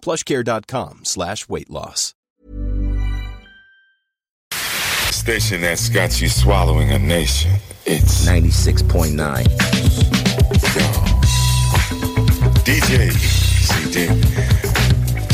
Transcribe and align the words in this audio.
plushcare.com 0.00 1.00
slash 1.04 1.48
weight 1.48 1.70
loss. 1.70 2.14
Station 5.10 5.60
that's 5.60 5.88
got 5.88 6.20
you 6.20 6.28
swallowing 6.28 6.90
a 6.90 6.98
nation. 6.98 7.50
It's 7.84 8.26
96.9. 8.26 9.44
DJ 12.64 13.10
CD. 13.12 14.06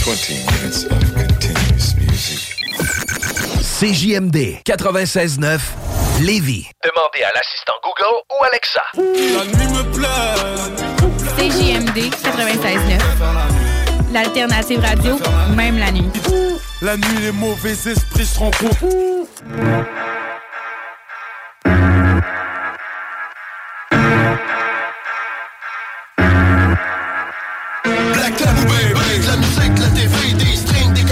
20 0.00 0.34
minutes 0.50 0.84
of 0.84 1.14
continuous 1.14 1.96
music. 1.96 2.54
CJMD 3.62 4.62
96.9 4.64 5.60
Lévis. 6.22 6.70
Demandez 6.84 7.24
à 7.24 7.32
l'assistant 7.34 7.74
Google 7.82 8.22
ou 8.30 8.44
Alexa. 8.44 8.82
La 8.96 9.44
nuit 9.46 9.68
me 9.72 9.82
plaît. 9.92 10.38
CJMD 11.36 11.98
96.9. 12.14 13.73
L'alternative 14.14 14.80
radio, 14.80 15.18
même 15.56 15.76
la 15.76 15.90
nuit. 15.90 16.04
La 16.80 16.96
nuit, 16.96 17.18
les 17.20 17.32
mauvais 17.32 17.72
esprits 17.72 18.24
se 18.24 18.38
rencontrent. 18.38 18.84
Black 28.12 28.40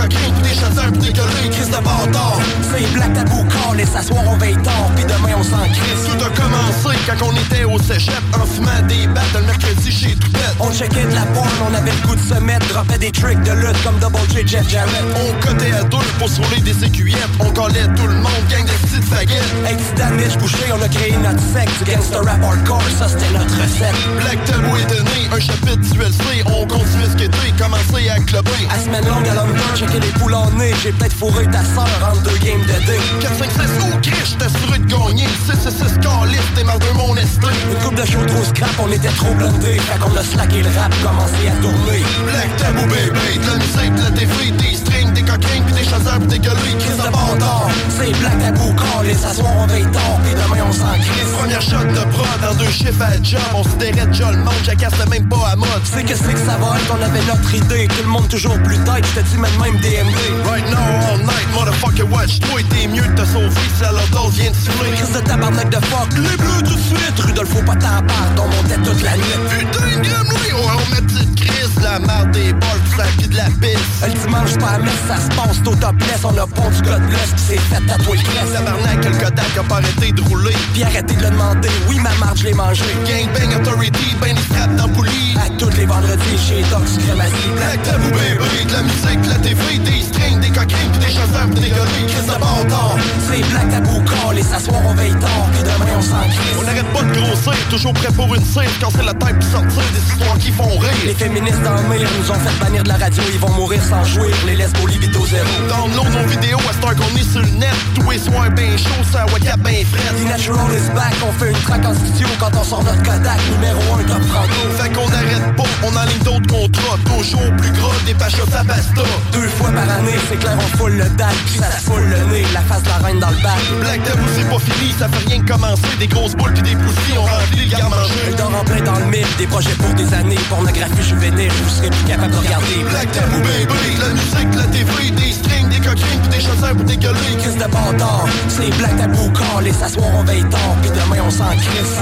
coquins, 0.02 0.32
pis 0.36 0.42
des 0.42 0.54
chasseurs, 0.54 0.92
pis 0.92 0.98
des 0.98 1.12
gueulés, 1.12 1.50
Chris 1.50 1.66
de 1.66 1.82
bâtard. 1.82 2.38
C'est 2.70 2.92
Black 2.92 3.12
Tabou 3.12 3.44
call 3.44 3.80
et 3.80 3.86
s'asseoir 3.86 4.24
on 4.26 4.36
veille 4.36 4.56
tard, 4.62 4.90
pis 4.96 5.02
demain 5.02 5.34
on 5.38 5.42
s'en 5.42 5.62
crisse. 5.68 6.04
Tout 6.06 6.24
a 6.24 6.30
commencé 6.30 6.98
quand 7.06 7.26
on 7.26 7.32
était 7.32 7.64
au 7.64 7.78
cégep, 7.78 8.22
en 8.34 8.46
fumant 8.46 8.82
des 8.88 9.06
battes 9.08 9.34
le 9.34 9.46
mercredi 9.46 9.90
chez 9.90 10.14
Toupette. 10.16 10.56
On 10.60 10.72
checkait 10.72 11.04
de 11.04 11.14
la 11.14 11.26
porn, 11.34 11.48
on 11.70 11.74
avait 11.74 11.92
le 11.92 12.06
goût 12.06 12.16
de 12.16 12.34
se 12.34 12.40
mettre, 12.40 12.66
droppait 12.68 12.98
des 12.98 13.10
tricks 13.10 13.42
de 13.42 13.52
lutte 13.52 13.82
comme 13.84 13.98
Double 13.98 14.18
J 14.30 14.46
Jeff 14.46 14.68
Jarrett. 14.68 15.04
On 15.16 15.46
cotait 15.46 15.72
à 15.72 15.84
deux 15.84 15.98
pour 16.18 16.28
sauver 16.28 16.60
des 16.60 16.84
écuyettes, 16.84 17.34
on 17.40 17.50
collait 17.50 17.88
tout 17.96 18.06
le 18.06 18.14
monde, 18.14 18.44
gang 18.50 18.64
de 18.64 18.72
petites 18.86 19.04
faguettes. 19.04 19.52
Ex 19.68 19.82
damage 19.96 20.36
couché, 20.38 20.64
on 20.72 20.82
a 20.82 20.88
créé 20.88 21.16
notre 21.18 21.42
secte, 21.52 21.84
gangster 21.86 22.24
rap 22.24 22.42
hardcore, 22.42 22.82
ça 22.98 23.08
c'était 23.08 23.30
notre 23.32 23.54
recette. 23.60 23.96
Black 24.22 24.44
Tabou 24.44 24.76
est 24.76 24.86
donné, 24.86 25.28
un 25.32 25.40
chapitre 25.40 25.92
du 25.92 26.00
LC, 26.00 26.44
on 26.46 26.66
continue 26.66 27.06
ce 27.10 27.16
qu'était, 27.16 27.52
commencer 27.58 28.08
à 28.08 28.18
clubber. 28.20 28.50
À 28.70 28.78
semaine 28.78 29.06
longue 29.06 29.28
à 29.28 29.34
London, 29.34 29.91
checker 29.92 30.06
les 30.06 30.12
poules 30.18 30.34
en 30.34 30.50
nez, 30.52 30.72
j'ai 30.82 30.92
peut-être 30.92 31.12
fourré 31.12 31.44
ta 31.46 31.62
sœur 31.62 31.88
entre 32.10 32.22
deux 32.22 32.38
games 32.38 32.60
de 32.62 32.86
dé. 32.86 32.98
4, 33.20 33.38
5, 33.38 33.50
6, 33.50 33.58
oh 33.80 33.96
Chris, 34.02 34.12
j'étais 34.24 34.44
assuré 34.44 34.78
de 34.78 34.86
gagner. 34.86 35.26
6, 35.46 35.58
6, 35.60 35.70
6, 35.70 35.98
calice, 36.00 36.40
t'es 36.54 36.64
mal 36.64 36.78
de 36.78 36.96
mon 36.96 37.16
esprit. 37.16 37.54
Une 37.70 37.78
coupe 37.84 37.94
de 37.94 38.04
show 38.04 38.24
trop 38.26 38.44
scrap, 38.44 38.70
on 38.78 38.90
était 38.90 39.08
trop 39.08 39.34
blindés, 39.34 39.78
fait 39.78 39.98
qu'on 39.98 40.16
a 40.16 40.22
slacké 40.22 40.62
le 40.62 40.68
rap, 40.78 40.92
commencé 41.02 41.48
à 41.48 41.60
tourner. 41.60 42.02
Black 42.24 42.56
Tabou 42.56 42.86
baby, 42.86 43.38
de 43.38 43.46
la 43.46 43.56
musique, 43.56 43.94
de 43.94 44.02
la 44.02 44.10
TV, 44.10 44.50
des 44.52 44.76
strings, 44.76 45.12
des 45.12 45.22
coquins, 45.22 45.62
pis 45.66 45.72
des 45.72 45.84
chasseurs, 45.84 46.20
pis 46.20 46.26
des 46.26 46.38
gueulis, 46.38 46.76
Chris 46.78 46.96
de 46.96 47.10
bâtard. 47.10 47.68
C'est 47.90 48.12
Black 48.20 48.38
Tabou 48.38 48.74
call 48.74 49.10
et 49.10 49.14
s'asseoir 49.14 49.52
on 49.58 49.66
veille 49.66 49.90
tard, 49.92 50.18
pis 50.24 50.32
demain 50.32 50.64
on 50.68 50.72
s'en 50.72 50.92
crisse. 50.94 51.32
Première 51.38 51.62
shot 51.62 51.84
de 51.84 52.04
prod 52.12 52.40
dans 52.40 52.54
deux 52.56 52.70
chiffres 52.70 53.02
à 53.02 53.22
job, 53.22 53.40
on 53.54 53.64
sidérait 53.64 54.06
déjà 54.06 54.30
le 54.30 54.38
monde, 54.38 54.62
jacasse 54.64 55.06
même 55.08 55.28
pas 55.28 55.52
à 55.52 55.56
mode. 55.56 55.82
C'est 55.84 56.04
que 56.04 56.14
c'est 56.14 56.32
que 56.32 56.38
ça 56.38 56.56
va 56.56 56.76
être, 56.78 56.94
on 56.98 57.02
avait 57.02 57.24
notre 57.26 57.54
idée, 57.54 57.88
tout 57.88 58.02
le 58.04 58.08
monde 58.08 58.28
toujours 58.28 58.58
plus 58.62 58.78
tête, 58.78 59.04
j'étais 59.14 59.28
dit 59.28 59.38
même 59.38 59.50
même 59.72 59.80
DMD. 59.80 60.44
Right 60.44 60.64
now, 60.70 61.10
all 61.10 61.18
night, 61.18 61.46
motherfucker, 61.54 62.08
watch, 62.10 62.40
toi 62.40 62.60
t'es 62.70 62.88
mieux 62.88 63.02
de 63.02 63.14
te 63.14 63.26
sauver 63.26 63.48
si 63.76 63.82
la 63.82 64.06
dose 64.10 64.34
vient 64.34 64.50
de 64.50 64.56
souffler. 64.56 64.90
Chris 64.96 65.12
de 65.14 65.20
tabarnak 65.20 65.70
de 65.70 65.84
fuck, 65.86 66.08
les 66.16 66.36
bleus 66.36 66.62
tout 66.64 66.74
de 66.74 66.80
suite, 66.80 67.18
Rudolfo 67.18 67.62
pas 67.62 67.76
ta 67.76 68.02
part, 68.02 68.32
on 68.38 68.48
montait 68.48 68.80
toute 68.82 69.02
la 69.02 69.16
nuit. 69.16 69.24
Putain, 69.48 69.98
de 69.98 70.08
gremlin, 70.08 70.54
on 70.56 70.66
va 70.66 70.94
mettre 70.94 71.06
petite 71.06 71.34
crise, 71.36 71.82
la 71.82 71.98
merde 71.98 72.30
des 72.32 72.52
balles, 72.52 72.80
pis 72.84 72.96
ça 72.96 73.04
pis 73.18 73.28
de 73.28 73.36
la 73.36 73.44
pisse. 73.44 73.78
Le 74.02 74.12
dimanche, 74.12 74.56
pas 74.58 74.70
à 74.70 74.78
messe, 74.78 74.92
ça 75.08 75.16
se 75.16 75.28
passe, 75.36 75.58
au 75.66 75.74
topless, 75.74 76.24
on 76.24 76.36
a 76.36 76.46
pont 76.46 76.70
du 76.70 76.82
code 76.82 77.02
bless, 77.08 77.30
pis 77.36 77.42
c'est 77.48 77.58
fait 77.58 78.04
toi 78.04 78.16
le 78.16 78.22
cresse. 78.22 78.52
Tabarnak, 78.52 79.04
le 79.04 79.24
Kodak 79.24 79.58
a 79.58 79.62
pas 79.62 79.76
arrêté 79.76 80.12
de 80.12 80.22
rouler. 80.22 80.56
Puis 80.72 80.82
arrêtez 80.84 81.14
de 81.14 81.22
le 81.22 81.30
demander, 81.30 81.70
oui 81.88 81.98
ma 82.00 82.14
marge, 82.24 82.40
je 82.40 82.44
l'ai 82.46 82.54
mangé. 82.54 82.84
Gangbang 83.06 83.60
Authority, 83.60 84.16
ben 84.20 84.34
des 84.34 84.42
straps 84.42 84.76
dans 84.76 84.88
poulie. 84.88 85.36
À 85.36 85.48
tous 85.58 85.70
les 85.76 85.86
vendredis, 85.86 86.38
chez 86.38 86.62
Dox 86.70 86.98
Crémazie. 86.98 87.50
Black 87.56 87.82
Tabou 87.82 88.10
baby, 88.10 88.66
de 88.66 88.72
la 88.72 88.82
musique, 88.82 89.26
la 89.28 89.36
TV, 89.36 89.61
des 89.78 90.02
strings, 90.02 90.40
des 90.40 90.48
coquins, 90.48 90.88
pis 90.92 90.98
des 90.98 91.12
chasseurs, 91.12 91.48
pis 91.54 91.60
des 91.60 91.70
gueulis, 91.70 92.06
Chris 92.08 92.26
de 92.26 92.38
bâtard. 92.38 92.96
C'est 93.28 93.42
Black 93.50 93.68
Tabou 93.70 94.02
call 94.04 94.38
et 94.38 94.42
s'asseoir 94.42 94.80
on 94.86 94.94
veille 94.94 95.14
tard, 95.14 95.46
pis 95.52 95.62
demain 95.62 95.92
on 95.96 96.02
s'en 96.02 96.20
crisse. 96.28 96.56
On 96.58 96.62
n'arrête 96.62 96.92
pas 96.92 97.02
de 97.02 97.12
grossir, 97.20 97.68
toujours 97.70 97.92
prêt 97.94 98.12
pour 98.14 98.34
une 98.34 98.44
scène, 98.44 98.70
casser 98.80 99.04
la 99.04 99.14
tête 99.14 99.38
pis 99.38 99.46
sortir 99.46 99.82
des 99.92 100.12
histoires 100.12 100.38
qui 100.38 100.50
font 100.52 100.78
rire. 100.78 100.90
Les 101.06 101.14
féministes 101.14 101.66
en 101.66 101.82
mire 101.88 102.08
nous 102.18 102.30
ont 102.30 102.40
fait 102.40 102.64
bannir 102.64 102.82
de 102.82 102.88
la 102.88 102.96
radio, 102.96 103.22
ils 103.32 103.38
vont 103.40 103.52
mourir 103.52 103.80
sans 103.82 104.04
jouer. 104.04 104.30
Les 104.46 104.56
lesbos 104.56 104.86
libido 104.86 105.24
zéro. 105.26 105.46
Download 105.68 106.08
nos 106.12 106.28
vidéos 106.28 106.58
à 106.68 106.72
cette 106.72 106.84
heure 106.84 106.96
qu'on 106.96 107.16
est 107.16 107.30
sur 107.30 107.40
le 107.40 107.50
net. 107.58 107.74
Tous 107.94 108.10
les 108.10 108.18
soirs 108.18 108.50
ben 108.50 108.76
chaud, 108.76 109.02
ça 109.10 109.26
waka 109.32 109.56
ben 109.58 109.84
frais. 109.86 110.14
The 110.16 110.28
Natural 110.28 110.70
is 110.72 110.88
back, 110.94 111.14
on 111.26 111.32
fait 111.38 111.50
une 111.50 111.62
track 111.62 111.84
en 111.86 111.94
studio 111.94 112.28
quand 112.38 112.50
on 112.58 112.64
sort 112.64 112.84
notre 112.84 113.02
Kodak 113.02 113.40
numéro 113.52 113.80
1 113.98 114.04
top 114.04 114.22
franco. 114.28 114.60
Fait 114.78 114.90
qu'on 114.90 115.08
n'arrête 115.08 115.56
pas, 115.56 115.64
on 115.82 115.96
enligne 115.96 116.22
d'autres 116.24 116.46
contrats. 116.46 116.98
Toujours 117.06 117.50
plus 117.56 117.70
gras, 117.72 117.94
des 118.06 118.14
pachos 118.14 118.42
à 118.56 118.64
pasta. 118.64 119.02
Deux 119.32 119.48
fois 119.56 119.70
par 119.70 119.88
année, 119.88 120.18
c'est 120.28 120.36
clair, 120.36 120.56
on 120.58 120.76
foule 120.76 120.92
le 120.92 121.08
dalle, 121.10 121.34
puis 121.46 121.58
ça 121.58 121.70
se 121.70 121.84
foule 121.84 122.04
le 122.04 122.32
nez, 122.32 122.44
la 122.52 122.60
face 122.62 122.82
de 122.82 122.88
la 122.88 122.96
reine 122.98 123.18
dans 123.18 123.30
le 123.30 123.42
bac. 123.42 123.58
Black 123.80 124.02
Tabou, 124.04 124.24
c'est 124.34 124.48
pas 124.48 124.58
fini, 124.58 124.92
ça 124.98 125.08
fait 125.08 125.28
rien 125.28 125.42
que 125.42 125.52
commencer. 125.52 125.82
Des 125.98 126.06
grosses 126.06 126.34
boules 126.34 126.52
pis 126.52 126.62
des 126.62 126.76
poussis, 126.76 127.16
on 127.16 127.22
remplit 127.22 127.64
le 127.64 127.70
garde-manger. 127.70 128.14
Elle 128.28 128.36
dort 128.36 128.54
en 128.54 128.64
plein 128.64 128.82
dans 128.82 128.98
le 128.98 129.06
mille, 129.06 129.26
des 129.38 129.46
projets 129.46 129.74
pour 129.74 129.92
des 129.94 130.14
années, 130.14 130.38
pornographie 130.48 131.02
juvénile, 131.02 131.50
vous 131.50 131.70
serez 131.70 131.90
plus 131.90 132.04
capable 132.04 132.32
de 132.32 132.38
regarder. 132.38 132.84
Black 132.90 133.12
Tabou, 133.12 133.40
baby, 133.40 133.96
la 134.00 134.08
musique, 134.08 134.54
la 134.56 134.64
TV, 134.64 135.10
des 135.10 135.32
strings, 135.32 135.68
des 135.68 135.80
coquins, 135.80 136.18
pis 136.22 136.28
des 136.28 136.40
chasseurs, 136.40 136.74
des 136.74 136.96
gueulis. 136.96 137.36
Chris 137.38 137.54
de 137.54 137.70
bâtard, 137.70 138.26
c'est 138.48 138.70
Black 138.78 138.96
Tabou 138.96 139.30
call 139.30 139.66
et 139.66 139.72
s'asseoir 139.72 140.08
on 140.14 140.24
veille 140.24 140.44
tard, 140.48 140.76
pis 140.82 140.90
demain 140.90 141.22
on 141.26 141.30
s'en 141.30 141.50
crisse. 141.56 141.98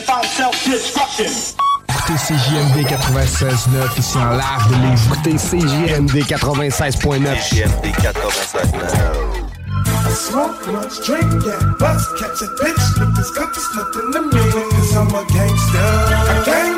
Found 0.00 0.24
self-destruction. 0.24 1.56
Écoutez 1.88 2.16
CJMD 2.26 2.86
96.9 2.86 3.98
ici 3.98 4.18
en 4.18 4.30
live 4.32 4.68
de 4.70 4.74
Lévis. 4.82 5.06
Écoutez 5.06 5.36
CJMD 5.36 6.16
96.9. 6.28 7.36
CJMD 7.50 7.84
96.9. 7.84 9.52
I 9.84 10.14
smoke 10.14 10.66
much, 10.72 11.04
drink 11.06 11.30
bust, 11.78 12.08
catch 12.18 12.42
a 12.42 12.46
bitch, 12.60 12.84
niggas 12.98 13.30
cookies, 13.34 13.68
nothing 13.76 14.10
to 14.12 14.20
me, 14.22 14.42
cause 14.70 14.96
I'm 14.96 15.08
a 15.08 15.24
gangster. 15.32 16.72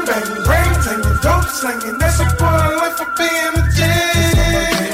Dope 1.23 1.45
that's 1.99 2.21
a 2.21 2.25
part 2.37 2.73
of 2.73 2.77
life 2.77 2.97
for 2.99 3.09
being 3.17 3.55
a 3.57 3.63
G. 3.75 4.94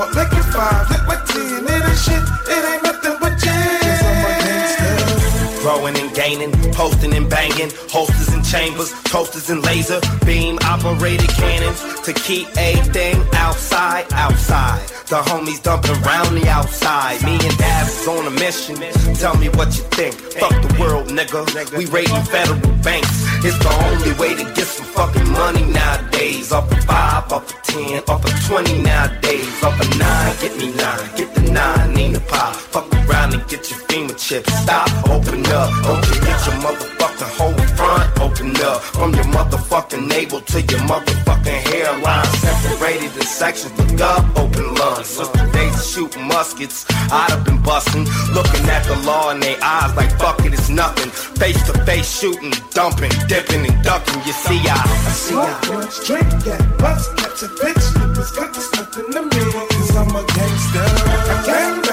fuck, 0.00 0.14
make 0.14 0.32
it 0.32 0.46
five, 0.52 0.90
make 0.90 1.06
my 1.06 1.16
ten. 1.26 1.64
It 1.64 1.82
ain't 1.88 1.98
shit, 1.98 2.24
it 2.54 2.62
ain't 2.70 2.82
nothing 2.82 3.16
but 3.20 3.36
jam. 3.38 4.04
I'm 4.08 4.24
a 4.24 4.32
gangster. 4.44 5.60
Growing 5.62 5.96
and 5.98 6.14
gaining, 6.14 6.52
posting 6.72 7.14
and 7.14 7.28
banging, 7.28 7.70
holsters 7.90 8.28
and 8.34 8.44
chambers, 8.44 8.92
toasters 9.04 9.50
and 9.50 9.62
laser 9.62 10.00
beam, 10.24 10.58
operated 10.64 11.28
cannons 11.30 11.80
to 12.02 12.12
keep 12.12 12.48
a 12.56 12.76
thing 12.94 13.16
out 13.34 13.39
outside, 13.40 14.06
outside. 14.12 14.80
The 15.10 15.20
homies 15.30 15.60
dumping 15.62 15.96
around 16.04 16.34
the 16.38 16.48
outside. 16.48 17.22
Me 17.24 17.34
and 17.34 17.56
Dabs 17.58 18.06
on 18.06 18.26
a 18.26 18.30
mission. 18.30 18.76
Tell 19.16 19.36
me 19.36 19.48
what 19.48 19.68
you 19.76 19.84
think. 19.96 20.14
Fuck 20.38 20.54
the 20.62 20.70
world, 20.78 21.08
nigga. 21.08 21.40
We 21.76 21.86
raiding 21.86 22.24
federal 22.30 22.60
banks. 22.84 23.10
It's 23.42 23.58
the 23.58 23.72
only 23.88 24.12
way 24.20 24.36
to 24.40 24.44
get 24.54 24.68
some 24.68 24.86
fucking 24.86 25.28
money 25.32 25.64
nowadays. 25.64 26.52
Up 26.52 26.70
a 26.70 26.76
five, 26.82 27.32
up 27.32 27.48
a 27.50 27.54
ten, 27.64 28.02
up 28.06 28.24
a 28.24 28.30
twenty 28.46 28.76
nowadays. 28.82 29.50
Up 29.64 29.74
a 29.80 29.86
nine, 29.98 30.34
get 30.40 30.54
me 30.58 30.68
nine, 30.76 31.08
get 31.16 31.34
the 31.34 31.42
nine, 31.50 31.94
need 31.94 32.14
a 32.16 32.20
pop. 32.20 32.54
Fuck 32.54 32.86
around 33.08 33.34
and 33.34 33.42
get 33.48 33.68
your 33.70 33.80
FEMA 33.88 34.14
chip. 34.16 34.46
Stop, 34.62 34.88
open 35.08 35.44
up, 35.46 35.70
open, 35.90 36.16
get 36.26 36.38
your 36.46 36.56
motherfucking 36.62 37.32
hole 37.36 37.59
Open 37.90 38.22
opened 38.22 38.60
up 38.60 38.82
from 38.82 39.12
your 39.14 39.24
motherfucking 39.24 40.06
navel 40.06 40.40
to 40.40 40.60
your 40.60 40.80
motherfucking 40.86 41.60
hairline. 41.68 42.24
Separated 42.38 43.16
in 43.16 43.22
sections, 43.22 43.76
look 43.78 44.00
up, 44.00 44.38
open 44.38 44.74
lungs. 44.74 45.06
Since 45.08 45.28
the 45.30 45.50
days 45.52 45.74
of 45.74 45.84
shooting 45.84 46.26
muskets, 46.28 46.86
I'd 47.10 47.30
have 47.30 47.44
been 47.44 47.60
busting. 47.62 48.04
Looking 48.32 48.64
at 48.70 48.84
the 48.84 48.96
law 49.04 49.30
in 49.32 49.40
their 49.40 49.58
eyes 49.60 49.94
like 49.96 50.12
fuck 50.18 50.38
it, 50.44 50.52
it's 50.52 50.68
nothing. 50.68 51.10
Face 51.10 51.60
to 51.66 51.72
face 51.84 52.08
shooting, 52.20 52.52
dumping, 52.70 53.12
dipping 53.26 53.66
and 53.66 53.82
ducking. 53.82 54.22
You 54.24 54.32
see, 54.32 54.60
I, 54.68 54.78
I 54.78 55.10
see, 55.10 55.34
I. 55.34 55.60
Smoke 55.60 56.06
drink 56.06 56.44
that, 56.44 56.78
bust, 56.78 57.16
catch 57.16 57.42
a 57.42 57.48
bitch. 57.58 57.86
Niggas 58.20 58.36
got 58.36 58.54
the 58.54 58.60
stuff 58.60 58.98
in 58.98 59.12
to 59.12 59.22
middle. 59.22 59.66
cause 59.66 59.96
I'm 59.96 60.14
a 60.14 60.22
gangster. 60.26 61.89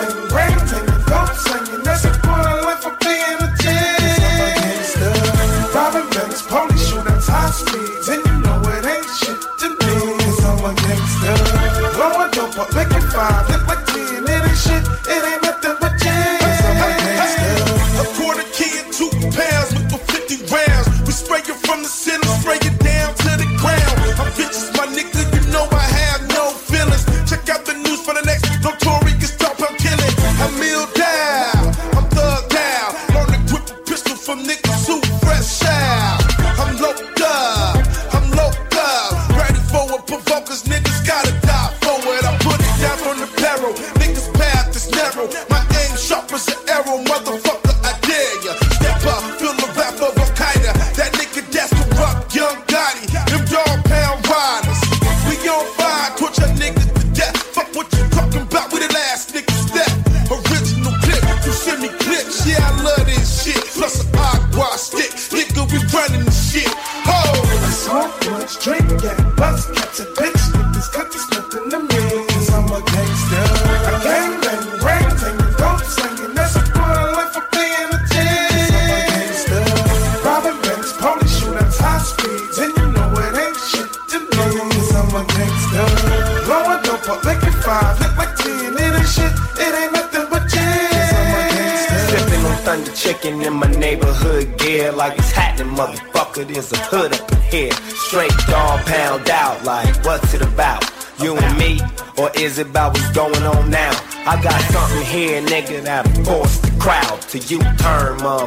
but 12.57 12.73
make 12.73 12.87
it 12.89 13.03
five. 13.13 13.66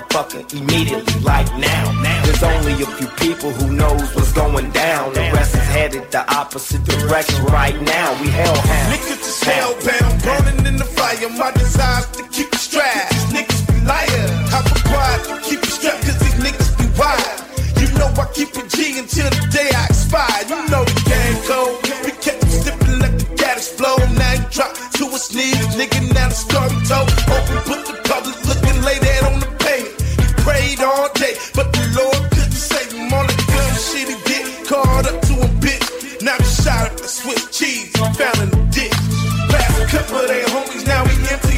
motherfucker 0.00 0.52
immediately, 0.54 1.20
like 1.20 1.46
now. 1.58 1.92
now. 2.02 2.24
There's 2.24 2.42
only 2.42 2.72
a 2.82 2.86
few 2.86 3.08
people 3.18 3.50
who 3.50 3.72
knows 3.74 4.14
what's 4.14 4.32
going 4.32 4.70
down. 4.70 5.12
The 5.12 5.20
rest 5.32 5.54
is 5.54 5.60
headed 5.68 6.10
the 6.10 6.22
opposite 6.32 6.84
direction 6.84 7.44
right 7.46 7.80
now. 7.82 8.20
We 8.22 8.28
hellhounds. 8.28 8.96
Niggas 8.96 9.18
just 9.18 9.44
hellbound, 9.44 10.24
burning 10.24 10.66
in 10.66 10.76
the 10.76 10.84
fire. 10.84 11.28
My 11.30 11.50
desires 11.52 12.06
called 34.70 35.04
up 35.04 35.20
to 35.22 35.34
a 35.34 35.48
bitch. 35.58 36.22
Now 36.22 36.36
we 36.38 36.44
shot 36.44 36.92
up 36.92 36.96
the 36.96 37.08
Swiss 37.08 37.42
cheese, 37.50 37.90
found 37.90 38.38
in 38.38 38.50
the 38.50 38.68
ditch. 38.70 38.94
Last 39.50 39.90
couple 39.90 40.18
of 40.18 40.28
their 40.28 40.46
homies, 40.46 40.86
now 40.86 41.02
we 41.04 41.10
empty. 41.28 41.49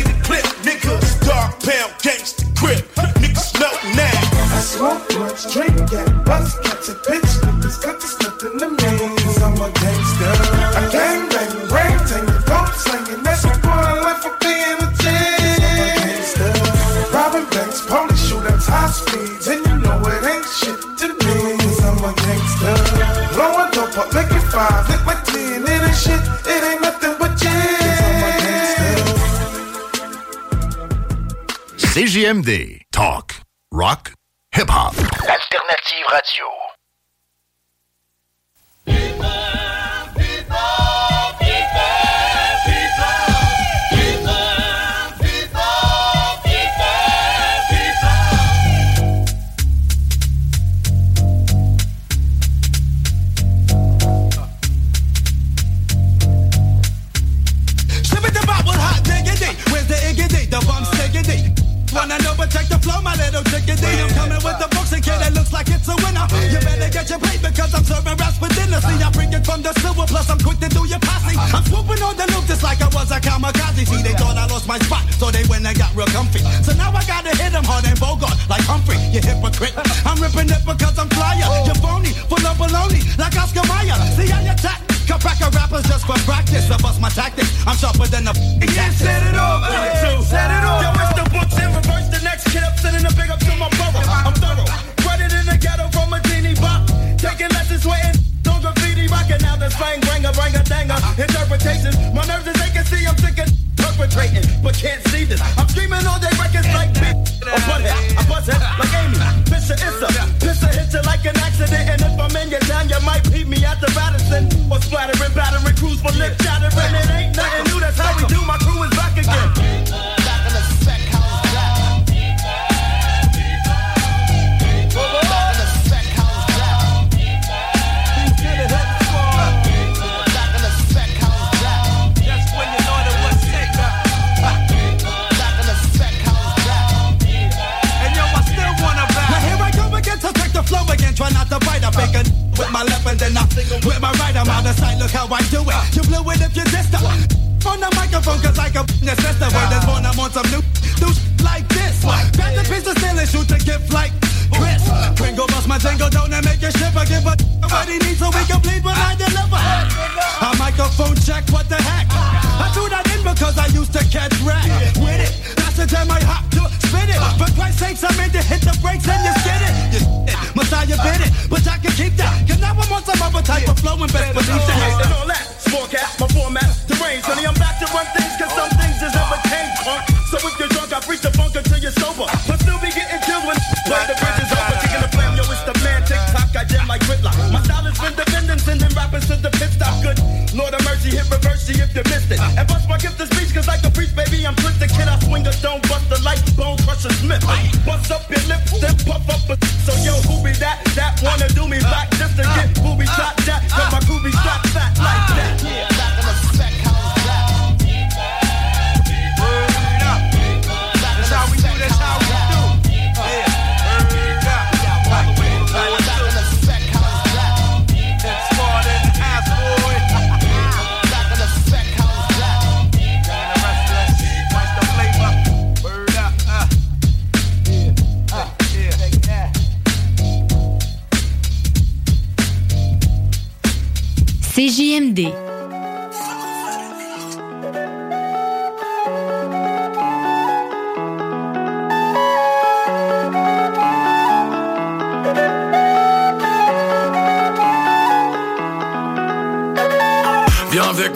MD. 32.33 32.82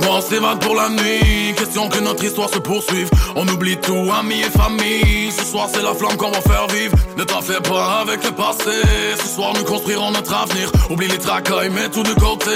Moi, 0.00 0.16
on 0.16 0.20
s'évade 0.20 0.60
pour 0.60 0.74
la 0.74 0.88
nuit. 0.88 1.54
Question 1.56 1.88
que 1.88 1.98
notre 2.00 2.24
histoire 2.24 2.48
se 2.48 2.58
poursuive. 2.58 3.08
On 3.34 3.46
oublie 3.48 3.76
tout, 3.76 4.10
amis 4.18 4.40
et 4.40 4.50
famille. 4.50 5.30
Ce 5.30 5.44
soir, 5.44 5.68
c'est 5.72 5.82
la 5.82 5.94
flamme 5.94 6.16
qu'on 6.16 6.30
va 6.30 6.40
faire 6.40 6.66
vivre. 6.68 6.96
Ne 7.16 7.24
t'en 7.24 7.40
fais 7.40 7.60
pas 7.60 8.00
avec 8.00 8.24
le 8.24 8.32
passé. 8.32 8.76
Ce 9.18 9.28
soir, 9.34 9.52
nous 9.54 9.64
construirons 9.64 10.10
notre 10.10 10.34
avenir. 10.34 10.70
Oublie 10.90 11.08
les 11.08 11.18
tracailles, 11.18 11.70
mets 11.70 11.88
tout 11.88 12.02
de 12.02 12.14
côté. 12.14 12.50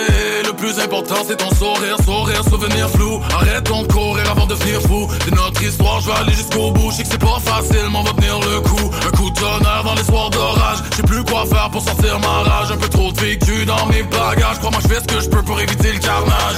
Le 0.44 0.52
plus 0.52 0.78
important, 0.80 1.16
c'est 1.26 1.36
ton 1.36 1.50
sourire, 1.54 1.96
sourire, 2.04 2.42
souvenir 2.44 2.88
flou. 2.90 3.20
Arrêtons 3.34 3.82
de 3.82 3.92
courir 3.92 4.30
avant 4.30 4.46
de 4.46 4.54
devenir 4.54 4.80
fou. 4.82 5.08
C'est 5.24 5.34
notre 5.34 5.62
histoire, 5.62 6.00
je 6.00 6.06
vais 6.06 6.16
aller 6.18 6.32
jusqu'au 6.32 6.70
bout. 6.70 6.90
Je 6.90 7.02
que 7.02 7.08
c'est 7.08 7.18
pas 7.18 7.38
facile, 7.40 7.88
mais 7.90 7.98
on 7.98 8.02
va 8.02 8.12
tenir 8.12 8.38
le 8.40 8.60
coup. 8.60 8.90
Un 9.06 9.10
coup 9.16 9.30
de 9.30 9.34
tonnerre 9.34 9.82
dans 9.84 9.94
les 9.94 10.04
soirs 10.04 10.30
d'orage. 10.30 10.78
Je 10.90 10.96
sais 10.96 11.02
plus 11.02 11.24
quoi 11.24 11.46
faire 11.46 11.70
pour 11.70 11.82
sortir 11.82 12.18
ma 12.20 12.50
rage. 12.50 12.70
Un 12.72 12.76
peu 12.76 12.88
trop 12.88 13.12
de 13.12 13.20
vécu 13.20 13.64
dans 13.64 13.86
mes 13.86 14.02
bagages. 14.02 14.58
Crois-moi, 14.58 14.80
je 14.82 14.88
fais 14.88 15.00
ce 15.00 15.14
que 15.14 15.20
je 15.20 15.28
peux 15.28 15.42
pour 15.42 15.60
éviter 15.60 15.92
le 15.92 15.98
carnage. 15.98 16.56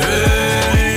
Ei. 0.00 0.87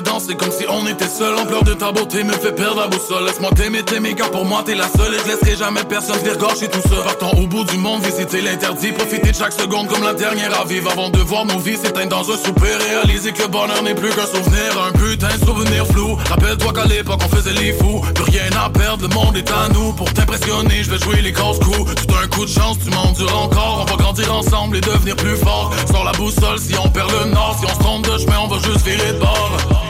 Danser, 0.00 0.34
danser 0.34 0.36
comme 0.36 0.50
si 0.50 0.64
on 0.68 0.86
était 0.86 1.08
seul. 1.08 1.34
L'ampleur 1.34 1.62
de 1.62 1.74
ta 1.74 1.92
beauté 1.92 2.24
me 2.24 2.32
fait 2.32 2.52
perdre 2.52 2.80
la 2.80 2.88
boussole. 2.88 3.24
Laisse-moi 3.26 3.50
t'aimer, 3.54 3.82
t'aimer, 3.82 4.14
car 4.14 4.30
pour 4.30 4.44
moi 4.44 4.62
t'es 4.64 4.74
la 4.74 4.88
seule. 4.88 5.14
Et 5.14 5.18
je 5.18 5.28
laisserai 5.28 5.56
jamais 5.56 5.84
personne 5.84 6.16
gâcher 6.22 6.68
tout 6.68 6.80
ça. 6.88 7.02
Partons 7.04 7.32
au 7.42 7.46
bout 7.46 7.64
du 7.64 7.76
monde, 7.78 8.02
visiter 8.02 8.40
l'interdit. 8.40 8.92
Profiter 8.92 9.30
de 9.30 9.36
chaque 9.36 9.52
seconde 9.52 9.88
comme 9.88 10.02
la 10.02 10.14
dernière 10.14 10.58
à 10.60 10.64
vivre. 10.64 10.90
Avant 10.90 11.10
de 11.10 11.18
voir 11.18 11.44
nos 11.44 11.58
vies 11.58 11.76
s'éteindre 11.76 12.08
dans 12.08 12.30
un 12.30 12.36
souper. 12.36 12.74
Réaliser 12.88 13.32
que 13.32 13.42
le 13.42 13.48
bonheur 13.48 13.82
n'est 13.82 13.94
plus 13.94 14.10
qu'un 14.10 14.26
souvenir. 14.26 14.70
Un 14.88 14.92
putain 14.92 15.36
de 15.36 15.44
souvenir 15.44 15.86
flou. 15.86 16.16
Rappelle-toi 16.28 16.72
qu'à 16.72 16.84
l'époque 16.86 17.20
on 17.24 17.36
faisait 17.36 17.52
les 17.52 17.72
fous. 17.74 18.00
Plus 18.14 18.24
rien 18.24 18.50
à 18.64 18.70
perdre, 18.70 19.08
le 19.08 19.14
monde 19.14 19.36
est 19.36 19.50
à 19.50 19.68
nous. 19.72 19.92
Pour 19.92 20.12
t'impressionner, 20.12 20.82
je 20.82 20.90
vais 20.90 20.98
jouer 20.98 21.20
les 21.22 21.32
casse-coups. 21.32 21.94
Tout 21.94 22.14
un 22.22 22.26
coup 22.28 22.44
de 22.44 22.50
chance, 22.50 22.78
tu 22.82 22.90
m'endures 22.90 23.36
encore. 23.38 23.86
On 23.86 23.90
va 23.90 23.96
grandir 23.96 24.34
ensemble 24.34 24.76
et 24.76 24.80
devenir 24.80 25.16
plus 25.16 25.36
fort. 25.36 25.72
Sors 25.90 26.04
la 26.04 26.12
boussole 26.12 26.58
si 26.58 26.74
on 26.78 26.88
perd 26.88 27.10
le 27.12 27.30
nord. 27.30 27.56
Si 27.60 27.66
on 27.66 27.74
se 27.74 27.80
trompe 27.80 28.06
de 28.06 28.18
chemin, 28.18 28.38
on 28.44 28.48
va 28.48 28.58
juste 28.58 28.86
virer 28.86 29.12
de 29.12 29.18
bord. 29.18 29.83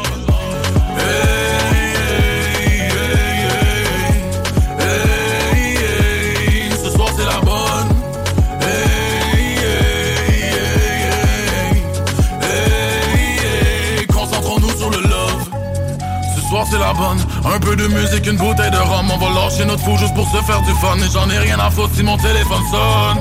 Ce 16.34 16.40
soir 16.48 16.66
c'est 16.70 16.78
la 16.78 16.92
bonne. 16.92 17.18
Un 17.44 17.58
peu 17.58 17.76
de 17.76 17.86
musique, 17.88 18.26
une 18.26 18.36
bouteille 18.36 18.70
de 18.70 18.76
rhum. 18.76 19.10
On 19.10 19.18
va 19.18 19.28
lâcher 19.40 19.64
notre 19.64 19.82
fou 19.82 19.96
juste 19.96 20.14
pour 20.14 20.28
se 20.30 20.38
faire 20.42 20.62
du 20.62 20.72
fun. 20.74 20.96
Et 20.98 21.10
j'en 21.12 21.28
ai 21.30 21.38
rien 21.38 21.58
à 21.58 21.70
foutre 21.70 21.94
si 21.94 22.02
mon 22.02 22.16
téléphone 22.16 22.62
sonne. 22.70 23.18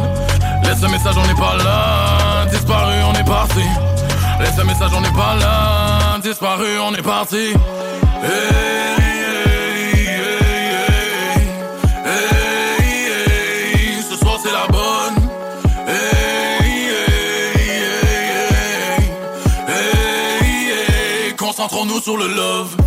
Laisse 0.63 0.83
un 0.83 0.89
message, 0.89 1.15
on 1.17 1.27
n'est 1.27 1.35
pas 1.35 1.55
là. 1.57 2.45
Disparu, 2.51 2.93
on 3.03 3.13
est 3.13 3.23
parti. 3.23 3.63
Laisse 4.39 4.57
un 4.59 4.63
message, 4.63 4.91
on 4.95 5.01
n'est 5.01 5.11
pas 5.11 5.35
là. 5.39 6.02
Disparu, 6.23 6.79
on 6.79 6.93
est 6.93 7.01
parti. 7.01 7.51
Ce 14.09 14.15
soir 14.15 14.39
c'est 14.41 14.51
la 14.53 14.67
bonne. 14.69 15.29
Concentrons-nous 21.37 21.99
sur 21.99 22.15
le 22.15 22.27
love. 22.27 22.77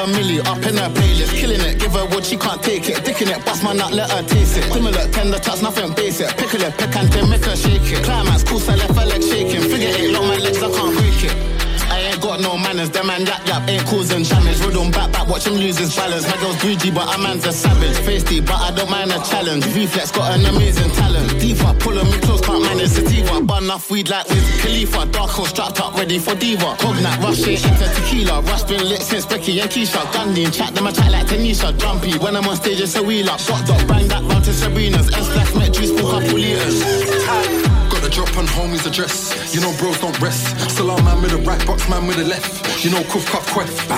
Baba 0.00 0.12
Millie 0.12 0.40
up 0.40 0.64
in 0.64 0.76
her 0.78 0.88
playlist, 0.88 1.36
killing 1.36 1.60
it. 1.60 1.78
Give 1.78 1.92
her 1.92 2.06
what 2.06 2.24
she 2.24 2.38
can't 2.38 2.62
take 2.62 2.88
it. 2.88 3.04
Dicking 3.04 3.28
it, 3.28 3.44
bust 3.44 3.62
my 3.62 3.74
nut, 3.74 3.92
let 3.92 4.10
her 4.10 4.22
taste 4.22 4.56
it. 4.56 4.64
Similar, 4.72 5.06
tender 5.12 5.38
touch, 5.38 5.60
nothing 5.60 5.92
basic. 5.92 6.28
Pickle 6.38 6.62
it, 6.62 6.72
pick 6.78 6.96
and 6.96 7.28
make 7.28 7.44
her 7.44 7.54
shake 7.54 7.84
it. 7.84 8.02
Climax, 8.02 8.42
cool, 8.44 8.60
so 8.60 8.72
left 8.72 8.96
her 8.96 9.04
leg 9.04 9.22
shaking. 9.22 9.60
Figure 9.60 9.92
eight, 9.92 10.10
long 10.10 10.26
my 10.26 10.38
legs, 10.38 10.62
I 10.62 10.72
can't 10.72 10.96
break 10.96 11.24
it. 11.24 11.60
I 11.92 12.00
ain't 12.00 12.20
got 12.22 12.40
no 12.40 12.56
manners, 12.56 12.88
them 12.88 13.08
man 13.08 13.26
yap 13.26 13.46
yap 13.46 13.68
ain't 13.68 13.84
causing 13.84 14.22
damage. 14.22 14.60
Rhythm 14.64 14.90
back 14.90 15.12
back, 15.12 15.28
watch 15.28 15.46
him 15.46 15.54
lose 15.54 15.76
his 15.76 15.94
balance. 15.94 16.24
My 16.24 16.36
girl's 16.40 16.56
greedy, 16.62 16.90
but 16.90 17.04
a 17.14 17.18
man's 17.18 17.44
a 19.20 19.24
challenge. 19.24 19.66
Reflex 19.74 20.10
got 20.10 20.38
an 20.38 20.46
amazing 20.46 20.90
talent. 20.92 21.40
Diva, 21.40 21.74
pulling 21.80 22.06
me 22.06 22.18
close, 22.20 22.40
can't 22.40 22.62
manage 22.62 22.90
sativa. 22.90 23.40
Bun 23.40 23.64
enough 23.64 23.90
weed 23.90 24.08
like 24.08 24.28
with 24.28 24.62
Khalifa. 24.62 25.06
Dark 25.06 25.30
hole 25.30 25.46
strapped 25.46 25.80
up, 25.80 25.94
ready 25.96 26.18
for 26.18 26.34
diva. 26.34 26.76
Cognac, 26.78 27.20
rush 27.20 27.46
into 27.46 27.86
tequila. 27.94 28.42
Rush 28.42 28.64
been 28.64 28.88
lit 28.88 29.02
since 29.02 29.26
Becky 29.26 29.60
and 29.60 29.70
Keisha. 29.70 30.00
Gandhi 30.12 30.44
and 30.44 30.54
chat 30.54 30.74
them, 30.74 30.86
I 30.86 30.92
chat 30.92 31.10
like 31.10 31.26
Tanisha. 31.26 31.76
Jumpy, 31.78 32.18
when 32.18 32.36
I'm 32.36 32.46
on 32.46 32.56
stage, 32.56 32.80
it's 32.80 32.96
a 32.96 33.02
wheel 33.02 33.28
up. 33.30 33.40
Dot 33.44 33.66
dot, 33.66 33.86
bang 33.88 34.08
that 34.08 34.22
round 34.22 34.44
to 34.44 34.52
Sabrina's. 34.52 35.12
S-Flash, 35.12 35.54
met 35.54 35.72
juice, 35.72 35.90
full 35.98 36.10
couple 36.10 36.38
liters. 36.38 36.82
Got 37.90 38.02
the 38.02 38.10
drop 38.10 38.36
on 38.36 38.46
homie's 38.46 38.86
address. 38.86 39.54
You 39.54 39.60
know 39.60 39.74
bros 39.78 39.98
don't 40.00 40.18
rest. 40.20 40.58
Salam 40.70 41.04
man 41.04 41.22
with 41.22 41.32
the 41.32 41.38
right, 41.38 41.64
box 41.66 41.88
man 41.88 42.06
with 42.06 42.16
the 42.16 42.24
left. 42.24 42.84
You 42.84 42.90
know 42.90 43.02
Kuf 43.10 43.26
Cup 43.26 43.42
Quest. 43.52 43.88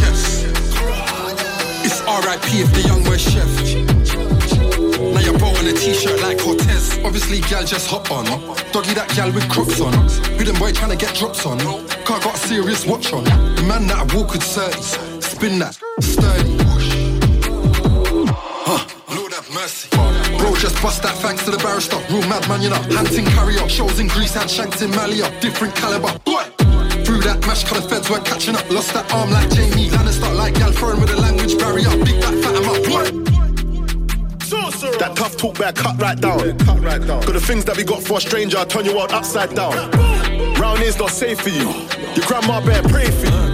Yes. 0.00 0.44
It's 1.84 2.00
RIP 2.02 2.46
if 2.62 2.72
the 2.72 2.82
young 2.88 3.02
boy 3.04 3.16
chef. 3.16 4.51
Now 5.10 5.20
you're 5.20 5.34
on 5.62 5.66
a 5.66 5.72
t-shirt 5.72 6.20
like 6.22 6.38
Cortez. 6.38 6.98
Obviously, 7.04 7.40
gal 7.40 7.64
just 7.64 7.88
hop 7.88 8.10
on. 8.10 8.24
Doggy 8.72 8.94
that 8.94 9.12
gal 9.14 9.32
with 9.32 9.48
crocs 9.48 9.80
on. 9.80 9.92
Who 10.38 10.44
them 10.44 10.58
boy 10.58 10.72
trying 10.72 10.90
to 10.90 10.96
get 10.96 11.14
drops 11.14 11.46
on? 11.46 11.58
Car 12.04 12.20
got 12.20 12.34
a 12.34 12.38
serious 12.38 12.86
watch 12.86 13.12
on. 13.12 13.24
The 13.24 13.64
man 13.66 13.86
that 13.86 13.98
I 13.98 14.16
walk 14.16 14.32
with 14.32 14.42
30. 14.42 15.20
Spin 15.20 15.58
that, 15.58 15.74
sturdy. 16.00 16.56
Huh. 18.66 18.82
Lord 19.14 19.32
have 19.32 19.48
mercy. 19.52 19.88
Bro, 20.38 20.56
just 20.56 20.80
bust 20.82 21.02
that 21.02 21.16
thanks 21.18 21.44
to 21.44 21.50
the 21.50 21.58
barrister. 21.58 21.98
Real 22.10 22.26
madman, 22.28 22.62
you 22.62 22.70
know. 22.70 22.82
Hunting 22.90 23.26
carrier. 23.26 23.68
Shows 23.68 23.98
in 23.98 24.08
Greece, 24.08 24.34
had 24.34 24.50
shanks 24.50 24.82
in 24.82 24.90
Malia. 24.90 25.28
Different 25.40 25.74
caliber. 25.74 26.16
Boy. 26.24 26.44
Through 27.04 27.22
that 27.22 27.44
mash, 27.46 27.64
colour 27.64 27.82
feds 27.82 28.08
weren't 28.08 28.24
catching 28.24 28.56
up. 28.56 28.68
Lost 28.70 28.94
that 28.94 29.12
arm 29.12 29.30
like 29.30 29.50
Jamie 29.50 29.90
Lannister. 29.90 30.34
Like 30.34 30.54
gal 30.54 30.72
throwing 30.72 31.00
with 31.00 31.10
a 31.10 31.16
language 31.16 31.58
barrier. 31.58 31.90
Big 32.04 32.20
back, 32.20 32.34
fat 32.42 32.56
him 32.56 32.68
up. 32.68 32.82
Boy. 32.84 33.21
That 35.02 35.16
tough 35.16 35.36
talk 35.36 35.58
better 35.58 35.82
cut 35.82 36.00
right 36.00 36.16
down. 36.16 36.56
cut 36.58 36.78
right 36.78 37.04
down. 37.04 37.24
Cause 37.24 37.32
the 37.32 37.40
things 37.40 37.64
that 37.64 37.76
we 37.76 37.82
got 37.82 38.04
for 38.04 38.18
a 38.18 38.20
stranger, 38.20 38.56
I 38.56 38.64
turn 38.64 38.84
your 38.84 38.94
world 38.94 39.10
upside 39.10 39.52
down. 39.52 39.90
Round 40.60 40.78
here's 40.78 40.96
not 40.96 41.10
safe 41.10 41.40
for 41.40 41.48
you. 41.48 41.70
Your 42.14 42.24
grandma 42.24 42.64
better 42.64 42.88
pray 42.88 43.10
for 43.10 43.26
you. 43.26 43.51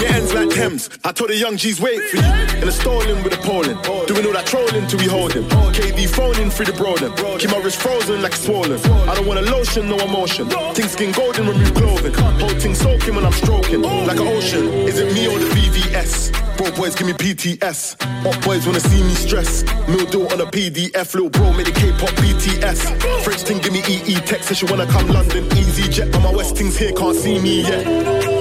Your 0.00 0.10
ends 0.12 0.32
like 0.32 0.48
Thames. 0.50 0.88
I 1.04 1.12
told 1.12 1.28
the 1.28 1.36
young 1.36 1.58
G's 1.58 1.78
wait 1.78 2.00
for 2.08 2.16
you. 2.16 2.62
In 2.62 2.68
a 2.68 2.72
stolen 2.72 3.22
with 3.22 3.34
a 3.34 3.42
Poland. 3.44 3.82
Doing 4.08 4.24
all 4.24 4.32
that 4.32 4.46
trolling 4.46 4.86
till 4.86 4.98
we 4.98 5.06
hold 5.06 5.32
him. 5.34 5.44
KD 5.44 6.08
phoning 6.08 6.50
free 6.50 6.64
the 6.64 6.72
broden. 6.72 7.12
Keep 7.38 7.50
my 7.50 7.58
wrist 7.58 7.82
frozen 7.82 8.22
like 8.22 8.34
swollen. 8.34 8.80
I 9.08 9.14
don't 9.14 9.26
want 9.26 9.40
a 9.40 9.42
lotion, 9.42 9.90
no 9.90 9.98
emotion. 9.98 10.48
Think 10.72 10.88
skin 10.88 11.12
golden, 11.12 11.46
remove 11.48 11.74
clothing. 11.74 12.14
Whole 12.14 12.56
thing 12.60 12.74
soaking 12.74 13.14
when 13.14 13.26
I'm 13.26 13.32
stroking. 13.32 13.82
Like 13.82 14.18
an 14.18 14.28
ocean. 14.28 14.64
Is 14.88 14.98
it 14.98 15.12
me 15.12 15.28
or 15.28 15.38
the 15.38 15.44
VVS? 15.52 16.32
Bro 16.56 16.72
boys 16.72 16.94
give 16.94 17.06
me 17.06 17.12
PTS. 17.12 18.00
Up 18.24 18.42
boys 18.42 18.66
wanna 18.66 18.80
see 18.80 19.02
me 19.02 19.14
stress. 19.14 19.64
Mill 19.86 20.06
deal 20.06 20.26
on 20.32 20.40
a 20.40 20.46
PDF. 20.46 21.12
Little 21.12 21.28
bro 21.28 21.52
made 21.52 21.68
a 21.68 21.72
K-pop 21.72 22.10
BTS. 22.16 22.80
French 23.22 23.42
thing 23.42 23.58
give 23.58 23.72
me 23.72 23.82
EE 23.86 24.14
text. 24.24 24.48
Says 24.48 24.58
she 24.58 24.64
wanna 24.64 24.86
come 24.86 25.08
London. 25.08 25.44
Easy 25.58 25.90
jet. 25.90 26.10
But 26.10 26.20
my 26.20 26.32
West 26.32 26.56
things 26.56 26.78
here 26.78 26.92
can't 26.92 27.16
see 27.16 27.38
me 27.38 27.62
yet. 27.62 28.39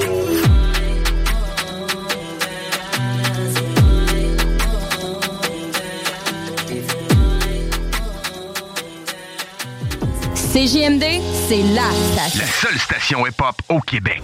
CJMD, 10.60 11.22
c'est 11.48 11.64
la 11.74 11.90
station. 12.12 12.40
La 12.42 12.46
seule 12.46 12.80
station 12.80 13.26
hip-hop 13.26 13.56
au 13.70 13.80
Québec. 13.80 14.22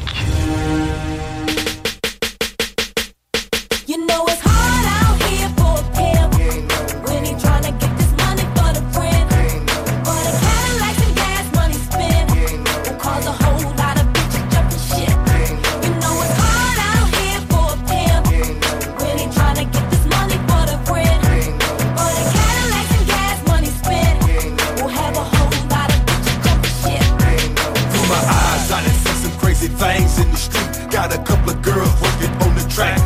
Things 29.85 30.17
in 30.19 30.31
the 30.31 30.37
street. 30.37 30.91
Got 30.91 31.13
a 31.13 31.21
couple 31.23 31.51
of 31.51 31.61
girls 31.61 31.93
working 32.01 32.33
on 32.43 32.55
the 32.55 32.65
track 32.75 33.04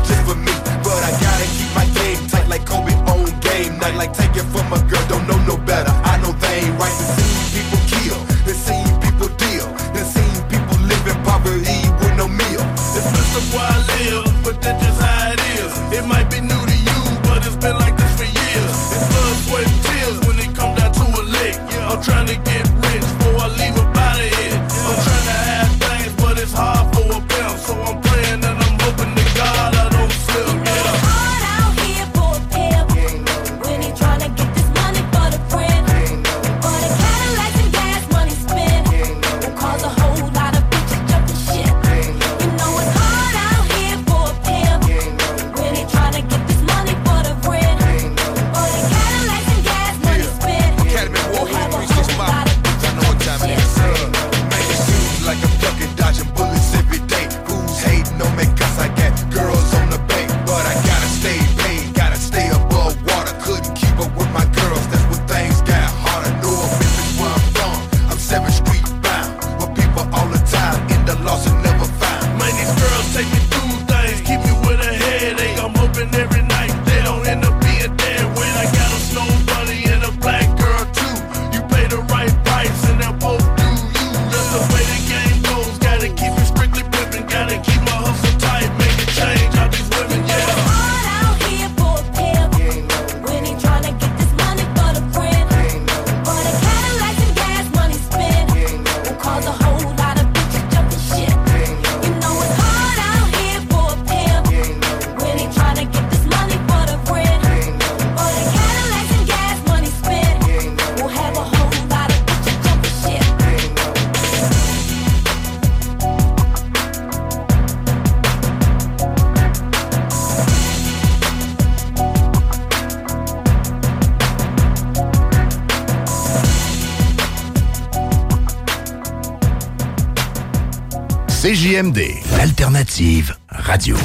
CJMD, 131.42 132.00
l'alternative 132.36 133.34
radio. 133.48 133.96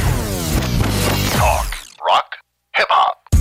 Talk, 1.32 1.66
rock, 1.98 2.30
hip-hop. 2.78 3.40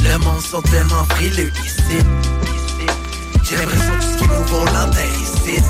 Le 0.00 0.18
monde 0.18 0.42
sont 0.42 0.60
tellement 0.60 1.04
frileux 1.08 1.50
ici. 1.64 2.04
J'ai 3.44 3.56
l'impression 3.56 3.92
que 3.92 3.96
tout 3.96 4.10
ce 4.12 4.18
qui 4.18 4.24
est 4.24 4.28
nouveau 4.28 4.64
l'entend 4.66 5.08
ici. 5.22 5.62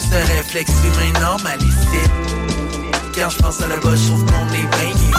Ce 0.00 0.32
réflexe 0.36 0.72
humain 0.84 1.18
normal 1.18 1.58
ici. 1.62 2.10
Quand 3.14 3.30
je 3.30 3.38
pense 3.38 3.62
à 3.62 3.68
la 3.68 3.76
bas, 3.78 3.96
je 3.96 4.08
trouve 4.08 4.26
qu'on 4.26 4.48
est 4.48 4.68
bien 4.76 4.90
ici. 4.90 5.12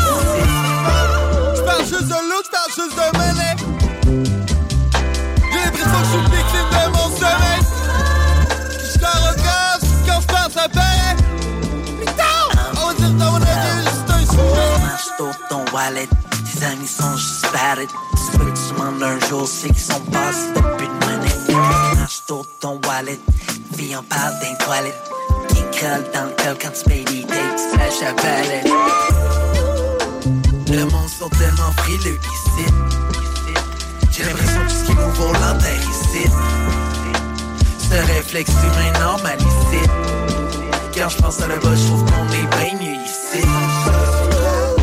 J'parle 1.56 1.86
juste 1.88 2.08
de 2.08 2.30
look, 2.30 2.46
j'parle 2.46 2.72
juste 2.76 2.96
de 2.96 3.18
sur 15.24 15.48
ton 15.48 15.64
wallet, 15.74 16.08
tes 16.30 16.66
amis 16.66 16.88
sont 16.88 17.16
juste 17.16 17.46
batted. 17.54 17.90
Tu 18.16 18.38
veux 18.38 18.52
que 18.52 18.58
tu 18.58 18.74
demandes 18.74 19.04
un 19.04 19.20
jour, 19.28 19.48
c'est 19.48 19.70
qu'ils 19.70 19.80
sont 19.80 20.00
passés 20.12 20.52
depuis 20.56 20.86
une 20.86 21.18
minute. 21.18 21.98
Marche 21.98 22.22
sur 22.26 22.46
ton 22.60 22.82
wallet, 22.88 23.20
vie 23.72 23.96
en 23.96 24.04
parle 24.04 24.34
d'un 24.42 24.56
toilette. 24.66 25.02
Qui 25.50 25.62
colle 25.80 26.06
dans 26.14 26.26
le 26.26 26.36
col 26.44 26.58
quand 26.62 26.72
tu 26.72 26.90
payes 26.90 27.26
dates, 27.26 27.62
tu 27.72 27.78
lâches 27.78 28.02
la 28.02 28.14
palette. 28.14 28.68
Le 30.70 30.84
monde 30.86 31.10
sont 31.10 31.30
tellement 31.30 31.72
frileux 31.78 32.20
ici. 32.36 32.66
J'ai 34.12 34.24
l'impression 34.24 34.60
que 34.60 34.70
tout 34.70 34.76
ce 34.76 34.84
qui 34.86 34.96
nouveau 34.96 35.34
l'entend 35.34 35.80
ici. 35.92 36.30
Ce 37.80 38.14
réflexe 38.14 38.52
humain 38.52 39.00
normal 39.00 39.38
ici. 39.40 39.90
Quand 40.96 41.10
je 41.10 41.18
pense 41.18 41.42
à 41.42 41.48
la 41.48 41.56
bas, 41.58 41.76
je 41.76 41.88
trouve 41.88 42.04
qu'on 42.06 42.28
est 42.34 42.48
bien 42.58 42.74
mieux 42.80 42.98
ici. 43.06 44.43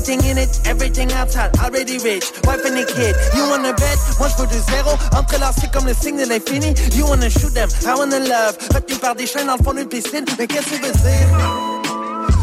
Everything 0.00 0.30
in 0.30 0.38
it, 0.38 0.60
everything 0.64 1.12
outside, 1.12 1.50
already 1.60 1.98
rich. 1.98 2.32
Wife 2.44 2.64
and 2.64 2.78
a 2.78 2.86
kid, 2.86 3.14
you 3.36 3.46
wanna 3.50 3.74
bet? 3.74 3.98
Moi 4.18 4.28
je 4.30 4.40
veux 4.40 4.46
du 4.46 4.58
zéro, 4.72 4.92
entrelacé 5.12 5.68
comme 5.70 5.84
le 5.84 5.92
signe 5.92 6.16
de 6.16 6.26
l'infini. 6.26 6.72
You 6.96 7.06
wanna 7.06 7.28
shoot 7.28 7.52
them, 7.52 7.68
I 7.84 7.92
wanna 7.94 8.18
love. 8.18 8.56
Retenu 8.74 8.96
par 8.96 9.14
des 9.14 9.26
chaînes 9.26 9.48
dans 9.48 9.56
le 9.58 9.62
fond 9.62 9.74
d'une 9.74 9.88
piscine, 9.88 10.24
mais 10.38 10.46
qu'est-ce 10.46 10.70
que 10.70 10.76
tu 10.76 10.80
veux 10.86 10.92
dire? 10.92 11.28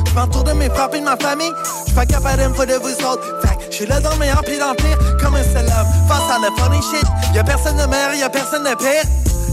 Je 0.07 0.13
m'entoure 0.13 0.43
de 0.43 0.51
mes 0.51 0.69
frères 0.69 0.93
et 0.93 0.99
de 0.99 1.03
ma 1.03 1.17
famille, 1.17 1.51
je 1.87 1.95
pas 1.95 2.05
capable 2.05 2.43
de 2.43 2.47
me 2.47 2.65
de 2.67 2.75
vous 2.75 3.05
autres. 3.07 3.41
Que 3.41 3.71
je 3.71 3.75
suis 3.75 3.87
là 3.87 3.99
dans 4.01 4.11
le 4.11 4.17
meilleur 4.17 4.43
puis 4.43 4.59
dans 4.59 4.69
le 4.69 4.75
pire, 4.75 4.97
comme 5.19 5.33
un 5.33 5.43
seul 5.43 5.65
homme. 5.65 5.87
Face 6.07 6.29
à 6.29 6.37
la 6.37 6.51
funny 6.61 6.79
shit, 6.91 7.07
y'a 7.33 7.43
personne 7.43 7.77
de 7.77 7.87
meilleur, 7.87 8.13
y'a 8.13 8.29
personne 8.29 8.65
de 8.65 8.75
pire. 8.75 9.03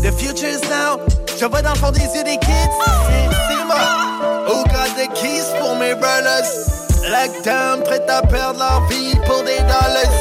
The 0.02 0.12
future 0.20 0.50
is 0.50 0.60
now, 0.68 1.00
je 1.40 1.46
vois 1.46 1.62
dans 1.62 1.72
le 1.72 1.78
fond 1.78 1.90
des 1.90 2.00
yeux 2.00 2.22
des 2.22 2.36
kids. 2.36 2.68
C'est 3.48 3.64
moi. 3.64 3.80
Who 4.46 4.62
got 4.64 4.92
the 4.94 5.08
keys 5.14 5.46
pour 5.58 5.74
mes 5.76 5.94
brothers? 5.94 6.73
Lockdown, 7.10 7.82
prêt 7.84 8.02
à 8.08 8.22
perdre 8.22 8.58
leur 8.60 8.86
vie 8.88 9.14
pour 9.26 9.42
des 9.44 9.58
dollars. 9.58 10.14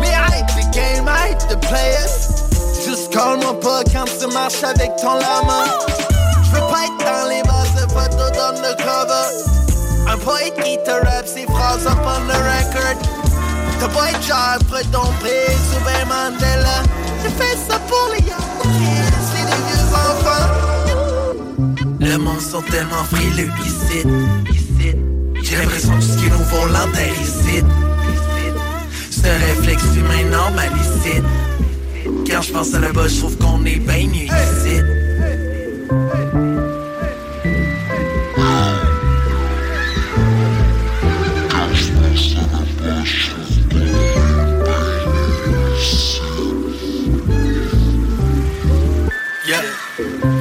Mais 0.00 0.08
hype, 0.08 0.46
the 0.46 0.64
game 0.72 1.08
hype, 1.08 1.38
the 1.48 1.58
players. 1.66 2.30
Juste 2.84 3.12
calme-moi 3.12 3.58
pas 3.60 3.82
quand 3.92 4.04
tu 4.04 4.26
marches 4.32 4.62
avec 4.62 4.94
ton 4.96 5.14
lama. 5.14 5.64
J'veux 6.44 6.60
pas 6.60 6.84
être 6.84 6.98
dans 7.04 7.28
les 7.28 7.42
bases 7.42 7.74
de 7.74 7.86
photos 7.90 8.30
d'undercover. 8.32 9.26
Un 10.08 10.18
poète 10.18 10.54
qui 10.62 10.78
te 10.84 10.90
rappe 10.90 11.26
ses 11.26 11.46
phrases 11.46 11.86
up 11.86 11.98
on 12.04 12.26
the 12.28 12.36
record. 12.36 12.96
T'as 13.80 13.88
pas 13.88 14.10
être 14.10 14.22
genre 14.22 14.54
après 14.54 14.84
ton 14.84 15.06
prix, 15.18 15.50
sous 15.72 15.84
ben 15.84 16.06
Mandela. 16.06 16.82
J'ai 17.22 17.30
fait 17.30 17.56
ça 17.68 17.78
pour 17.88 18.08
les 18.14 18.32
enfants. 19.92 20.48
Le 21.98 22.16
monde 22.18 22.40
sont 22.40 22.62
tellement 22.62 23.04
frileux 23.10 23.50
ici. 23.64 24.06
J'ai 25.50 25.56
l'impression 25.56 25.96
que 25.96 26.04
ce 26.04 26.16
qui 26.16 26.26
est 26.26 26.30
nouveau 26.30 26.64
l'entend 26.66 27.10
ici. 27.20 27.64
Ce 29.10 29.26
réflexe 29.26 29.82
humain 29.96 30.30
normal 30.30 30.70
ici. 30.80 31.20
Quand 32.30 32.40
je 32.40 32.52
pense 32.52 32.72
à 32.72 32.78
la 32.78 32.92
bas, 32.92 33.08
je 33.08 33.18
trouve 33.18 33.36
qu'on 33.36 33.64
est 33.64 33.80
bien 33.80 34.06
mieux 34.06 34.26
ici. 34.26 34.80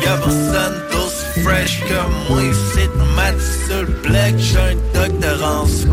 Y'a 0.06 0.17
personne 0.17 0.82
d'aussi 0.91 1.41
fresh 1.41 1.80
que 1.82 2.32
moi 2.32 2.43
ici 2.43 2.69
Mat 3.15 3.36
sur 3.67 3.82
le 3.82 3.93
black, 4.08 4.36
j'suis 4.38 4.58
un 4.58 4.98
doctorance 5.30 5.86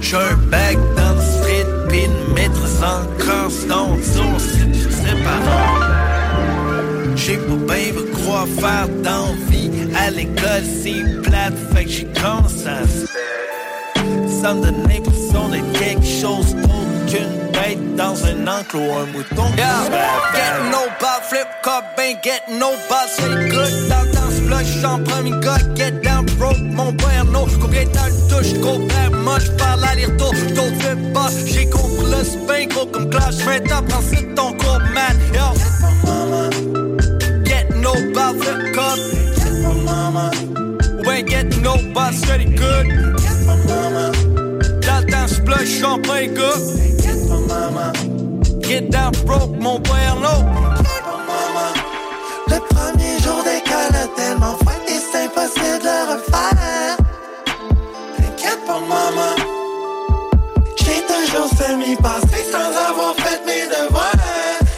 J'suis 0.00 0.16
un 0.16 0.34
bac 0.50 0.76
dans 0.96 1.14
le 1.14 1.20
street 1.20 1.66
Pis 1.88 2.04
une 2.04 2.34
maîtrise 2.34 2.82
en 2.82 3.04
constance 3.18 4.00
C'est 4.90 5.24
pas 5.24 5.40
J'ai 7.16 7.36
pas 7.36 7.74
bien 7.74 7.92
vu 7.92 8.04
quoi 8.24 8.46
faire 8.58 8.88
dans 9.02 9.32
vie 9.50 9.70
À 9.96 10.10
l'école 10.10 10.64
c'est 10.82 11.22
plate 11.22 11.54
Fait 11.74 11.84
que 11.84 11.90
j'ai 11.90 12.06
commencé 12.20 12.66
à 12.66 12.86
Ça. 14.42 14.54
Me 14.54 14.62
donne 14.62 14.88
l'impression 14.88 15.48
d'être 15.48 15.72
quelque 15.72 16.06
chose 16.06 16.54
d'autre 16.54 17.06
qu'une 17.08 17.96
dans 17.96 18.14
un 18.24 18.46
enclos 18.46 18.80
Un 18.80 19.06
mouton. 19.06 19.50
Fait 19.56 19.62
Getting 20.36 20.70
no 20.70 20.86
ball, 21.00 21.20
flip 21.28 21.48
cup, 21.62 21.84
ain't 21.98 22.22
getting 22.22 22.58
no 22.58 22.70
ball, 22.88 23.08
c'est 23.08 23.48
good. 23.50 24.17
Bloc, 24.48 24.64
get 25.76 26.02
down 26.02 26.24
broke, 26.38 26.58
mon 26.58 26.92
père 26.96 27.24
no. 27.26 27.46
Combien 27.60 27.84
dans 27.84 28.06
le 28.06 28.28
touche, 28.28 28.54
gros 28.60 28.78
père, 28.86 29.10
moi 29.12 29.38
j'parle 29.38 29.84
aller-retour, 29.84 30.34
j't'en 30.34 30.70
fais 30.80 30.96
pas. 31.12 31.28
J'ai 31.46 31.68
compris 31.68 32.06
le 32.10 32.24
spin, 32.24 32.66
gros 32.66 32.86
comme 32.86 33.10
clash, 33.10 33.34
j'fais 33.38 33.60
t'apprends 33.60 34.00
c'est 34.10 34.34
ton 34.34 34.52
man. 34.94 35.16
Yo, 35.34 35.52
get 37.44 37.68
no 37.76 37.92
ball, 38.14 38.34
flip 38.40 38.72
cup, 38.74 38.98
get 39.36 39.52
my 39.62 39.74
mama. 39.84 40.30
We 41.04 41.18
ain't 41.18 41.28
getting 41.28 41.62
no 41.62 41.76
steady 42.12 42.46
good. 42.46 42.86
Get 43.18 43.44
mama. 43.66 44.12
Dans 44.82 45.84
en 45.84 45.98
premier 46.00 46.28
gars. 46.28 46.58
Get 47.02 47.28
mama. 47.46 47.92
Get 48.62 48.90
down 48.90 49.12
broke, 49.26 49.58
mon 49.60 49.80
père. 49.80 50.16
Tellement 54.28 54.56
froid 54.60 54.72
et 54.86 55.00
c'est 55.10 55.24
impossible 55.24 55.80
de 55.88 55.96
refaire. 56.12 56.96
T'inquiète 58.16 58.60
pas, 58.66 58.80
maman. 58.80 59.34
J'ai 60.76 61.00
toujours 61.12 61.48
semi-passé 61.60 62.40
sans 62.52 62.70
avoir 62.88 63.14
fait 63.16 63.40
mes 63.46 63.66
devoirs. 63.74 64.12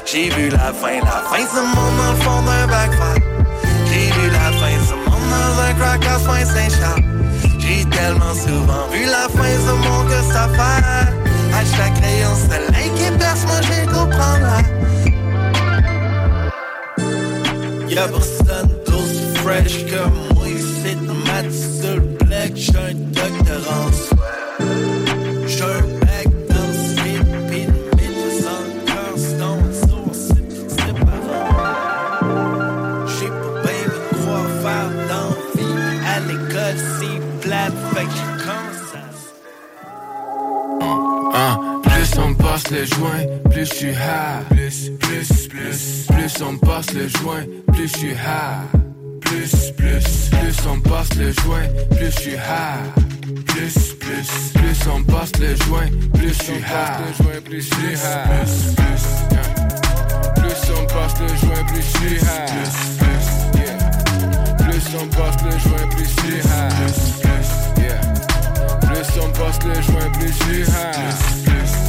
J'ai 0.04 0.28
vu 0.30 0.48
la 0.50 0.72
fin, 0.80 0.98
la 1.10 1.18
fin, 1.28 1.44
ce 1.54 1.60
monde 1.74 1.96
dans 2.00 2.12
le 2.12 2.20
fond 2.24 2.42
d'un 2.46 2.66
backfire. 2.66 3.22
J'ai 3.88 4.06
vu 4.16 4.30
la 4.30 4.48
fin, 4.58 4.76
ce 4.88 4.94
monde 4.94 5.28
dans 5.34 5.54
un 5.66 5.72
crack 5.78 6.06
à 6.06 6.18
soin 6.24 6.44
Saint-Charles. 6.44 7.04
J'ai 7.58 7.84
tellement 7.96 8.34
souvent 8.34 8.86
vu 8.92 9.04
la 9.04 9.26
fin, 9.36 9.52
ce 9.66 9.72
monde 9.84 10.08
que 10.08 10.20
ça 10.32 10.48
fait. 10.56 10.82
Hashtag 11.56 11.92
crayon, 12.00 12.34
soleil 12.48 12.90
qui 12.96 13.18
perce, 13.18 13.44
moi 13.46 13.60
j'ai 13.68 13.84
comprendre. 13.86 14.62
Y'a 17.88 18.06
d'aussi 18.06 18.49
fresh 18.49 18.49
fresh 19.50 19.84
comme 19.86 20.18
moi, 20.34 20.46
c'est 20.82 21.00
mat 21.26 21.50
sur 21.50 21.94
le 21.96 22.00
black, 22.24 22.52
j'suis 22.54 22.76
un 22.76 22.94
doctorance. 23.18 24.10
J'suis 25.46 25.62
un 25.62 25.82
bac 26.00 26.28
dans 26.50 26.66
le 26.66 26.78
slip, 26.88 27.26
pis 27.50 27.64
le 27.66 27.80
mythe 27.96 28.46
encore 28.58 29.18
stone 29.18 29.70
source, 29.72 30.24
c'est. 30.28 30.94
J'ai 33.14 33.30
bien 33.64 33.82
de 33.86 34.00
quoi 34.22 34.42
faire 34.62 34.90
dans 35.10 35.30
la 35.34 35.44
vie. 35.56 35.78
À 36.06 36.16
l'école, 36.28 36.78
c'est 36.98 37.20
plate, 37.40 37.78
fait 37.92 38.04
que 38.04 38.14
j'ai 38.16 38.30
Ah, 41.32 41.54
plus 41.82 42.10
on 42.18 42.34
passe 42.34 42.70
le 42.70 42.84
joint, 42.84 43.22
plus 43.50 43.66
je 43.66 43.74
suis 43.74 43.90
high. 43.90 44.44
Plus, 44.50 44.90
plus, 45.00 45.48
plus, 45.48 46.06
plus 46.06 46.42
on 46.42 46.56
passe 46.58 46.92
le 46.94 47.08
joint, 47.08 47.44
plus 47.72 47.88
je 47.88 47.98
suis 47.98 48.12
high. 48.12 48.89
Plus, 49.30 49.70
plus, 49.76 50.28
plus 50.28 50.66
on 50.68 50.80
passe 50.80 51.14
le 51.14 51.30
joint, 51.30 51.68
plus 51.92 52.10
je 52.10 52.20
suis 52.20 52.32
high. 52.32 52.90
Plus, 53.46 53.94
plus, 53.94 54.28
plus 54.54 54.88
on 54.92 55.04
passe 55.04 55.30
le 55.38 55.54
joint, 55.54 55.88
plus 56.14 56.30
je 56.30 56.42
suis 56.42 56.54
high. 56.54 57.14
Plus, 57.44 57.62
plus, 57.70 57.94
plus. 58.74 59.04
Plus 60.34 60.72
on 60.76 60.84
passe 60.86 61.14
le 61.20 61.28
joint, 61.28 61.64
plus 61.68 61.80
je 61.80 61.90
suis 61.96 62.16
high. 62.16 62.48
Plus, 62.50 62.74
plus. 63.54 63.74
Plus 64.64 64.86
on 65.00 65.06
passe 65.06 65.38
le 65.44 65.50
joint, 65.60 65.86
plus 65.90 66.06
je 66.06 66.10
suis 66.20 66.38
high. 66.38 66.72
Plus, 66.74 66.98
plus. 67.22 67.48
Plus 68.88 69.10
on 69.22 69.30
passe 69.30 69.58
le 69.64 69.74
joint, 69.80 70.10
plus 70.18 70.26
je 70.26 70.32
suis 70.42 70.62
high. 70.62 71.79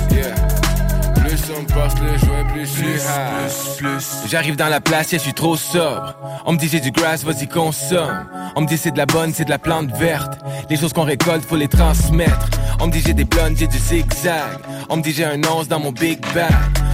Plus 1.32 1.54
on 1.58 1.64
passe 1.64 1.94
plus 1.96 2.60
je 2.60 2.66
suis 2.66 2.84
high. 2.88 4.30
J'arrive 4.30 4.58
dans 4.58 4.68
la 4.68 4.82
place, 4.82 5.14
yeah, 5.14 5.18
je 5.18 5.24
suis 5.24 5.34
trop 5.34 5.56
sobre. 5.56 6.14
On 6.46 6.52
me 6.52 6.58
dit 6.58 6.68
j'ai 6.68 6.82
du 6.82 6.92
grass, 6.92 7.24
vas-y 7.24 7.48
consomme. 7.48 8.26
On 8.58 8.62
me 8.62 8.68
dit 8.68 8.78
c'est 8.78 8.92
de 8.92 8.98
la 8.98 9.06
bonne, 9.06 9.34
c'est 9.34 9.46
de 9.46 9.50
la 9.50 9.58
plante 9.58 9.96
verte. 9.96 10.34
Les 10.70 10.76
choses 10.76 10.92
qu'on 10.92 11.06
récolte, 11.06 11.46
faut 11.46 11.56
les 11.56 11.70
transmettre. 11.70 12.50
On 12.82 12.88
me 12.88 12.92
dit 12.92 13.02
j'ai 13.06 13.14
des 13.14 13.24
blondes, 13.24 13.56
j'ai 13.58 13.68
du 13.68 13.78
zigzag. 13.78 14.60
On 14.90 14.98
me 14.98 15.02
dit 15.02 15.14
j'ai 15.14 15.24
un 15.24 15.40
once 15.50 15.70
dans 15.70 15.80
mon 15.80 15.94
big 15.94 16.20
bag. 16.34 16.52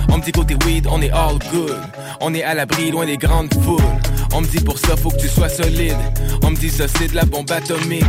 On 0.09 0.19
me 0.19 0.23
dit 0.23 0.31
côté 0.31 0.55
weed, 0.67 0.85
on 0.87 1.01
est 1.01 1.09
all 1.09 1.39
good. 1.51 1.81
On 2.21 2.31
est 2.35 2.43
à 2.43 2.53
l'abri, 2.53 2.91
loin 2.91 3.07
des 3.07 3.17
grandes 3.17 3.51
foules. 3.63 3.81
On 4.35 4.41
me 4.41 4.47
dit 4.47 4.63
pour 4.63 4.77
ça, 4.77 4.95
faut 4.95 5.09
que 5.09 5.17
tu 5.17 5.29
sois 5.29 5.49
solide. 5.49 5.97
On 6.43 6.51
me 6.51 6.55
dit 6.55 6.69
ça, 6.69 6.87
c'est 6.87 7.07
de 7.07 7.15
la 7.15 7.25
bombe 7.25 7.51
atomique. 7.51 8.05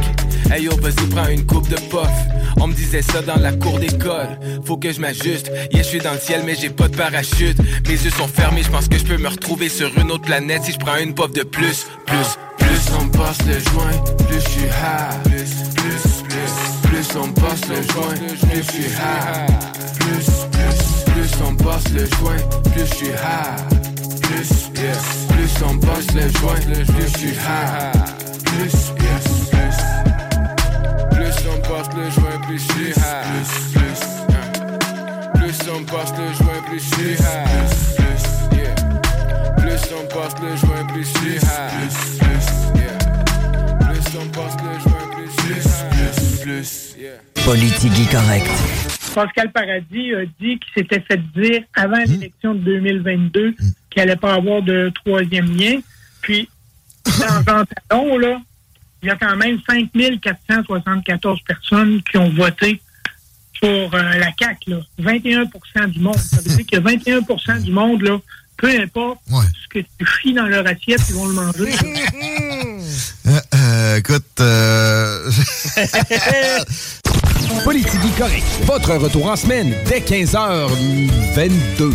Hey 0.50 0.64
yo, 0.64 0.72
vas-y, 0.80 1.06
prends 1.10 1.28
une 1.28 1.44
coupe 1.44 1.68
de 1.68 1.76
puff. 1.90 2.08
On 2.60 2.66
me 2.68 2.74
disait 2.74 3.02
ça 3.02 3.20
dans 3.20 3.36
la 3.36 3.52
cour 3.52 3.78
d'école. 3.78 4.38
Faut 4.64 4.78
que 4.78 4.90
je 4.92 5.00
m'ajuste. 5.00 5.50
Yeah, 5.72 5.82
je 5.82 5.88
suis 5.88 5.98
dans 5.98 6.12
le 6.12 6.18
ciel, 6.18 6.42
mais 6.46 6.54
j'ai 6.54 6.70
pas 6.70 6.88
de 6.88 6.96
parachute. 6.96 7.58
Mes 7.86 7.94
yeux 7.94 8.10
sont 8.10 8.28
fermés, 8.28 8.62
je 8.62 8.70
pense 8.70 8.88
que 8.88 8.96
je 8.96 9.04
peux 9.04 9.18
me 9.18 9.28
retrouver 9.28 9.68
sur 9.68 9.96
une 9.98 10.10
autre 10.10 10.24
planète 10.24 10.62
si 10.64 10.72
je 10.72 10.78
prends 10.78 10.96
une 10.96 11.14
puff 11.14 11.32
de 11.32 11.42
plus. 11.42 11.86
Plus, 12.06 12.38
plus 12.58 12.80
on 12.98 13.08
passe 13.08 13.38
le 13.46 13.58
joint, 13.58 14.14
plus 14.26 14.40
je 14.40 14.48
suis 14.48 14.64
high. 14.64 15.22
Plus, 15.24 15.52
plus, 15.76 16.22
plus, 16.28 16.88
plus 16.88 17.16
on 17.16 17.28
passe 17.32 17.68
le 17.68 17.82
joint, 17.92 18.14
plus 18.48 18.62
je 18.62 18.72
suis 18.72 18.84
high. 18.84 19.50
Plus, 20.00 20.26
plus, 20.50 21.12
plus 21.12 21.42
on 21.46 21.54
passe 21.56 21.88
le 21.92 22.06
joint, 22.06 22.36
plus 22.72 22.86
je 22.86 22.94
suis 22.94 23.06
high. 23.08 23.78
Plus, 24.22 24.70
plus 25.28 25.64
on 25.68 25.78
passe 25.78 26.14
le 26.14 26.22
joint, 26.40 26.60
plus 26.64 27.06
je 27.12 27.18
suis 27.18 27.28
high. 27.28 27.92
Plus 28.44 29.27
on 31.46 31.60
passe 31.60 31.88
le 31.96 32.10
joint, 32.10 32.40
plus 32.46 32.58
je 32.58 32.72
suis 32.72 32.90
high. 32.90 33.24
Plus, 33.32 33.50
plus, 33.74 34.00
yeah. 34.28 35.30
Plus 35.34 35.58
on 35.70 35.84
passe 35.84 36.12
le 36.18 36.26
joint, 36.34 36.62
plus 36.68 36.80
je 36.80 36.94
suis 36.94 37.12
high. 37.12 37.46
Plus, 37.96 38.24
yeah. 38.58 38.74
Plus 39.56 39.84
on 39.94 40.06
passe 40.06 40.34
le 40.42 40.56
joint, 40.56 40.84
plus 40.86 41.04
je 41.04 41.18
suis 41.18 41.36
high. 41.36 41.70
Plus, 41.78 41.96
plus, 42.18 42.46
yeah. 42.80 42.98
Plus 43.88 44.08
on 44.20 44.28
passe 44.30 44.56
le 44.62 44.72
joint, 44.80 45.06
plus 45.12 45.28
je 45.30 45.40
suis 45.42 45.60
high. 45.68 45.90
Plus, 45.90 46.40
plus, 46.40 46.96
yeah. 46.98 47.44
Politique 47.44 48.10
correct. 48.10 48.50
Pascal 49.14 49.50
Paradis 49.52 50.14
a 50.14 50.24
dit 50.40 50.58
qu'il 50.58 50.72
s'était 50.76 51.00
fait 51.00 51.20
dire 51.34 51.62
avant 51.74 51.98
l'élection 51.98 52.54
de 52.54 52.60
2022 52.60 53.54
qu'il 53.90 54.02
allait 54.02 54.16
pas 54.16 54.34
avoir 54.34 54.62
de 54.62 54.92
troisième 55.04 55.56
lien. 55.56 55.80
Puis, 56.22 56.48
dans 57.46 57.64
Talon, 57.64 58.18
là, 58.18 58.40
il 59.02 59.08
y 59.08 59.10
a 59.10 59.16
quand 59.16 59.36
même 59.36 59.58
5474 59.68 61.40
personnes 61.42 62.02
qui 62.10 62.18
ont 62.18 62.30
voté 62.30 62.80
pour 63.60 63.68
euh, 63.68 63.88
la 63.92 64.30
CAQ. 64.38 64.70
Là. 64.70 64.80
21% 65.00 65.90
du 65.90 66.00
monde. 66.00 66.16
Ça 66.16 66.40
veut 66.40 66.56
dire 66.56 66.66
que 66.66 66.76
21% 66.76 67.62
du 67.62 67.72
monde, 67.72 68.02
là, 68.02 68.18
peu 68.56 68.68
importe 68.80 69.20
ce 69.28 69.68
que 69.68 69.78
tu 69.80 70.06
fies 70.20 70.34
dans 70.34 70.46
leur 70.46 70.66
assiette, 70.66 71.00
ils 71.08 71.14
vont 71.14 71.26
le 71.26 71.34
manger. 71.34 71.72
Euh, 73.26 73.40
euh, 73.54 73.96
écoute, 73.96 74.24
euh... 74.40 75.30
Politique 77.64 78.16
correct. 78.16 78.44
Votre 78.62 78.94
retour 78.94 79.30
en 79.30 79.36
semaine 79.36 79.74
dès 79.86 80.00
15h22. 80.00 81.92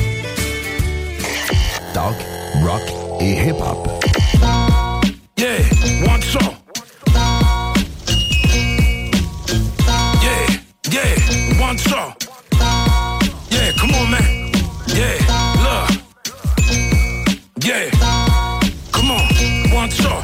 Talk, 1.93 2.15
rock 2.61 2.83
et 3.19 3.47
hip-hop. 3.47 4.05
Yeah, 5.37 5.57
one 6.05 6.21
song. 6.21 6.62
One 11.73 11.79
song. 11.79 12.13
Yeah, 13.49 13.71
come 13.79 13.91
on, 13.95 14.11
man. 14.11 14.51
Yeah, 14.93 15.17
look. 15.65 15.89
Yeah, 17.65 17.89
come 18.91 19.09
on, 19.09 19.25
one 19.73 19.89
song. 19.89 20.23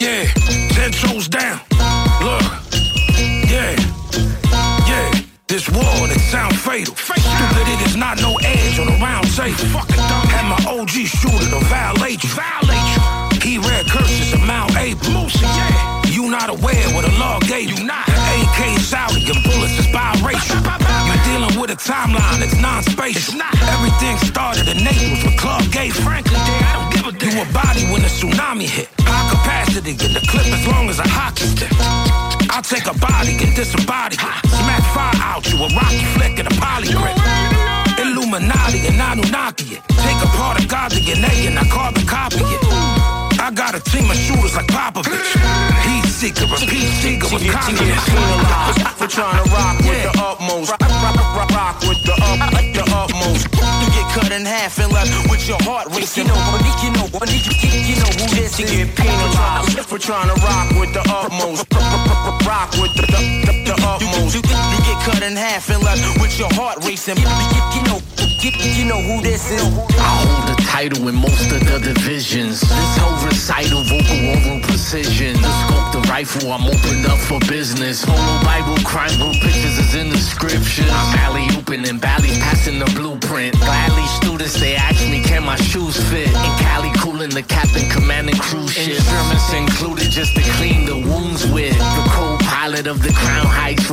Yeah, 0.00 0.26
ten 0.76 0.92
toes 0.92 1.26
down. 1.26 1.58
Look, 2.22 2.42
yeah, 3.50 3.74
yeah. 4.86 5.10
This 5.48 5.68
war 5.70 5.82
that 5.82 6.20
sound 6.30 6.56
fatal. 6.56 6.94
Stupid, 6.94 7.66
it 7.74 7.86
is 7.88 7.96
not 7.96 8.20
no 8.20 8.36
edge 8.44 8.78
on 8.78 8.86
a 8.86 8.96
round 9.02 9.26
table. 9.34 9.80
Had 10.30 10.46
my 10.48 10.58
OG 10.70 10.95
dealing 21.76 22.14
with 22.14 22.26
a 22.26 22.36
timeline 22.36 22.42
it's 22.42 22.60
non-spatial. 22.60 23.40
Everything 23.68 24.16
started 24.18 24.68
in 24.68 24.84
Naples 24.84 25.24
with 25.24 25.36
Club 25.38 25.62
Gate. 25.72 25.92
Frankly, 25.92 26.36
I 26.36 26.72
don't 26.74 26.92
give 26.92 27.06
a 27.06 27.18
damn. 27.18 27.36
You 27.36 27.42
a 27.42 27.52
body 27.52 27.84
when 27.92 28.02
the 28.02 28.08
tsunami 28.08 28.68
hit. 28.68 28.88
High 29.00 29.30
capacity 29.30 29.90
in 29.90 30.12
the 30.12 30.20
clip 30.28 30.46
as 30.46 30.66
long 30.66 30.88
as 30.88 30.98
a 30.98 31.08
hockey 31.08 31.44
stick. 31.44 31.72
I'll 32.50 32.62
take 32.62 32.86
a 32.86 32.96
body 32.98 33.36
and 33.42 33.54
disembody 33.54 34.14
it. 34.14 34.48
Smack 34.48 34.82
fire 34.94 35.14
out 35.22 35.46
you 35.50 35.58
a 35.58 35.68
rocky 35.68 36.04
flick 36.14 36.38
and 36.38 36.48
a 36.48 36.54
poly 36.56 36.88
grip. 36.88 37.16
Illuminati 37.98 38.86
and 38.86 39.00
Anunnaki 39.00 39.76
it. 39.76 39.82
Take 39.88 40.20
apart 40.22 40.62
a 40.62 40.66
God's 40.66 41.00
DNA 41.00 41.48
and 41.48 41.58
I 41.58 41.66
carbon 41.68 42.06
copy 42.06 42.40
it. 42.40 42.75
I 43.46 43.52
got 43.52 43.76
a 43.76 43.80
team 43.80 44.10
of 44.10 44.18
shooters 44.18 44.56
like 44.58 44.66
Popovich. 44.66 45.30
Heat 45.86 46.10
seeker, 46.10 46.50
a 46.50 46.58
peace 46.66 46.90
seeker 46.98 47.30
with 47.30 47.46
confidence. 47.46 48.02
for 48.98 49.06
trying 49.06 49.38
to 49.38 49.46
rock 49.54 49.78
with 49.86 50.02
the 50.02 50.10
utmost. 50.18 50.74
Rock, 50.74 50.82
rock, 50.82 51.14
rock, 51.14 51.50
rock 51.54 51.76
with 51.86 52.02
the 52.02 52.10
up, 52.26 52.42
the 52.74 52.82
utmost. 52.90 53.46
You 53.54 53.86
get 53.94 54.06
cut 54.10 54.32
in 54.34 54.42
half 54.42 54.82
and 54.82 54.90
left 54.90 55.30
with 55.30 55.46
your 55.46 55.62
heart 55.62 55.86
racing. 55.94 56.26
You 56.26 56.34
know, 56.34 56.58
you 56.82 56.90
know, 56.90 57.06
you 57.06 57.94
know 58.02 58.10
who 58.18 58.26
this 58.34 58.58
is. 58.58 58.66
You 58.66 58.82
get 58.82 58.96
penalized 58.98 59.78
for 59.86 59.98
trying 60.02 60.26
to 60.26 60.34
rock 60.42 60.66
with 60.82 60.90
the 60.90 61.06
utmost. 61.06 61.70
Rock 62.42 62.74
with 62.82 62.98
the, 62.98 63.06
the, 63.06 63.22
the, 63.46 63.54
the 63.62 63.74
utmost. 63.86 64.34
You, 64.34 64.42
you, 64.42 64.58
you 64.74 64.78
get 64.90 64.98
cut 65.06 65.22
in 65.22 65.38
half 65.38 65.70
and 65.70 65.84
left 65.86 66.02
with 66.18 66.36
your 66.36 66.50
heart 66.58 66.82
racing. 66.82 67.14
You, 67.14 67.30
you, 67.30 67.62
you 67.78 67.82
know, 67.86 67.98
you, 68.42 68.50
you 68.74 68.84
know 68.90 68.98
who 68.98 69.22
this 69.22 69.54
is. 69.54 69.62
I 69.62 70.10
hold 70.18 70.50
the 70.50 70.65
title 70.76 71.08
in 71.08 71.14
most 71.14 71.50
of 71.52 71.60
the 71.64 71.78
divisions. 71.80 72.60
This 72.60 72.96
whole 73.00 73.16
recital, 73.24 73.82
vocal 73.84 74.20
oral 74.28 74.60
precision. 74.60 75.32
The 75.40 75.52
scope, 75.64 75.88
the 75.96 76.02
rifle, 76.10 76.52
I'm 76.52 76.68
opened 76.68 77.06
up 77.06 77.16
for 77.16 77.40
business. 77.48 78.04
Homo 78.04 78.44
Bible, 78.44 78.76
crime 78.84 79.16
book 79.18 79.32
pictures 79.40 79.78
is 79.78 79.94
in 79.94 80.10
the 80.10 80.18
scriptures. 80.18 80.90
I'm 80.92 81.18
alley 81.24 81.48
open 81.56 81.88
and 81.88 81.98
Bally's 81.98 82.36
passing 82.44 82.78
the 82.78 82.84
blueprint. 82.92 83.56
Gladly 83.56 84.04
students, 84.20 84.60
they 84.60 84.76
ask 84.76 85.00
me, 85.08 85.22
can 85.24 85.44
my 85.44 85.56
shoes 85.56 85.96
fit? 86.10 86.28
In 86.28 86.52
Cali, 86.60 86.92
cooling 87.00 87.30
the 87.30 87.42
captain, 87.42 87.88
commanding 87.88 88.36
cruise 88.36 88.72
ship. 88.72 89.00
Instruments 89.00 89.48
included 89.54 90.10
just 90.10 90.36
to 90.36 90.42
clean 90.60 90.84
the 90.84 90.98
wounds 91.08 91.46
with. 91.56 91.72
The 91.72 92.04
co-pilot 92.66 92.86
of 92.86 93.02
the 93.02 93.12
Crown 93.12 93.46
Heights 93.46 93.90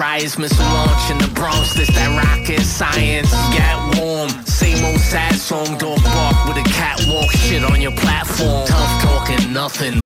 launch 0.59 1.11
in 1.11 1.17
the 1.19 1.31
Bronx. 1.33 1.73
This 1.73 1.89
that 1.89 2.09
rocket 2.23 2.61
science. 2.61 3.31
Get 3.53 3.99
warm, 3.99 4.29
same 4.45 4.83
old 4.85 4.99
sad 4.99 5.35
song. 5.35 5.77
Dog 5.77 6.01
bark 6.03 6.47
with 6.47 6.57
a 6.57 6.69
catwalk 6.69 7.31
shit 7.31 7.63
on 7.63 7.81
your 7.81 7.91
platform. 7.91 8.67
Tough 8.67 9.01
talking, 9.03 9.53
nothing. 9.53 9.99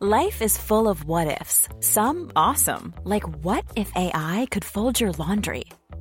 Life 0.00 0.40
is 0.40 0.56
full 0.56 0.88
of 0.88 1.04
what 1.04 1.40
ifs. 1.40 1.68
Some 1.80 2.30
awesome, 2.34 2.94
like 3.04 3.24
what 3.44 3.64
if 3.76 3.92
AI 3.96 4.46
could 4.50 4.64
fold 4.64 5.00
your 5.00 5.12
laundry? 5.12 5.64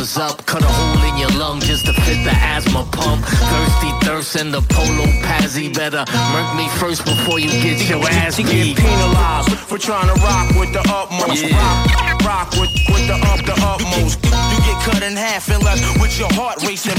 cameras 0.00 0.16
up, 0.16 0.46
cut 0.46 0.62
a 0.62 0.66
hole 0.66 1.08
in 1.08 1.18
your 1.18 1.30
lung 1.38 1.60
just 1.60 1.84
to 1.86 1.92
fit 1.92 2.24
the 2.24 2.32
asthma 2.32 2.84
pump. 2.92 3.24
Thirsty 3.24 3.90
thirst 4.06 4.36
and 4.36 4.52
the 4.52 4.62
polo 4.62 5.04
pazzy. 5.20 5.72
Better 5.72 6.04
murk 6.32 6.56
me 6.56 6.68
first 6.80 7.04
before 7.04 7.38
you 7.38 7.48
get 7.48 7.88
your 7.88 8.02
ass 8.08 8.36
beat. 8.36 8.46
get 8.46 8.76
penalized 8.76 9.50
for 9.68 9.78
trying 9.78 10.08
to 10.08 10.16
rock 10.22 10.48
with 10.56 10.72
the 10.72 10.82
utmost. 10.88 11.44
Rock, 11.52 12.24
rock 12.24 12.50
with, 12.52 12.72
with 12.88 13.06
the 13.08 13.16
up 13.28 13.40
the 13.44 13.56
utmost. 13.60 14.24
You 14.24 14.58
get 14.64 14.78
cut 14.84 15.02
in 15.02 15.16
half 15.16 15.48
and 15.50 15.62
left 15.62 15.84
with 16.00 16.18
your 16.18 16.32
heart 16.32 16.62
racing. 16.62 16.96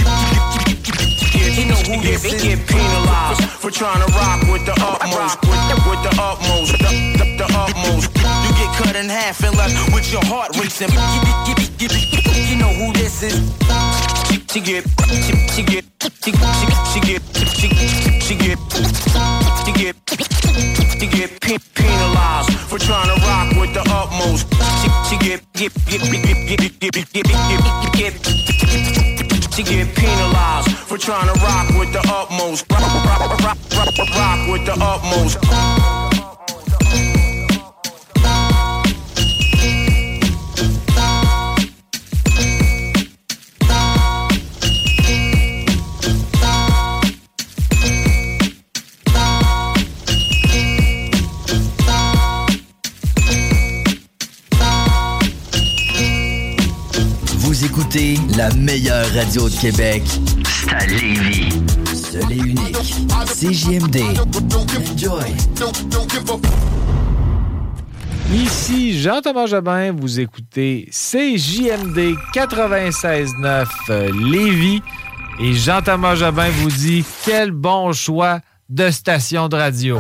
You 1.57 1.65
know 1.65 1.81
who 1.89 2.01
this 2.01 2.23
is. 2.23 2.41
Get 2.41 2.67
penalized 2.67 3.43
for 3.43 3.71
trying 3.71 4.05
to 4.05 4.09
rock 4.13 4.41
with 4.51 4.65
the 4.65 4.75
utmost. 4.77 5.41
With, 5.41 5.59
with 5.89 6.01
the 6.05 6.13
utmost. 6.21 6.71
The, 6.77 6.91
the, 7.17 7.25
the 7.41 7.47
utmost. 7.49 8.13
You 8.45 8.51
get 8.61 8.71
cut 8.77 8.95
in 8.95 9.09
half 9.09 9.43
and 9.43 9.57
left 9.57 9.73
with 9.93 10.11
your 10.11 10.23
heart 10.25 10.55
racing. 10.57 10.91
You 12.51 12.57
know 12.57 12.67
who 12.67 12.90
this 12.93 13.23
is. 13.23 13.35
She 14.51 14.59
get, 14.59 14.83
she, 15.07 15.33
she 15.53 15.63
get, 15.63 15.85
she, 16.01 16.09
she, 16.21 16.31
she 16.91 16.99
get, 16.99 17.21
she, 17.31 17.69
she 18.21 18.35
get, 18.35 18.59
she 19.65 19.71
get, 19.71 19.95
she 20.99 21.07
get 21.07 21.41
penalized 21.73 22.51
for 22.67 22.77
trying 22.77 23.07
to 23.07 23.15
rock 23.25 23.55
with 23.55 23.73
the 23.73 23.81
utmost. 23.89 24.47
She, 24.81 24.89
she 25.07 25.17
get, 25.17 25.41
get, 25.53 25.73
get, 25.85 26.01
get, 26.01 26.23
get, 26.23 26.59
get, 26.59 26.79
get, 26.79 26.93
get, 26.93 27.13
get, 27.13 27.27
get, 27.93 28.13
get, 28.13 29.53
she 29.53 29.63
get 29.63 29.95
penalized 29.95 30.71
for 30.71 30.97
trying 30.97 31.27
to 31.27 31.39
rock 31.41 31.69
with 31.79 31.93
the 31.93 31.99
utmost. 32.09 32.65
Rock 32.71 34.49
with 34.49 34.65
the 34.65 34.73
utmost. 34.81 36.10
Écoutez 57.81 58.15
la 58.37 58.49
meilleure 58.53 59.07
radio 59.13 59.49
de 59.49 59.55
Québec. 59.55 60.03
C'est 60.45 60.73
à 60.73 60.85
Lévis. 60.85 61.49
Seul 61.93 62.31
et 62.31 62.35
unique. 62.35 62.77
CJMD. 63.25 64.01
Enjoy. 64.93 65.35
Ici 68.33 68.99
Jean-Thomas 69.01 69.47
Jobin, 69.47 69.93
vous 69.93 70.19
écoutez 70.19 70.89
CJMD 70.91 72.15
96.9 72.35 73.65
euh, 73.89 74.11
Lévis. 74.31 74.81
Et 75.39 75.53
Jean-Thomas 75.53 76.15
Jobin 76.15 76.49
vous 76.49 76.69
dit 76.69 77.03
quel 77.25 77.51
bon 77.51 77.93
choix 77.93 78.41
de 78.69 78.91
station 78.91 79.47
de 79.49 79.55
radio. 79.55 79.99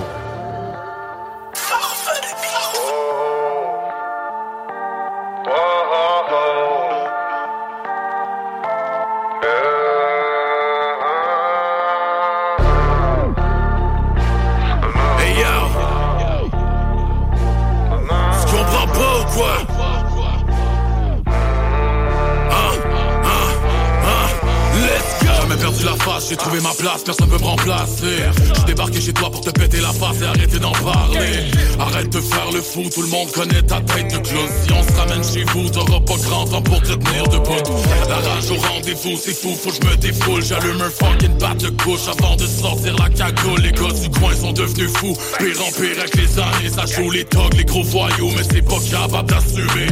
De 32.71 32.83
faire 32.83 32.83
le 32.83 32.89
fou, 32.89 32.89
tout 32.89 33.01
le 33.01 33.07
monde 33.07 33.31
connaît 33.31 33.61
ta 33.61 33.81
tête 33.81 34.11
de 34.11 34.17
clown. 34.17 34.49
Si 34.63 34.71
on 34.71 34.83
se 34.83 34.91
ramène 34.97 35.23
chez 35.23 35.43
vous, 35.43 35.69
t'auras 35.69 35.99
pas 35.99 36.17
grand 36.23 36.45
temps 36.45 36.61
pour 36.61 36.81
te 36.81 36.93
tenir 36.93 37.27
debout. 37.27 37.79
La 38.07 38.15
rage 38.15 38.51
au 38.51 38.55
rendez-vous, 38.55 39.17
c'est 39.17 39.33
fou, 39.33 39.49
faut 39.55 39.69
que 39.69 39.75
je 39.81 39.89
me 39.89 39.97
défoule. 39.97 40.43
J'allume 40.43 40.81
un 40.81 40.89
fucking 40.89 41.30
de 41.61 41.69
couche 41.69 42.07
avant 42.07 42.35
de 42.35 42.45
sortir 42.45 42.95
la 42.97 43.09
cagoule. 43.09 43.61
Les 43.61 43.71
gars 43.71 43.93
du 43.93 44.09
coin 44.09 44.33
sont 44.33 44.51
devenus 44.51 44.91
fous, 44.97 45.15
pire 45.37 45.61
en 45.61 45.71
pire 45.71 45.97
avec 45.99 46.15
les 46.15 46.39
années 46.39 46.69
Ça 46.69 46.85
joue 46.85 47.11
les 47.11 47.23
togs, 47.25 47.53
les 47.55 47.65
gros 47.65 47.83
voyous, 47.83 48.31
mais 48.35 48.43
c'est 48.43 48.61
pas 48.61 48.79
capable 48.89 49.29
d'assumer 49.29 49.87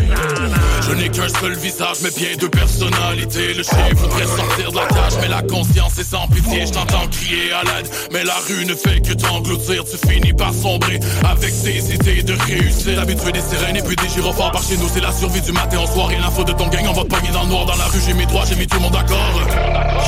Je 0.81 0.91
n'ai 0.93 1.09
qu'un 1.09 1.29
seul 1.29 1.55
visage, 1.57 1.97
mais 2.01 2.09
bien 2.11 2.35
deux 2.39 2.49
personnalités. 2.49 3.53
Le 3.53 3.63
chien 3.63 3.89
voudrait 3.95 4.25
sortir 4.25 4.71
de 4.71 4.75
la 4.77 4.87
cage, 4.87 5.13
mais 5.21 5.27
la 5.27 5.41
conscience 5.43 5.97
est 5.99 6.09
sans 6.09 6.27
pitié. 6.27 6.65
Je 6.65 6.71
t'entends 6.71 7.07
crier 7.07 7.51
à 7.51 7.63
l'aide, 7.63 7.89
mais 8.11 8.23
la 8.23 8.35
rue 8.47 8.65
ne 8.65 8.73
fait 8.73 9.01
que 9.01 9.13
t'engloutir. 9.13 9.83
Tu 9.85 10.07
finis 10.07 10.33
par 10.33 10.53
sombrer 10.53 10.99
avec 11.23 11.53
tes 11.63 11.93
idées 11.93 12.23
de 12.23 12.33
réussir. 12.33 12.95
L'habitué 12.95 13.31
des 13.31 13.41
sirènes 13.41 13.77
et 13.77 13.83
puis 13.83 13.95
des 13.95 14.09
gyrophares 14.09 14.51
par 14.51 14.63
chez 14.63 14.77
nous. 14.77 14.89
C'est 14.91 15.01
la 15.01 15.11
survie 15.11 15.41
du 15.41 15.51
matin 15.51 15.79
au 15.83 15.87
soir, 15.87 16.07
rien 16.07 16.21
l'info 16.21 16.43
de 16.43 16.53
ton 16.53 16.67
gang. 16.67 16.85
On 16.89 16.93
va 16.93 17.03
te 17.03 17.07
pogner 17.07 17.31
dans 17.31 17.43
le 17.43 17.49
noir, 17.49 17.65
dans 17.65 17.77
la 17.77 17.85
rue. 17.85 17.99
J'ai 18.05 18.13
mis 18.13 18.25
droit, 18.25 18.43
j'ai 18.49 18.55
mis 18.55 18.65
tout 18.65 18.77
le 18.77 18.83
monde 18.83 18.93
d'accord. 18.93 19.41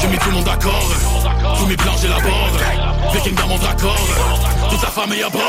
J'ai 0.01 0.07
mis 0.07 0.17
tout 0.17 0.29
le 0.29 0.35
monde 0.35 0.45
d'accord 0.45 1.20
Tous 1.61 1.67
mes 1.67 1.77
plans 1.77 1.95
j'élabore 2.01 2.49
Viking 3.13 3.35
dans 3.35 3.47
mon 3.47 3.55
raccord 3.57 3.95
Toute 4.67 4.81
la 4.81 4.89
famille 4.89 5.21
à 5.21 5.29
bord. 5.29 5.43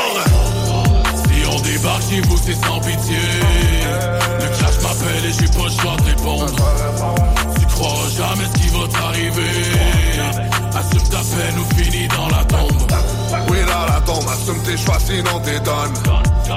Si 1.25 1.43
on 1.51 1.59
débarque 1.61 2.03
chez 2.07 2.21
vous 2.21 2.37
c'est 2.37 2.53
sans 2.53 2.79
pitié. 2.81 3.17
Le 4.39 4.57
clash 4.57 4.79
m'appelle 4.83 5.25
et 5.25 5.33
j'ai 5.33 5.47
pas 5.47 5.63
le 5.63 5.71
choix 5.71 5.95
de 5.97 6.03
répondre. 6.03 6.53
Tu 7.59 7.65
croiras 7.65 8.09
jamais 8.15 8.45
ce 8.45 8.61
qui 8.61 8.67
va 8.67 8.87
t'arriver. 8.89 9.49
Assume 10.75 11.09
ta 11.09 11.17
peine 11.17 11.57
ou 11.57 11.81
finis 11.81 12.07
dans 12.09 12.27
la 12.27 12.45
tombe. 12.45 12.91
Oui, 13.49 13.57
dans 13.65 13.93
la 13.93 14.01
tombe, 14.01 14.29
assume 14.29 14.61
tes 14.61 14.77
choix, 14.77 14.99
sinon 14.99 15.39
t'es 15.43 15.59
donne. 15.61 15.93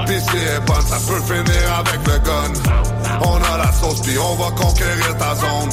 Pis 0.05 0.37
est 0.37 0.59
bonne, 0.67 0.85
ça 0.85 0.97
peut 1.07 1.21
finir 1.21 1.79
avec 1.79 2.05
le 2.05 2.19
gun. 2.19 2.53
On 3.23 3.37
a 3.37 3.57
la 3.57 3.71
sauce, 3.71 4.01
puis 4.01 4.19
on 4.19 4.35
va 4.35 4.51
conquérir 4.51 5.17
ta 5.17 5.33
zone. 5.33 5.71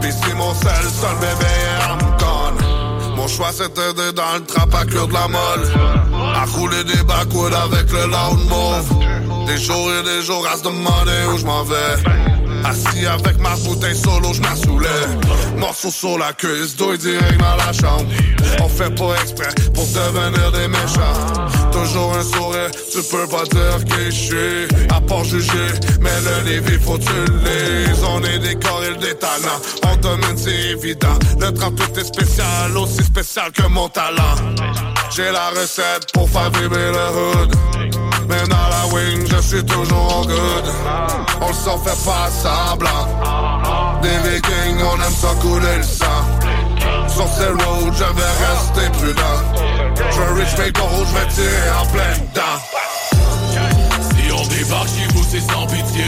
Pis 0.00 0.08
c'est 0.10 0.34
mon 0.34 0.54
seul, 0.54 0.84
seul 0.90 1.16
bébé, 1.20 2.09
choix 3.30 3.52
c'était 3.52 3.92
de 3.94 4.10
dans 4.10 4.34
le 4.34 4.44
trap 4.44 4.74
à 4.74 4.84
cure 4.84 5.06
de 5.06 5.12
la 5.12 5.28
molle. 5.28 5.64
À 6.34 6.44
rouler 6.46 6.84
des 6.84 7.02
backwoods 7.04 7.54
avec 7.54 7.90
le 7.92 8.04
loud 8.06 8.40
move. 8.48 9.46
Des 9.46 9.58
jours 9.58 9.90
et 9.98 10.02
des 10.02 10.22
jours 10.22 10.46
à 10.52 10.56
se 10.56 10.64
demander 10.64 11.32
où 11.32 11.38
je 11.38 11.46
m'en 11.46 11.62
vais. 11.62 12.29
Assis 12.64 13.06
avec 13.06 13.38
ma 13.38 13.56
bouteille 13.56 13.96
solo, 13.96 14.32
je 14.32 14.40
m'assoulais. 14.40 14.88
Morceau 15.56 15.90
sur 15.90 16.18
la 16.18 16.32
cuisse, 16.32 16.76
dos 16.76 16.96
direct 16.96 17.38
dans 17.38 17.56
la 17.56 17.72
chambre. 17.72 18.06
On 18.62 18.68
fait 18.68 18.94
pas 18.94 19.14
exprès 19.22 19.54
pour 19.74 19.86
devenir 19.86 20.52
des 20.52 20.68
méchants. 20.68 21.70
Toujours 21.72 22.14
un 22.16 22.22
sourire, 22.22 22.70
tu 22.92 23.02
peux 23.02 23.26
pas 23.26 23.44
dire 23.44 23.84
qui 23.84 24.04
je 24.06 24.10
suis. 24.10 24.86
À 24.90 25.00
part 25.00 25.24
juger, 25.24 25.72
mais 26.00 26.10
le 26.24 26.50
Lévis 26.50 26.78
faut 26.82 26.98
tu 26.98 27.06
lises. 27.08 28.04
On 28.08 28.22
est 28.24 28.38
des 28.38 28.54
corils 28.56 28.98
des 28.98 29.14
talents, 29.14 29.60
on 29.84 29.96
domine, 29.96 30.36
c'est 30.36 30.50
évident. 30.50 31.18
Le 31.40 31.50
trap 31.52 31.74
tout 31.76 31.98
est 31.98 32.04
spécial, 32.04 32.76
aussi 32.76 33.02
spécial 33.02 33.50
que 33.52 33.66
mon 33.68 33.88
talent. 33.88 34.36
J'ai 35.10 35.30
la 35.30 35.50
recette 35.50 36.12
pour 36.12 36.28
faire 36.28 36.50
vibrer 36.50 36.92
le 36.92 37.42
hood. 37.42 37.54
Mais 38.28 38.46
dans 38.48 38.68
la 38.68 38.79
je 38.96 39.40
suis 39.42 39.64
toujours 39.64 40.26
good. 40.26 40.64
On 41.40 41.52
s'en 41.52 41.78
fait 41.78 42.04
pas 42.04 42.28
semblant. 42.30 44.00
Des 44.02 44.18
vikings, 44.28 44.84
on 44.84 44.96
aime 44.96 45.12
ça 45.12 45.28
couler 45.40 45.76
le 45.76 45.82
sang. 45.82 46.04
sur 47.08 47.28
ces 47.28 47.46
roads, 47.46 47.92
je 47.92 48.04
vais 48.04 48.32
rester 48.46 48.90
prudent. 48.98 49.38
Je 50.10 50.34
rich 50.34 50.54
mais 50.58 50.72
gros, 50.72 51.04
je 51.04 51.14
vais 51.14 51.28
tirer 51.28 51.70
en 51.80 51.86
pleine 51.86 52.26
dent. 52.34 52.58
Si 54.00 54.32
on 54.32 54.46
débarque 54.46 54.88
chez 54.88 55.14
vous, 55.14 55.24
c'est 55.30 55.52
sans 55.52 55.66
pitié. 55.66 56.04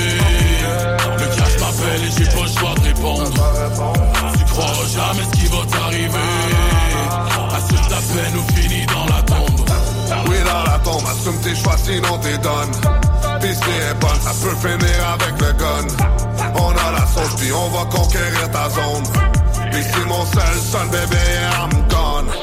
Le 1.18 1.36
cash 1.36 1.58
m'appelle 1.60 2.02
et 2.04 2.10
j'ai 2.18 2.24
pas 2.24 2.42
le 2.42 2.58
choix 2.58 2.74
de 2.74 2.80
répondre. 2.88 3.30
Tu 4.38 4.44
croiras 4.52 4.86
jamais 4.94 5.24
ce 5.32 5.38
qui 5.38 5.46
va 5.46 5.64
t'arriver. 5.70 6.18
Assume 7.56 7.88
ta 7.88 7.96
peine 7.96 8.36
ou 8.36 8.54
finis 8.54 8.86
dans 8.86 9.06
la 9.14 9.22
tombe. 9.22 9.51
Oui, 10.28 10.36
dans 10.44 10.72
la 10.72 10.78
tombe, 10.78 11.02
assume 11.10 11.38
tes 11.40 11.54
choix, 11.54 11.76
sinon 11.76 12.18
t'es 12.18 12.38
donne. 12.38 12.72
Pis 13.40 13.54
si 13.54 13.70
est 13.70 13.94
bonne, 14.00 14.20
ça 14.20 14.32
peut 14.42 14.56
finir 14.56 15.08
avec 15.14 15.40
le 15.40 15.52
gun. 15.52 16.06
On 16.56 16.70
a 16.70 16.92
la 16.92 17.06
sauce, 17.06 17.34
puis 17.36 17.52
on 17.52 17.68
va 17.68 17.84
conquérir 17.86 18.50
ta 18.50 18.68
zone. 18.70 19.04
Pis 19.70 19.82
si 19.82 20.00
mon 20.06 20.24
seul 20.26 20.58
son, 20.70 20.86
bébé, 20.86 21.16
I'm 21.60 21.88
gone. 21.88 22.41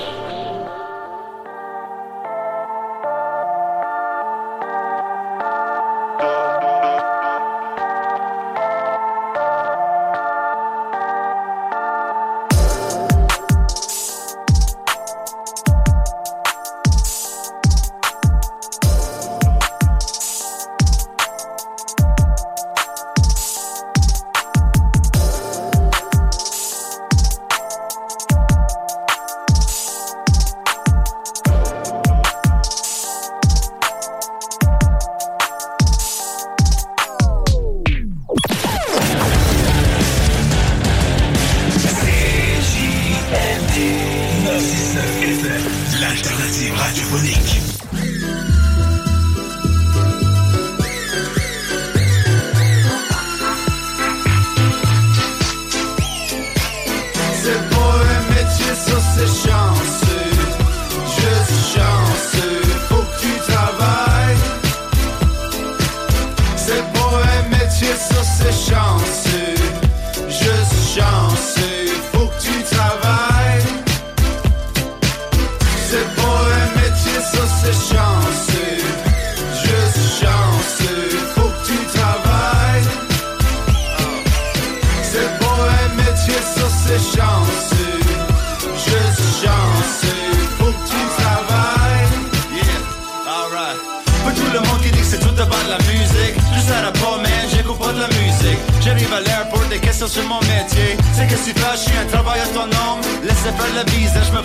Si 101.43 101.53
suis 101.83 101.97
un 101.97 102.05
travail 102.05 102.39
autonome. 102.51 103.01
Laissez 103.23 103.51
faire 103.57 103.73
la 103.75 103.83
bise, 103.85 104.11
je 104.13 104.31
me 104.31 104.41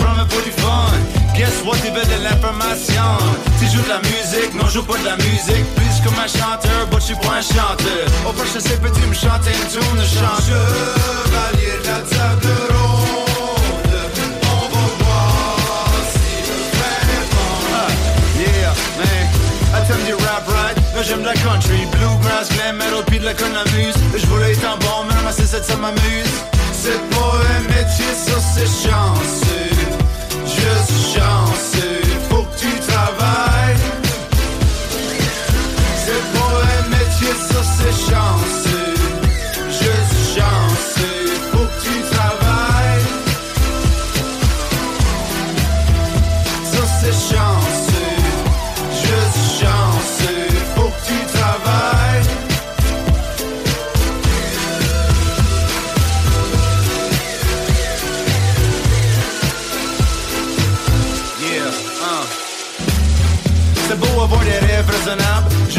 fun. 0.59 0.93
Guess 1.37 1.63
what, 1.65 1.77
veulent 1.93 2.07
de 2.07 2.23
l'information? 2.23 3.11
Si 3.59 3.67
joue 3.71 3.83
de 3.83 3.89
la 3.89 3.99
musique, 3.99 4.55
non, 4.55 4.69
joue 4.69 4.83
pas 4.83 4.99
de 4.99 5.05
la 5.05 5.17
musique. 5.17 5.67
Puis 5.77 5.87
suis 5.93 6.05
comme 6.05 6.19
un 6.19 6.29
chanteur, 6.29 6.87
suis 7.01 7.17
pas 7.17 7.39
un 7.39 7.43
chanteur. 7.43 8.05
Au 8.29 8.33
prochain, 8.33 8.61
c'est 8.61 8.81
peux-tu 8.81 9.07
me 9.07 9.15
chanter 9.15 9.51
une 9.51 9.69
tune 9.73 9.97
de 9.99 10.07
chante? 10.07 10.45
Chevalier 10.47 11.77
la 11.85 11.99
table 12.15 12.55
ronde, 12.71 13.97
on 14.55 14.65
va 14.73 14.85
voir 15.01 15.91
si 16.15 16.31
le 16.49 16.59
frère 16.77 17.27
Ah, 17.75 17.91
Yeah, 18.39 18.75
man. 18.99 19.27
I 19.75 19.87
tell 19.89 20.03
you 20.09 20.17
rap 20.19 20.47
right. 20.49 20.77
J'aime 21.03 21.25
la 21.25 21.35
country, 21.35 21.85
bluegrass, 21.93 22.49
glam 22.51 22.77
metal, 22.77 23.05
pis 23.07 23.19
de 23.19 23.25
la 23.25 23.35
cornemuse. 23.35 23.95
Je 24.17 24.27
voulais 24.27 24.53
être 24.53 24.65
en 24.65 24.79
bon, 24.79 25.05
mais 25.09 25.33
c'est 25.33 25.47
ça, 25.47 25.63
ça 25.63 25.77
m'amuse. 25.77 26.54
C'est 26.87 27.01
pas 27.09 27.41
un 27.57 27.61
métier, 27.63 28.13
ça 28.15 28.39
c'est 28.39 28.67
chanceux. 28.67 29.71
Juste 30.45 31.15
chanceux, 31.15 32.03
faut 32.29 32.43
que 32.43 32.59
tu 32.59 32.79
travailles. 32.81 33.79
C'est 36.05 36.25
pas 36.35 36.55
un 36.77 36.89
métier, 36.91 37.33
ça 37.49 37.63
c'est 37.79 38.13
chanceux. 38.13 38.84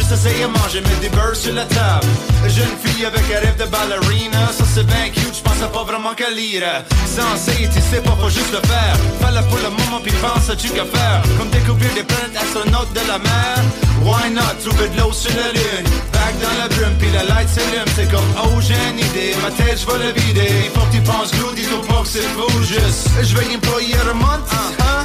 Juste 0.08 0.28
essayer 0.28 0.44
de 0.44 0.52
manger, 0.52 0.82
mettre 0.82 1.00
des 1.00 1.10
beurres 1.10 1.36
sur 1.36 1.54
la 1.54 1.66
table. 1.66 2.06
Jeune 2.48 2.78
fille 2.84 3.06
avec 3.06 3.24
un 3.26 3.40
rêve 3.40 3.58
de 3.58 3.66
ballerina. 3.66 4.54
Ça 4.56 4.64
c'est 4.72 4.86
bien 4.86 5.10
cute, 5.10 5.34
j'pensais 5.34 5.66
pas 5.74 5.84
vraiment 5.84 6.14
qu'à 6.14 6.30
lire. 6.30 6.62
Censé, 7.10 7.68
tu 7.74 7.82
sais 7.82 8.02
pas, 8.02 8.16
faut 8.22 8.30
juste 8.30 8.52
le 8.54 8.62
faire. 8.68 8.96
Fallait 9.20 9.42
pour 9.50 9.58
le 9.58 9.72
moment, 9.72 10.00
puis 10.04 10.14
pense 10.22 10.48
à 10.48 10.56
tu 10.56 10.70
qu'à 10.70 10.86
faire. 10.86 11.24
Comme 11.40 11.50
découvrir 11.50 11.92
des 11.96 12.04
planètes 12.04 12.38
astronautes 12.38 12.94
de 12.94 13.02
la 13.08 13.18
mer. 13.18 13.58
Why 14.06 14.30
not, 14.30 14.62
trouver 14.64 14.90
de 14.90 15.02
l'eau 15.02 15.12
sur 15.12 15.34
la 15.34 15.50
lune? 15.58 15.90
Back 16.14 16.34
dans 16.40 16.56
la 16.62 16.68
brume, 16.68 16.96
puis 17.00 17.10
la 17.10 17.24
light 17.24 17.50
s'allume. 17.50 17.90
C'est 17.96 18.12
comme, 18.12 18.30
oh 18.46 18.62
j'ai 18.62 18.78
une 18.92 19.00
idée, 19.00 19.34
ma 19.42 19.50
tête 19.50 19.82
j'vais 19.82 20.06
la 20.06 20.12
vider. 20.12 20.70
Faut 20.76 20.86
que 20.86 20.98
tu 20.98 21.02
penses 21.02 21.32
glue, 21.32 21.56
dis-toi 21.56 21.82
pas 21.88 22.04
que 22.04 22.10
c'est 22.10 22.30
fou, 22.38 22.46
juste. 22.62 23.10
Je 23.24 23.36
vais 23.36 23.56
employer 23.56 23.96
un 24.08 24.14
month, 24.14 24.54
hein, 24.54 25.04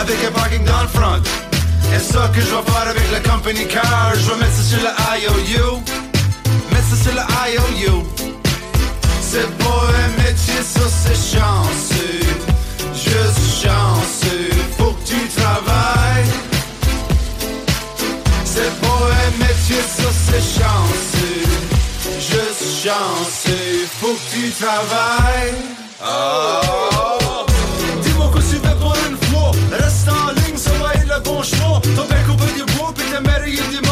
avec 0.00 0.16
un 0.24 0.32
parking 0.32 0.64
dans 0.64 0.80
le 0.80 0.88
front. 0.88 1.47
Et 1.94 1.98
ça 1.98 2.30
que 2.34 2.40
je 2.40 2.46
vais 2.46 2.70
faire 2.70 2.88
avec 2.88 3.10
la 3.12 3.20
company 3.20 3.66
car 3.66 4.12
Je 4.14 4.30
vais 4.30 4.36
mettre 4.36 4.52
ça 4.52 4.62
sur 4.62 4.78
le 4.78 4.92
IOU 5.20 5.82
Mettre 6.72 6.88
ça 6.90 6.96
sur 7.02 7.12
le 7.12 7.82
IOU 7.82 8.06
C'est 9.20 9.58
pas 9.58 9.82
un 10.04 10.22
métier, 10.22 10.62
ça 10.62 10.80
c'est 10.88 11.36
chanceux. 11.36 12.28
Juste 12.94 13.62
chanceux, 13.62 14.50
faut 14.78 14.92
que 14.92 15.04
tu 15.06 15.28
travailles. 15.36 16.30
C'est 18.44 18.80
pas 18.80 19.02
un 19.26 19.30
métier, 19.38 19.82
ça 19.96 20.08
c'est 20.26 20.40
chanceux. 20.40 21.44
Juste 22.18 22.84
chanceux, 22.84 23.86
faut 24.00 24.14
que 24.14 24.34
tu 24.34 24.50
travailles. 24.50 25.54
Oh. 26.02 27.17
shmo 31.48 31.80
Të 31.84 32.08
beku 32.12 32.40
për 32.40 32.56
një 32.58 32.70
bu, 32.74 32.90
për 32.96 33.14
të 33.14 33.24
meri 33.26 33.56
jë 33.58 33.87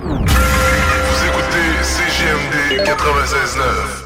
Vous 0.00 1.20
écoutez 1.26 1.82
CGMD 1.82 2.84
96.9. 2.84 4.01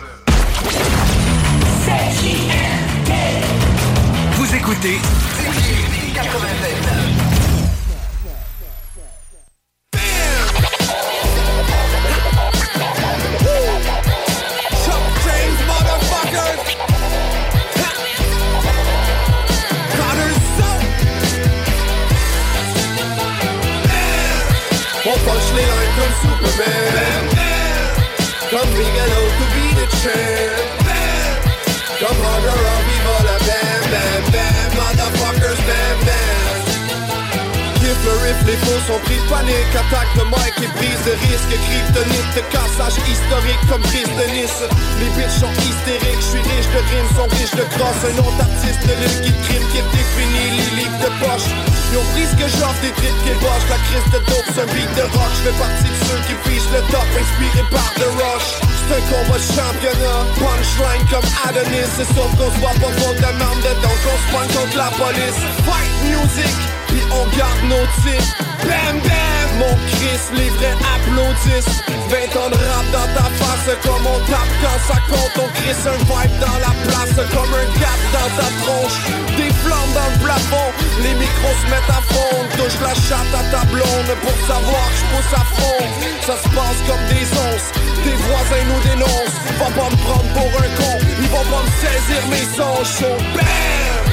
rimes, 46.91 47.11
sont 47.17 47.29
riches 47.37 47.57
de 47.57 47.67
crosse 47.75 48.03
Un 48.07 48.17
autre 48.19 48.41
artiste 48.41 48.83
de 48.87 48.95
l'île 48.95 49.21
qui 49.23 49.33
crime, 49.47 49.67
qui 49.73 49.81
définit 49.95 50.51
les 50.59 50.71
livres 50.83 51.01
de 51.03 51.11
poche. 51.21 51.49
Ils 51.91 51.99
ont 51.99 52.09
pris 52.13 52.27
ce 52.27 52.37
que 52.37 52.49
j'offre, 52.49 52.81
des 52.83 52.95
tripes 52.99 53.21
qui 53.25 53.35
bossent. 53.43 53.69
La 53.71 53.81
crise 53.87 54.09
de 54.15 54.21
dope, 54.27 54.51
un 54.57 54.69
beat 54.75 54.91
de 54.97 55.05
rock. 55.15 55.33
Je 55.37 55.43
fais 55.51 55.57
partie 55.59 55.91
de 55.91 56.01
ceux 56.07 56.21
qui 56.27 56.35
fichent 56.45 56.73
le 56.73 56.83
top 56.91 57.07
Inspiré 57.19 57.63
par 57.71 57.89
The 57.99 58.09
Rush. 58.19 58.49
C'est 58.63 58.95
un 58.99 59.05
combat 59.11 59.39
de 59.39 59.49
championnat 59.57 60.21
Punchline 60.39 61.05
comme 61.11 61.29
Adonis. 61.47 61.91
C'est 61.97 62.11
sauf 62.15 62.31
qu'on 62.39 62.51
se 62.51 62.59
voit 62.61 62.77
pas 62.79 62.93
contre 62.95 63.21
de 63.21 63.33
merde 63.39 63.61
dedans 63.63 63.97
Qu'on 64.03 64.19
se 64.23 64.53
contre 64.55 64.77
la 64.77 64.91
police. 64.95 65.41
Fight 65.67 65.93
music 66.07 66.86
puis 66.89 67.03
on 67.11 67.25
garde 67.37 67.63
nos 67.69 67.87
titres. 68.03 68.37
Bam 68.65 68.99
bam. 69.01 69.37
Mon 69.59 69.75
Chris, 69.89 70.21
les 70.37 70.51
vrais 70.51 70.77
applaudissent. 70.85 71.81
20 72.09 72.39
ans 72.39 72.51
de 72.51 72.61
rap 72.71 72.87
dans 72.93 73.09
ta 73.17 73.27
face 73.41 73.73
Comme 73.83 74.07
on 74.07 74.19
tape 74.31 74.53
quand 74.63 74.79
ça 74.87 75.01
compte. 75.09 75.35
On 75.43 75.49
crisse 75.59 75.87
un 75.87 75.99
vibe 75.99 76.39
dans 76.39 76.59
la 76.61 76.73
place 76.87 77.17
Comme 77.33 77.53
un 77.55 77.69
gap 77.81 78.01
dans 78.13 78.31
ta 78.37 78.49
tronche. 78.63 78.99
Des 79.37 79.51
flammes 79.65 79.93
dans 79.95 80.11
le 80.13 80.19
plafond 80.23 80.69
Les 81.03 81.15
micros 81.15 81.57
se 81.63 81.67
mettent 81.71 81.91
à 81.91 82.03
fond. 82.13 82.37
Touche 82.57 82.79
la 82.83 82.95
chatte 82.95 83.33
à 83.35 83.43
ta 83.51 83.65
blonde 83.67 84.13
Pour 84.23 84.39
savoir 84.47 84.87
je 84.93 85.05
pousse 85.11 85.33
à 85.35 85.45
fond. 85.57 85.83
Ça 86.21 86.37
se 86.37 86.49
passe 86.55 86.81
comme 86.87 87.05
des 87.11 87.27
onces 87.49 87.71
Tes 88.05 88.17
voisins 88.29 88.65
nous 88.71 88.83
dénoncent. 88.87 89.41
Va 89.59 89.71
pas 89.73 89.91
me 89.91 89.99
prendre 90.05 90.31
pour 90.37 90.51
un 90.63 90.71
con 90.79 90.95
Ils 91.19 91.29
vont 91.29 91.49
pas 91.51 91.63
me 91.65 91.73
saisir 91.81 92.23
mes 92.31 92.47
sons 92.55 92.85
chauds 92.85 93.23
Bam 93.35 94.06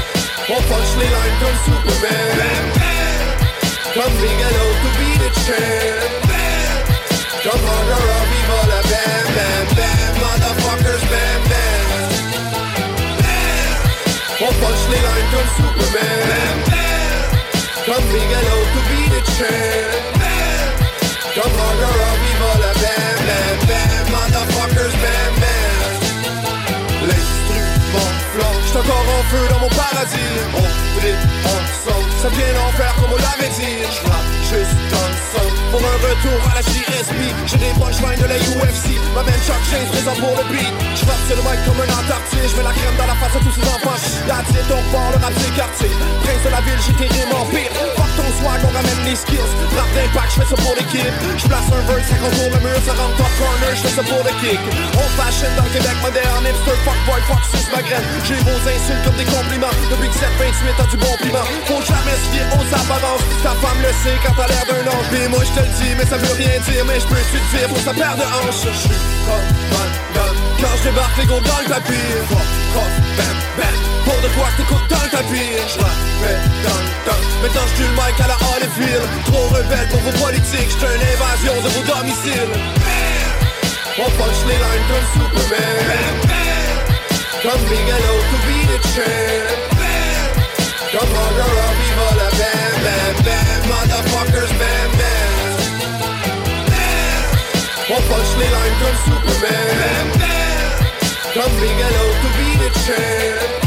Or 0.44 0.60
punch 0.60 0.92
me 1.00 1.08
like 1.08 1.40
I'm 1.40 1.56
Superman. 1.64 2.64
Come 3.96 4.14
big 4.20 4.40
and 4.44 4.56
out 4.60 4.76
to 4.84 4.90
be 5.00 5.10
the 5.24 5.30
champ. 5.48 6.12
Bam, 6.28 6.84
Come 7.48 7.64
harder 7.64 8.04
or 8.12 8.26
be 8.28 8.40
all 8.52 8.72
a 8.76 8.82
bam 8.92 9.26
bam 9.36 9.66
bam 9.78 10.12
Motherfuckers 10.20 11.04
bam 11.08 11.40
bam. 11.48 11.88
Or 14.44 14.52
punch 14.60 14.84
me 14.92 15.00
like 15.08 15.32
I'm 15.32 15.48
Superman. 15.56 16.56
Come 17.88 18.06
big 18.12 18.32
and 18.36 18.48
out 18.52 18.68
to 18.76 18.82
be 18.92 19.00
the 19.16 19.22
champ. 19.40 20.04
Bam, 20.20 20.68
Come 21.40 21.56
harder 21.56 21.73
dans 29.50 29.60
mon 29.60 29.70
paradis 29.70 30.32
On 30.54 31.00
brille 31.00 31.16
ensemble 31.46 32.12
Ça 32.22 32.30
vient 32.30 32.54
l'enfer 32.54 32.94
comme 32.96 33.14
on 33.14 33.18
l'avait 33.18 33.54
dit. 33.54 33.84
J'rappe 33.92 34.32
juste 34.50 34.78
son 34.90 35.13
Pour 35.74 35.82
un 35.82 35.98
retour 36.06 36.38
à 36.52 36.54
la 36.54 36.62
JSP 36.62 37.34
J'ai 37.48 37.58
des 37.58 37.74
punchlines 37.82 38.22
de 38.22 38.30
la 38.30 38.38
UFC 38.38 38.94
Ma 39.16 39.22
man 39.22 39.38
Chuck 39.46 39.62
James 39.70 39.86
présent 39.94 40.18
pour 40.18 40.34
le 40.34 40.46
beat. 40.50 40.74
J'rappe 40.98 41.22
sur 41.30 41.38
le 41.38 41.44
mic 41.46 41.62
comme 41.70 41.78
un 41.78 41.90
antarctique. 41.94 42.50
J'mets 42.50 42.66
la 42.66 42.74
crème 42.74 42.98
dans 42.98 43.06
la 43.06 43.14
face 43.22 43.38
à 43.38 43.42
tous 43.46 43.54
ces 43.54 43.66
enfants. 43.70 43.98
La 44.26 44.42
tire 44.50 44.66
donc 44.66 44.82
fort 44.90 45.14
le 45.14 45.22
rap 45.22 45.34
des 45.38 45.54
quartiers. 45.54 45.94
Prince 46.26 46.42
de 46.42 46.50
la 46.50 46.62
ville 46.66 46.82
j'ai 46.82 46.98
tes 46.98 47.10
rimes 47.14 47.34
en 47.38 47.46
pire. 47.46 47.70
Fuck 47.94 48.12
ton 48.18 48.30
swag 48.42 48.62
on 48.66 48.74
ramène 48.74 49.02
les 49.06 49.14
skills. 49.14 49.54
Rap 49.78 49.90
d'impact 49.94 50.30
j'fais 50.34 50.50
ça 50.50 50.58
pour 50.58 50.74
l'équipe. 50.74 51.18
J'place 51.38 51.70
un 51.70 51.84
verse 51.86 52.10
ça 52.10 52.18
contourne 52.18 52.54
le 52.58 52.62
mur 52.66 52.80
Ça 52.82 52.94
rentre 52.98 53.18
top 53.22 53.34
corner 53.38 53.74
j'fais 53.78 53.94
ça 53.94 54.04
pour 54.06 54.22
le 54.26 54.34
kick. 54.42 54.62
On 54.98 55.08
fashion 55.14 55.50
dans 55.54 55.66
le 55.70 55.74
Québec 55.78 55.98
moderne 56.02 56.42
Hipster 56.50 56.78
fuck 56.82 57.00
boy 57.06 57.22
fuck 57.30 57.44
sus 57.54 57.70
ma 57.70 57.82
graine. 57.86 58.06
J'ai 58.26 58.42
vos 58.42 58.62
insultes 58.66 59.04
comme 59.06 59.18
des 59.22 59.30
compliments. 59.30 59.78
Depuis 59.94 60.10
que 60.10 60.18
728 60.18 60.82
a 60.82 60.86
du 60.90 60.98
bon 60.98 61.14
piment. 61.22 61.46
Faut 61.70 61.86
jamais 61.86 62.18
se 62.18 62.28
fier 62.34 62.46
aux 62.58 62.66
apparences. 62.74 63.22
Ta 63.46 63.54
femme 63.62 63.78
le 63.86 63.94
sait 64.02 64.18
quand 64.26 64.34
t'as 64.34 64.50
l'air 64.50 64.66
d'un 64.66 64.86
ange. 64.90 65.06
Pis 65.14 65.30
moi 65.30 65.46
je 65.46 65.54
mais 65.98 66.06
ça 66.06 66.18
veut 66.18 66.34
rien 66.36 66.60
dire 66.60 66.86
Mais 66.86 67.00
je 67.00 67.08
peux 67.08 67.16
te 67.16 67.58
dire 67.58 67.68
pour 67.68 67.80
sa 67.80 67.94
paire 67.94 68.16
de 68.16 68.24
hanches 68.24 68.66
man 69.72 69.92
gun 70.14 70.34
Quand 70.60 70.76
je 70.78 70.84
débarque 70.90 71.18
les 71.18 71.26
gros 71.26 71.40
dans 71.40 71.62
le 71.64 71.70
tapis. 71.70 72.10
Bam 72.30 73.38
bam 73.58 73.76
Pour 74.06 74.20
de 74.22 74.28
quoi 74.36 74.48
que 74.52 74.62
t'écoutes 74.62 74.90
dans 74.90 75.04
le 75.04 75.10
tapis. 75.10 75.54
Dans 75.80 77.22
Maintenant 77.42 77.68
j'tue 77.76 77.84
le 77.84 77.90
mic 77.90 78.18
à 78.24 78.28
la 78.28 78.38
Holyfield 78.56 79.10
Trop 79.26 79.48
rebelle 79.50 79.88
pour 79.90 80.00
vos 80.02 80.16
politiques 80.24 80.70
J'suis 80.70 80.96
une 80.96 81.06
invasion 81.14 81.56
de 81.62 81.70
vos 81.70 81.84
domiciles. 81.84 82.54
On 84.00 84.10
punch 84.10 84.42
les 84.48 84.58
lines 84.58 84.88
comme 84.90 85.08
Superman. 85.14 86.16
Comme 87.44 87.64
Bigelow 87.70 88.20
to 88.32 88.38
be 88.48 88.58
the 88.68 88.78
champ. 88.96 89.64
Comme 90.94 91.10
Roger 91.10 91.50
Rock, 91.52 91.76
viva 91.84 92.24
la 92.24 92.53
become 98.84 98.98
Superman. 99.06 100.08
Don't 101.34 101.52
figure 101.60 101.94
out 102.02 102.16
to 102.24 102.30
be 102.38 102.50
the 102.62 102.70
champ. 102.86 103.62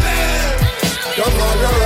Come 1.17 1.41
on 1.41 1.59
around. 1.59 1.86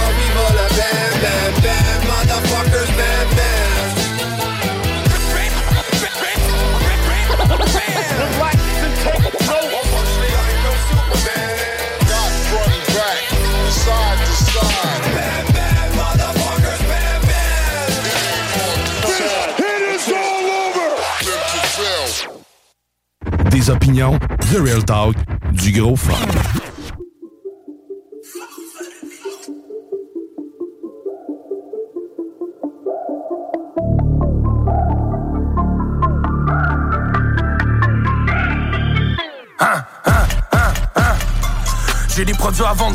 Opinions, 23.70 24.18
The 24.52 24.60
Real 24.60 24.84
Talk, 24.84 25.14
du 25.52 25.72
gros 25.72 25.96
fun. 25.96 26.59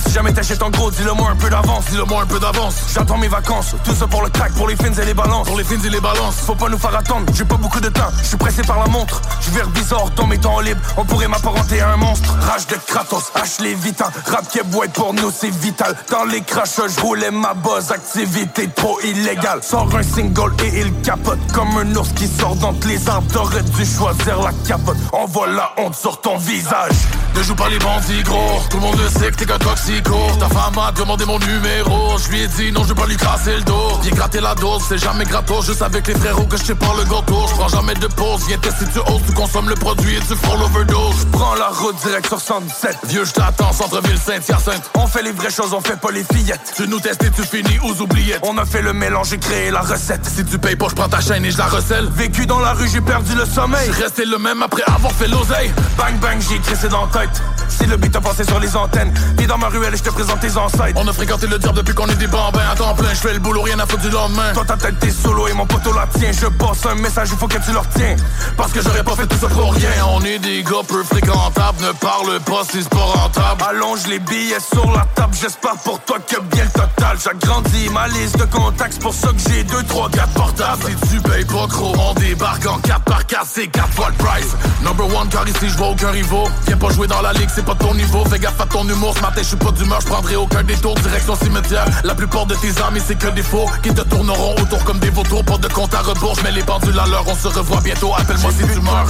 Si 0.05 0.11
jamais 0.11 0.32
t'achètes 0.32 0.61
en 0.61 0.70
gros, 0.70 0.91
dis-le 0.91 1.11
moi 1.13 1.32
un 1.32 1.36
peu 1.36 1.49
d'avance, 1.49 1.86
dis-le 1.89 2.05
moi 2.05 2.22
un 2.22 2.26
peu 2.28 2.39
d'avance. 2.39 2.76
J'attends 2.93 3.18
mes 3.18 3.28
vacances, 3.28 3.76
tout 3.84 3.95
ça 3.95 4.05
pour 4.05 4.22
le 4.22 4.30
crack, 4.30 4.53
pour 4.53 4.68
les 4.68 4.76
fins 4.76 4.93
et 4.93 5.05
les 5.05 5.13
balances. 5.16 5.47
Pour 5.47 5.57
les 5.57 5.63
fins 5.63 5.82
et 5.84 5.89
les 5.89 5.99
balances, 5.99 6.36
faut 6.45 6.53
pas 6.53 6.70
nous 6.70 6.78
faire 6.78 6.95
attendre, 6.95 7.26
j'ai 7.34 7.45
pas 7.45 7.57
beaucoup 7.57 7.80
de 7.80 7.89
temps, 7.89 8.11
je 8.22 8.28
suis 8.28 8.38
pressé 8.38 8.61
par 8.61 8.78
la 8.78 8.86
montre. 8.86 9.22
Je 9.41 9.49
vais 9.49 9.66
bizarre 9.74 10.11
dans 10.16 10.28
mes 10.28 10.38
temps 10.38 10.59
libres, 10.59 10.80
on 10.97 11.03
pourrait 11.03 11.28
m'apparenter 11.28 11.82
à 11.82 11.93
un 11.93 11.97
monstre. 11.97 12.36
Rage 12.41 12.68
de 12.68 12.76
Kratos, 12.76 13.32
hache 13.34 13.59
les 13.59 13.74
vitins, 13.74 14.11
rap 14.28 14.47
qui 14.47 14.59
boîte 14.66 14.93
pour 14.93 15.13
nous 15.16 15.32
c'est 15.32 15.49
vital. 15.49 15.95
Dans 16.11 16.26
les 16.26 16.41
crashs, 16.41 16.82
je 16.88 17.01
roulais 17.01 17.32
ma 17.32 17.55
buzz, 17.55 17.91
activité 17.91 18.70
trop 18.70 18.99
illégale. 19.01 19.63
Sors 19.63 19.89
un 19.95 20.03
single 20.03 20.53
et 20.63 20.82
il 20.82 20.93
capote 21.01 21.39
comme 21.53 21.76
un 21.78 21.95
ours 21.95 22.09
qui 22.16 22.28
sort 22.28 22.55
d'entre 22.55 22.88
les 22.88 23.09
arbres. 23.09 23.32
T'aurais 23.34 23.63
dû 23.63 23.86
choisir 23.86 24.41
la 24.43 24.51
capote, 24.68 24.97
on 25.11 25.26
voit 25.26 25.47
la 25.47 25.72
honte 25.78 25.95
sur 25.95 26.22
ton 26.22 26.38
visage. 26.38 26.95
Ne 27.36 27.43
joue 27.43 27.55
pas 27.55 27.68
les 27.68 27.80
bandits 27.80 28.24
gros 28.24 28.61
Tout 28.70 28.78
le 28.78 28.84
monde 28.84 29.09
sait 29.09 29.32
que 29.32 29.38
t'es 29.38 29.55
toxico. 29.60 30.16
Ta 30.39 30.47
femme 30.49 30.78
a 30.80 30.91
demandé 30.91 31.26
mon 31.26 31.39
numéro. 31.39 32.18
Je 32.18 32.30
lui 32.30 32.41
ai 32.41 32.47
dit 32.47 32.72
non 32.72 32.84
je 32.84 32.89
vais 32.89 33.01
pas 33.01 33.08
lui 33.08 33.18
casser 33.18 33.58
le 33.58 33.64
dos. 33.64 33.99
Viens 34.01 34.12
gratter 34.12 34.41
la 34.41 34.56
dose 34.56 34.84
c'est 34.88 34.97
jamais 34.97 35.26
gratos. 35.26 35.66
Juste 35.66 35.82
avec 35.82 36.08
les 36.08 36.16
frérots 36.16 36.45
que 36.45 36.58
je 36.58 36.64
te 36.64 36.74
parle 36.74 36.99
le 36.99 37.06
gâteau. 37.06 37.47
Je 37.49 37.53
prends 37.56 37.68
jamais 37.68 37.93
de 37.95 38.08
pause. 38.08 38.45
Viens 38.47 38.58
tester 38.58 38.86
tu 38.91 38.99
oses 38.99 39.22
Tu 39.28 39.34
consommes 39.34 39.70
le 39.70 39.76
produit 39.76 40.16
et 40.16 40.20
tu 40.20 40.36
feras 40.36 40.58
l'overdose 40.58 41.28
Prends 41.32 41.56
la 41.56 41.70
route 41.70 41.95
direct 42.03 42.28
sur 42.28 42.39
117 42.39 42.97
Vieux 43.06 43.26
je 43.26 43.32
t'attends 43.32 43.72
centre-ville 43.74 44.18
Saint-Hyacinthe. 44.18 44.89
On 44.95 45.08
fait 45.08 45.24
les 45.24 45.32
vraies 45.32 45.49
choses, 45.49 45.74
on 45.74 45.82
fait 45.82 45.99
pas 45.99 46.12
les 46.12 46.24
fillettes. 46.24 46.74
Tu 46.76 46.88
nous 46.88 46.99
testes 46.99 47.24
et 47.24 47.32
tu 47.32 47.43
finis 47.43 47.80
aux 47.84 48.01
oubliettes. 48.01 48.41
On 48.43 48.58
a 48.58 48.66
fait 48.66 48.82
le 48.82 48.93
mélange 48.93 49.34
et 49.34 49.38
créé 49.38 49.72
la 49.72 49.82
recette. 49.82 50.26
Si 50.26 50.43
tu 50.45 50.58
payes 50.58 50.76
pas 50.76 50.88
je 50.89 50.95
prends 50.95 51.10
ta 51.10 51.20
chaîne 51.22 51.45
et 51.45 51.51
je 51.51 51.58
la 51.58 51.68
recèle. 51.68 52.08
Vécu 52.16 52.45
dans 52.45 52.60
la 52.60 52.74
rue 52.74 52.88
j'ai 52.88 53.01
perdu 53.01 53.36
le 53.36 53.45
sommeil. 53.45 53.89
Resté 53.91 54.26
le 54.26 54.38
même 54.38 54.62
après 54.64 54.84
avoir 54.88 55.12
fait 55.12 55.28
l'oseille. 55.28 55.72
Bang 55.97 56.16
bang 56.20 56.38
j'ai 56.49 56.60
crissé 56.60 56.88
dans 56.88 57.06
la 57.06 57.22
tête. 57.22 57.41
Si 57.70 57.86
le 57.86 57.97
beat 57.97 58.16
a 58.16 58.22
passé 58.22 58.43
sur 58.43 58.60
les 58.60 58.76
antennes. 58.76 59.14
Dans 59.48 59.60
ma 59.60 59.68
ruelle 59.68 59.93
et 59.93 59.98
je 59.98 60.02
te 60.02 60.10
présente 60.10 60.39
tes 60.39 60.58
ancêtres. 60.58 60.96
On 60.96 61.08
a 61.08 61.14
fréquenté 61.14 61.46
le 61.46 61.60
diable 61.60 61.78
depuis 61.78 61.93
qu'on 61.93 62.08
est 62.08 62.16
des 62.16 62.26
bambins 62.26 62.68
à 62.72 62.76
temps 62.76 62.96
plein. 62.96 63.10
Je 63.10 63.20
fais 63.20 63.34
le 63.34 63.39
boulot, 63.39 63.62
rien 63.62 63.78
à 63.78 63.86
foutre 63.86 64.02
du 64.02 64.10
lendemain. 64.10 64.54
Toi 64.56 64.66
ta 64.66 64.76
tête 64.76 65.00
t'es 65.00 65.12
solo 65.12 65.48
et 65.48 65.54
mon 65.54 65.68
poteau 65.68 65.93
la 65.93 66.08
tient. 66.08 66.32
Je 66.32 66.48
passe 66.48 66.84
un 66.89 66.96
message, 66.96 67.30
il 67.32 67.38
faut 67.38 67.48
que 67.48 67.58
tu 67.60 67.72
le 67.72 67.78
retiens. 67.78 68.16
Parce 68.58 68.72
que 68.72 68.82
j'aurais 68.82 69.04
pas 69.04 69.16
fait 69.16 69.28
tout 69.28 69.38
ça 69.39 69.48
pour 69.48 69.72
rien. 69.72 69.91
On 70.10 70.22
est 70.24 70.39
des 70.39 70.64
gars 70.64 70.84
peu 70.88 71.04
fréquentables. 71.04 71.78
Ne 71.80 71.91
parle 71.91 72.39
pas 72.39 72.64
si 72.72 72.82
c'est 72.82 72.89
pas 72.89 72.98
rentable. 72.98 73.64
Allonge 73.70 74.08
les 74.08 74.18
billets 74.18 74.60
sur 74.60 74.91
la 74.91 75.06
table, 75.14 75.36
j'espère 75.39 75.76
pour 75.84 76.00
toi 76.00 76.18
que 76.20 76.41
bien 76.41 76.64
le 76.64 76.72
total. 76.72 77.18
J'agrandis 77.24 77.89
ma 77.89 78.08
liste 78.08 78.39
de 78.39 78.46
contacts, 78.46 79.00
pour 79.00 79.14
ça 79.14 79.28
que 79.28 79.39
j'ai 79.48 79.64
deux, 79.64 79.84
trois 79.84 80.10
gars 80.10 80.28
portables. 80.34 80.84
Si 81.04 81.16
tu 81.16 81.22
payes 81.22 81.46
pas 81.46 81.68
gros, 81.68 81.96
on 81.98 82.14
débarque 82.16 82.66
en 82.66 82.80
4 82.80 83.02
par 83.02 83.26
4, 83.28 83.46
c'est 83.54 83.68
4 83.68 83.93
fois 83.93 84.10
le 84.10 84.24
price. 84.24 84.56
Number 84.82 85.06
one, 85.16 85.30
car 85.30 85.48
ici 85.48 85.70
je 85.70 85.78
vois 85.78 85.89
aucun 85.89 86.10
rivaux. 86.10 86.48
Viens 86.66 86.78
pas 86.78 86.89
jouer 86.89 87.08
dans 87.08 87.22
la 87.22 87.34
ligue, 87.34 87.50
c'est 87.54 87.66
pas 87.66 87.76
ton 87.76 87.93
niveau. 87.93 88.26
Fais 88.26 88.39
gaffe 88.39 88.60
à 88.60 88.66
ton 88.66 88.88
humour, 88.89 89.14
matin 89.26 89.41
je 89.41 89.47
suis 89.47 89.57
pas 89.57 89.71
d'humeur, 89.71 89.99
je 90.01 90.07
prendrai 90.07 90.36
aucun 90.36 90.63
détour. 90.63 90.95
Direction 90.95 91.36
cimetière, 91.36 91.86
la 92.03 92.13
plupart 92.13 92.45
de 92.45 92.55
tes 92.55 92.82
amis 92.82 93.01
c'est 93.05 93.17
que 93.17 93.28
des 93.30 93.41
faux 93.41 93.65
qui 93.82 93.89
te 93.93 94.01
tourneront 94.01 94.55
autour 94.61 94.84
comme 94.84 94.99
des 94.99 95.09
vautours. 95.09 95.43
Pas 95.43 95.57
de 95.57 95.67
compte 95.67 95.93
à 95.93 96.01
rebours, 96.01 96.38
mais 96.43 96.51
les 96.51 96.63
pendules 96.63 96.99
à 96.99 97.07
l'heure, 97.07 97.26
on 97.28 97.36
se 97.36 97.47
revoit 97.47 97.82
bientôt. 97.82 98.13
Appelle-moi 98.15 98.51
si 98.51 98.67
tu 98.73 98.80
meurs. 98.82 99.07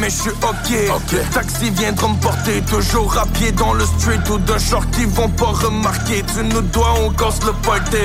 Mais 0.00 0.10
je 0.10 0.22
suis 0.22 0.30
ok. 0.30 1.30
Taxi 1.32 1.70
viendra 1.70 2.08
me 2.08 2.20
porter 2.20 2.62
toujours 2.62 3.16
à 3.18 3.26
pied 3.26 3.52
dans 3.52 3.74
le 3.74 3.84
street 3.84 4.20
ou 4.30 4.38
de 4.38 4.58
short 4.58 4.88
qui 4.92 5.04
vont 5.04 5.28
pas 5.28 5.52
remarquer. 5.66 6.24
Tu 6.34 6.44
nous 6.44 6.62
dois, 6.62 6.94
on 7.04 7.10
casse 7.10 7.40
le 7.44 7.52
party. 7.52 7.96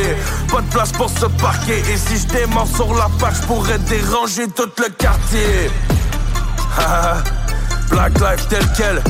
Pas 0.52 0.62
de 0.62 0.68
place 0.68 0.92
pour 0.92 1.10
se 1.10 1.26
parquer. 1.26 1.80
Et 1.80 1.98
si 1.98 2.18
j'étais 2.18 2.46
mort 2.48 2.68
sur 2.76 2.94
la 2.94 3.08
page, 3.20 3.36
je 3.42 3.48
pourrais 3.48 3.80
déranger 3.80 4.48
tout 4.48 4.70
le 4.78 4.90
quartier. 4.90 5.72
Black 7.90 8.14
Life 8.20 8.48
tel 8.50 8.66
quel. 8.76 9.04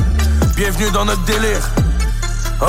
Bienvenue 0.56 0.90
dans 0.92 1.04
notre 1.04 1.24
délire. 1.24 1.83
Ouais. 2.60 2.68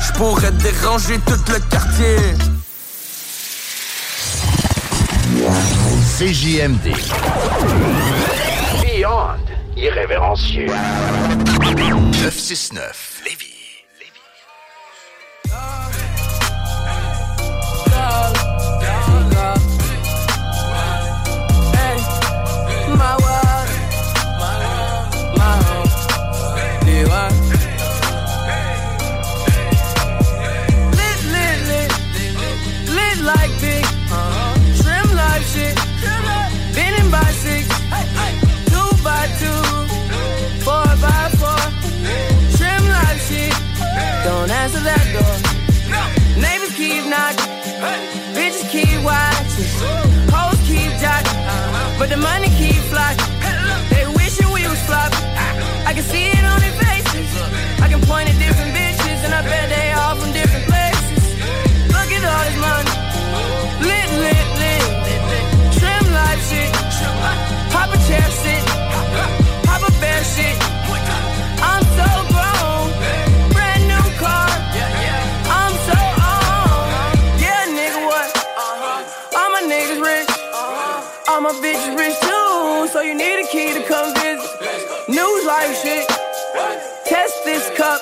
Je 0.00 0.12
pourrais 0.14 0.50
déranger 0.52 1.18
tout 1.26 1.52
le 1.52 1.58
quartier. 1.70 2.16
CJMD. 6.18 6.94
Beyond 8.82 9.36
irrévérencieux. 9.76 10.66
969 11.74 13.22
Lévis. 13.24 13.48
My 22.94 23.16
Lit, 30.98 31.20
lit, 31.34 31.58
lit, 31.70 31.90
lit 32.88 33.18
like 33.24 33.50
big, 33.60 33.84
uh-huh. 34.06 34.54
trim 34.80 35.08
like 35.16 35.42
shit, 35.42 35.74
two 38.70 38.90
by 39.02 39.26
two, 39.42 39.62
four 40.62 40.86
by 41.02 41.28
four, 41.40 41.62
trim 42.56 42.84
like 42.86 43.18
shit. 43.18 43.54
Don't 44.24 44.50
answer 44.50 44.80
that 44.80 45.04
door. 45.12 45.36
Neighbors 46.40 46.74
keep 46.76 47.04
knocking, 47.06 47.50
bitches 48.36 48.64
keep 48.70 49.02
watching, 49.02 49.31
Test 87.04 87.44
this 87.44 87.70
cup. 87.76 88.01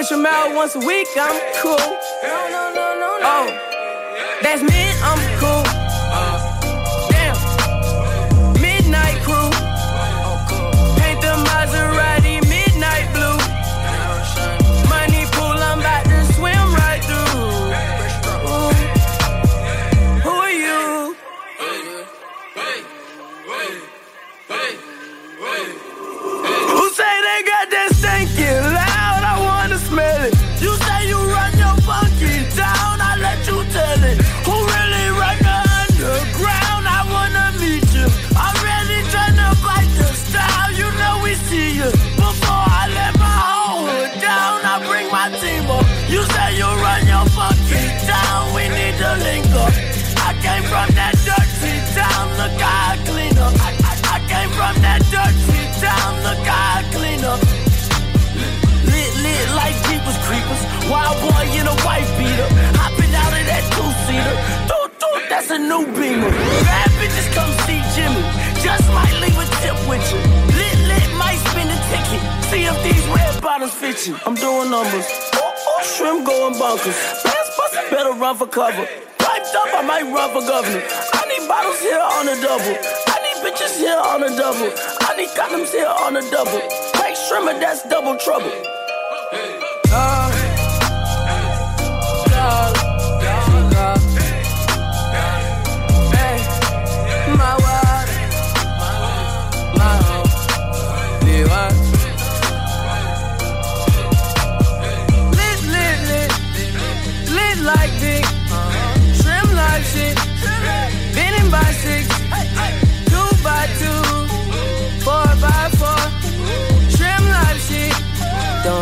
Switch 0.00 0.08
them 0.08 0.24
out 0.24 0.54
once 0.54 0.74
a 0.76 0.78
week, 0.78 1.08
I'm 1.14 1.38
cool. 1.60 1.76
Oh, 3.22 3.46
that's 4.40 4.62
me, 4.62 4.79
two-seater. 64.10 64.36
Toot, 64.66 64.90
toot, 64.98 65.22
that's 65.28 65.50
a 65.50 65.58
new 65.58 65.86
beamer. 65.94 66.30
Bad 66.66 66.90
bitches 66.98 67.28
come 67.34 67.50
see 67.66 67.80
Jimmy. 67.94 68.22
Just 68.62 68.86
might 68.92 69.14
leave 69.20 69.38
a 69.38 69.46
tip 69.62 69.76
with 69.88 70.02
you. 70.12 70.20
Lit, 70.56 70.78
lit, 70.88 71.08
might 71.16 71.38
spin 71.50 71.68
a 71.68 71.78
ticket. 71.90 72.22
See 72.50 72.64
if 72.64 72.76
these 72.82 73.06
red 73.08 73.42
bottoms 73.42 73.72
fit 73.72 74.06
you. 74.06 74.16
I'm 74.26 74.34
doing 74.34 74.70
numbers. 74.70 75.06
Shrimp 75.82 76.26
going 76.26 76.54
bonkers. 76.54 76.98
Pants 77.24 77.50
busted, 77.56 77.90
better 77.90 78.12
run 78.12 78.36
for 78.36 78.46
cover. 78.46 78.86
Piped 79.18 79.54
up, 79.54 79.68
I 79.74 79.82
might 79.82 80.04
run 80.12 80.30
for 80.30 80.46
governor. 80.46 80.82
I 81.12 81.24
need 81.28 81.48
bottles 81.48 81.80
here 81.80 81.98
on 81.98 82.26
the 82.26 82.36
double. 82.40 82.76
I 83.08 83.16
need 83.24 83.38
bitches 83.44 83.76
here 83.78 83.98
on 83.98 84.22
a 84.22 84.28
double. 84.36 84.70
I 85.08 85.16
need 85.16 85.30
condoms 85.30 85.70
here 85.70 85.88
on 85.88 86.16
a 86.16 86.30
double. 86.30 86.60
Craig 86.94 87.16
Shrimmer, 87.28 87.58
that's 87.58 87.82
double 87.88 88.16
trouble. 88.18 88.52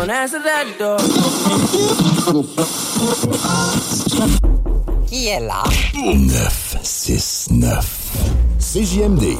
Don't 0.09 0.17
answer 0.17 0.41
that 0.41 0.65
door. 0.79 0.97
Qui 5.05 5.27
est 5.27 5.39
là? 5.39 5.63
969. 5.93 7.85
CJMD. 8.57 9.37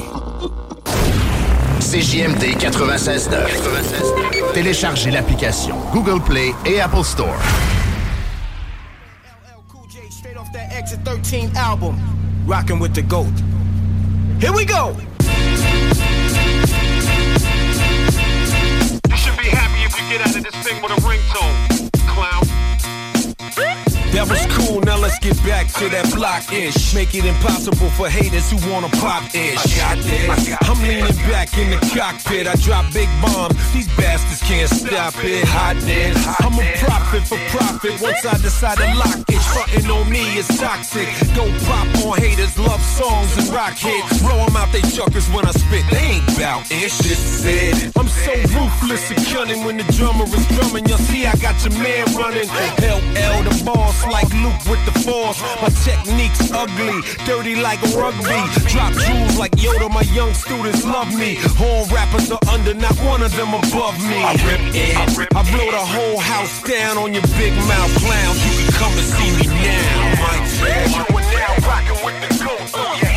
CJMD 1.79 2.55
96.9. 2.59 4.53
Téléchargez 4.53 5.09
l'application 5.09 5.75
Google 5.91 6.21
Play 6.21 6.53
et 6.67 6.79
Apple 6.79 7.03
Store. 7.03 7.39
Straight 10.11 10.37
off 10.37 10.51
that 10.53 10.71
Exit 10.71 10.99
13 11.03 11.49
album, 11.55 11.99
rocking 12.45 12.77
with 12.79 12.93
the 12.93 13.01
GOAT. 13.01 13.33
Here 14.39 14.53
we 14.53 14.65
go. 14.65 14.95
This 20.51 20.67
thing 20.67 20.81
with 20.81 20.91
a 20.91 20.95
ringtone. 21.01 21.68
That 24.19 24.27
was 24.27 24.43
cool, 24.51 24.81
now 24.81 24.97
let's 24.97 25.17
get 25.19 25.39
back 25.47 25.71
to 25.79 25.87
that 25.95 26.11
block 26.11 26.51
ish. 26.51 26.93
Make 26.93 27.15
it 27.15 27.23
impossible 27.23 27.87
for 27.95 28.09
haters 28.11 28.51
who 28.51 28.59
wanna 28.67 28.91
pop 28.99 29.23
ish. 29.31 29.55
I 29.79 29.95
got 29.95 30.03
this. 30.03 30.59
I'm 30.59 30.75
leaning 30.83 31.15
back 31.31 31.55
in 31.55 31.71
the 31.71 31.79
cockpit. 31.95 32.43
I 32.43 32.59
drop 32.59 32.91
big 32.91 33.07
bombs. 33.23 33.55
These 33.71 33.87
bastards 33.95 34.43
can't 34.43 34.67
stop 34.67 35.15
it. 35.23 35.47
Hot 35.47 35.79
Hotness. 35.79 36.19
I'm 36.43 36.51
a 36.59 36.67
prophet 36.83 37.23
for 37.31 37.39
profit. 37.47 37.95
Once 38.03 38.25
I 38.27 38.35
decide 38.43 38.83
to 38.83 38.91
lock 38.99 39.23
it, 39.23 39.39
frontin' 39.55 39.87
on 39.87 40.11
me 40.11 40.35
is 40.35 40.51
toxic. 40.59 41.07
Go 41.31 41.47
pop 41.63 41.87
on 42.03 42.19
haters, 42.19 42.59
love 42.59 42.83
songs 42.83 43.31
and 43.39 43.47
rock 43.55 43.79
hits. 43.79 44.19
Blow 44.19 44.35
'em 44.35 44.55
out 44.59 44.67
they 44.75 44.83
chuckers 44.91 45.31
when 45.31 45.47
I 45.47 45.51
spit. 45.55 45.87
They 45.95 46.19
ain't 46.19 46.27
bout 46.35 46.67
ish. 46.67 46.97
This 47.07 47.23
is 47.23 47.45
it. 47.47 47.95
I'm 47.95 48.09
so 48.09 48.35
ruthless 48.51 49.11
and 49.15 49.23
cunning 49.31 49.63
when 49.63 49.77
the 49.77 49.87
drummer 49.95 50.27
is 50.27 50.45
drumming. 50.51 50.87
You'll 50.89 51.05
see 51.07 51.25
I 51.25 51.35
got 51.39 51.55
your 51.63 51.79
man 51.79 52.03
running. 52.19 52.49
LL 52.83 53.47
the 53.47 53.55
boss 53.63 54.08
like 54.09 54.29
Luke 54.33 54.61
with 54.65 54.83
the 54.85 54.95
force. 55.05 55.39
My 55.61 55.69
technique's 55.85 56.51
ugly, 56.51 56.99
dirty 57.25 57.55
like 57.55 57.81
rugby. 57.93 58.41
Drop 58.67 58.93
jewels 58.93 59.37
like 59.37 59.51
Yoda, 59.53 59.89
my 59.89 60.01
young 60.13 60.33
students 60.33 60.83
love 60.85 61.13
me. 61.15 61.37
All 61.59 61.85
rappers 61.87 62.31
are 62.31 62.43
under, 62.49 62.73
not 62.73 62.95
one 63.05 63.21
of 63.21 63.35
them 63.35 63.53
above 63.53 63.97
me. 64.01 64.19
I 64.21 64.33
rip 64.45 64.61
it, 64.75 64.95
I 65.35 65.41
blow 65.51 65.69
the 65.71 65.85
whole 65.85 66.19
house 66.19 66.61
down 66.63 66.97
on 66.97 67.13
your 67.13 67.25
big 67.37 67.53
mouth 67.69 67.93
clowns. 68.01 68.39
You 68.45 68.53
can 68.57 68.71
come 68.73 68.93
and 68.93 69.07
see 69.07 69.29
me 69.37 69.45
now. 69.47 70.19
Mike 70.21 70.45
You 70.95 71.15
are 71.15 71.27
now 71.33 71.67
rocking 71.67 71.99
with 72.05 72.17
the 72.23 72.43
GOAT. 72.43 72.71
Uh. 72.73 73.08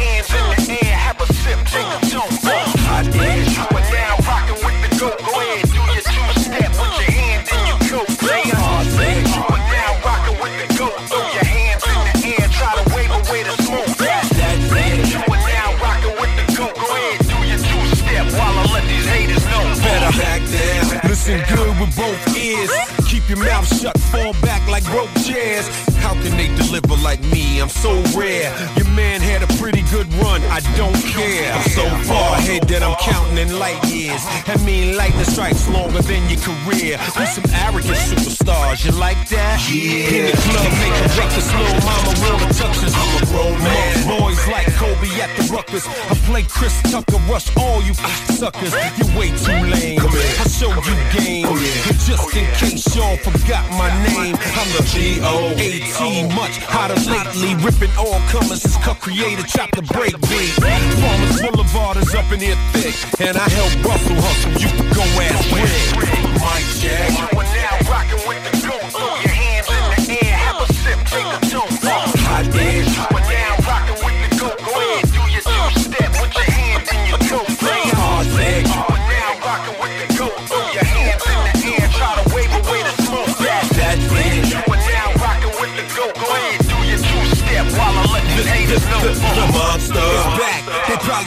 They 26.43 26.55
deliver 26.57 26.97
like 27.03 27.21
me? 27.31 27.61
I'm 27.61 27.69
so 27.69 27.93
rare. 28.19 28.51
Your 28.77 28.89
man 28.99 29.21
had 29.21 29.43
a 29.43 29.51
pretty 29.59 29.83
good 29.91 30.13
run. 30.15 30.43
I 30.51 30.61
don't 30.77 30.97
care. 31.15 31.53
I'm 31.53 31.69
so 31.71 31.87
far 32.09 32.37
ahead 32.39 32.67
that 32.69 32.83
I'm 32.83 32.97
counting 32.99 33.39
in 33.39 33.59
light 33.59 33.83
years. 33.87 34.23
I 34.51 34.57
mean, 34.65 34.97
lightning 34.97 35.25
strikes 35.25 35.69
longer 35.69 36.03
than 36.03 36.23
your 36.29 36.41
career. 36.41 36.99
We 37.19 37.27
some 37.27 37.47
arrogant 37.55 37.99
superstars. 38.11 38.85
You 38.85 38.93
like 38.99 39.29
that? 39.31 39.63
Yeah. 39.71 40.19
In 40.19 40.23
the 40.31 40.37
club, 40.43 40.71
make 40.83 40.97
a 40.99 41.09
breakfast. 41.15 41.49
Little 41.55 41.83
mama 41.87 42.13
will 42.23 42.43
touches. 42.59 42.93
I'm 42.95 43.23
a 43.23 43.27
grown 43.31 43.59
man. 43.63 43.93
Boys 44.19 44.41
like 44.49 44.67
Kobe 44.75 45.11
at 45.23 45.31
the 45.39 45.45
ruckus. 45.53 45.87
I 45.87 46.15
play 46.27 46.43
Chris 46.43 46.75
Tucker, 46.91 47.19
rush 47.31 47.55
all 47.57 47.83
you 47.83 47.95
suckers. 47.95 48.75
You're 48.99 49.13
way 49.15 49.31
too 49.31 49.63
lame. 49.71 50.01
I 50.03 50.47
show 50.51 50.75
you 50.75 50.97
game. 51.15 51.47
Oh, 51.47 51.55
but 51.87 51.99
just 52.03 52.19
oh, 52.19 52.39
in 52.39 52.47
case 52.59 52.83
y'all 52.97 53.17
forgot 53.19 53.65
my 53.79 53.91
name, 54.11 54.35
I'm 54.59 54.69
the 54.75 54.83
G-O-A-T. 54.91 56.32
Much 56.35 56.59
hotter 56.65 56.99
lately. 57.11 57.55
Ripping 57.63 57.95
all 57.99 58.19
comers. 58.29 58.65
It's 58.65 58.77
cut 58.79 59.01
creator, 59.01 59.43
chop 59.43 59.71
the 59.73 59.83
break 59.83 60.19
beat. 60.29 60.53
Farmers 61.01 61.41
Boulevard 61.41 61.97
is 61.99 62.15
up 62.15 62.31
in 62.33 62.41
here 62.41 62.57
thick. 62.73 62.97
And 63.21 63.37
I 63.37 63.49
help 63.49 63.73
Russell 63.85 64.17
hustle. 64.17 64.53
You 64.53 64.69
can 64.69 64.89
go 64.95 65.05
ass 65.21 65.45
Rick. 65.53 66.41
Mike 66.41 66.65
Jack. 66.81 67.62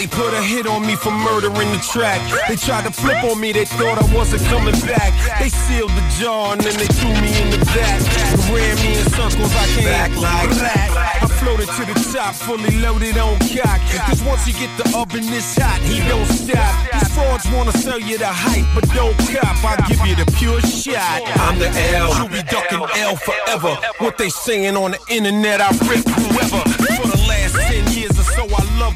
They 0.06 0.12
put 0.18 0.36
a 0.36 0.44
hit 0.44 0.68
on 0.68 0.86
me 0.86 0.96
for 0.96 1.10
murdering 1.10 1.72
the 1.74 1.82
track. 1.82 2.22
They 2.48 2.56
tried 2.56 2.86
to 2.86 2.92
flip 2.94 3.24
on 3.24 3.42
me, 3.42 3.52
they 3.52 3.66
thought 3.66 3.98
I 3.98 4.06
wasn't 4.14 4.44
coming 4.54 4.78
back. 4.86 5.10
They 5.42 5.50
sealed 5.50 5.90
the 5.90 6.06
jar 6.22 6.54
and 6.54 6.62
then 6.62 6.78
they 6.78 6.86
threw 6.86 7.10
me 7.10 7.34
in 7.42 7.50
the 7.50 7.58
back. 7.74 8.06
Ran 8.54 8.76
me 8.86 9.02
in 9.02 9.06
circles, 9.18 9.50
I 9.50 9.66
can't 9.74 9.90
act 9.98 10.16
like 10.22 10.54
that. 10.62 10.94
I 11.24 11.28
floated 11.42 11.66
to 11.66 11.84
the 11.90 11.98
top, 12.14 12.36
fully 12.36 12.78
loaded 12.86 13.18
on 13.18 13.34
cock. 13.50 13.82
Cause 14.06 14.22
once 14.22 14.46
you 14.46 14.54
get 14.54 14.70
the 14.78 14.86
oven 14.96 15.26
this 15.26 15.58
hot, 15.58 15.82
he 15.82 15.98
don't 16.06 16.30
stop. 16.30 16.70
These 16.94 17.10
frauds 17.18 17.50
wanna 17.50 17.74
sell 17.74 18.00
you 18.00 18.20
the 18.20 18.30
hype, 18.30 18.70
but 18.78 18.86
don't 18.94 19.18
cop. 19.34 19.58
I 19.66 19.90
give 19.90 20.06
you 20.06 20.14
the 20.14 20.30
pure 20.38 20.62
shot. 20.62 21.26
I'm 21.50 21.58
the 21.58 21.74
L, 21.98 22.14
You'll 22.14 22.30
be 22.30 22.46
ducking 22.46 22.86
L 23.02 23.16
forever. 23.16 23.74
What 23.98 24.20
they 24.20 24.30
saying 24.30 24.78
on 24.78 24.92
the 24.92 25.02
internet, 25.10 25.62
I 25.62 25.74
rip 25.90 26.06
whoever. 26.06 26.75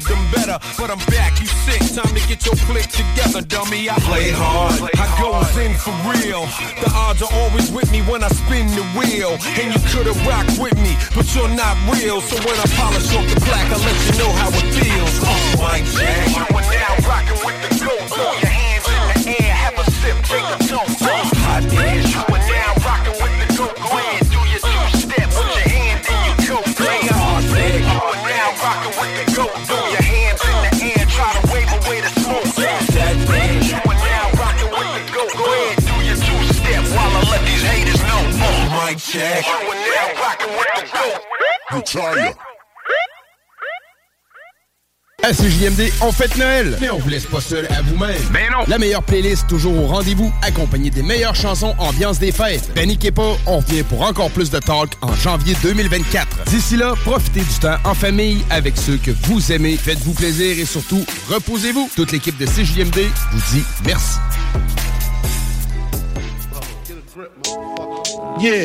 I 0.00 0.08
them 0.08 0.30
better. 0.32 0.58
But 0.78 0.90
I'm 0.90 0.98
back, 1.10 1.40
you 1.40 1.46
sick. 1.46 1.80
Time 1.94 2.14
to 2.14 2.22
get 2.28 2.44
your 2.46 2.56
click 2.66 2.88
together, 2.88 3.42
dummy. 3.42 3.88
I 3.90 3.98
play 4.00 4.30
hard, 4.30 4.80
I 4.96 5.06
goes 5.20 5.56
in 5.60 5.74
for 5.74 5.92
real. 6.08 6.46
The 6.80 6.90
odds 6.94 7.22
are 7.22 7.32
always 7.32 7.70
with 7.70 7.90
me 7.92 8.00
when 8.02 8.22
I 8.24 8.28
spin 8.28 8.66
the 8.68 8.84
wheel. 8.96 9.36
And 9.60 9.74
you 9.74 9.80
could've 9.92 10.16
rocked 10.26 10.58
with 10.58 10.76
me, 10.80 10.96
but 11.14 11.26
you're 11.34 11.52
not 11.52 11.76
real. 11.92 12.20
So 12.20 12.36
when 12.36 12.56
I 12.56 12.66
polish 12.76 13.12
off 13.14 13.26
the 13.28 13.40
plaque, 13.40 13.70
I'll 13.72 13.80
let 13.80 13.98
you 14.06 14.14
know 14.18 14.32
how 14.40 14.48
it 14.48 14.68
feels. 14.72 15.14
Oh, 15.22 15.56
Mike 15.60 15.84
Jack. 15.84 16.28
You 16.36 16.44
are 16.56 16.66
now 16.72 17.08
rocking 17.08 17.40
with 17.44 17.58
the 17.68 17.84
GOAT. 17.84 18.59
À 45.22 45.32
CJMD, 45.32 45.92
on 46.00 46.10
fête 46.10 46.36
Noël, 46.38 46.78
mais 46.80 46.88
on 46.88 46.98
vous 46.98 47.08
laisse 47.10 47.26
pas 47.26 47.42
seul 47.42 47.66
à 47.66 47.82
vous-même. 47.82 48.16
Ben 48.32 48.50
non! 48.50 48.64
La 48.66 48.78
meilleure 48.78 49.02
playlist 49.02 49.46
toujours 49.46 49.76
au 49.76 49.86
rendez-vous, 49.86 50.32
accompagnée 50.40 50.88
des 50.88 51.02
meilleures 51.02 51.34
chansons 51.34 51.74
ambiance 51.78 52.18
des 52.18 52.32
fêtes. 52.32 52.72
Paniquez 52.74 53.10
pas, 53.10 53.36
on 53.46 53.58
revient 53.58 53.82
pour 53.82 54.00
encore 54.02 54.30
plus 54.30 54.50
de 54.50 54.58
talk 54.58 54.92
en 55.02 55.14
janvier 55.14 55.54
2024. 55.62 56.44
D'ici 56.46 56.76
là, 56.76 56.94
profitez 57.04 57.40
du 57.40 57.58
temps 57.60 57.76
en 57.84 57.94
famille 57.94 58.42
avec 58.48 58.78
ceux 58.78 58.96
que 58.96 59.10
vous 59.24 59.52
aimez. 59.52 59.76
Faites-vous 59.76 60.14
plaisir 60.14 60.58
et 60.58 60.64
surtout, 60.64 61.04
reposez-vous. 61.28 61.90
Toute 61.94 62.12
l'équipe 62.12 62.38
de 62.38 62.46
CJMD 62.46 63.00
vous 63.32 63.56
dit 63.56 63.64
merci. 63.84 64.18
Yeah, 68.40 68.64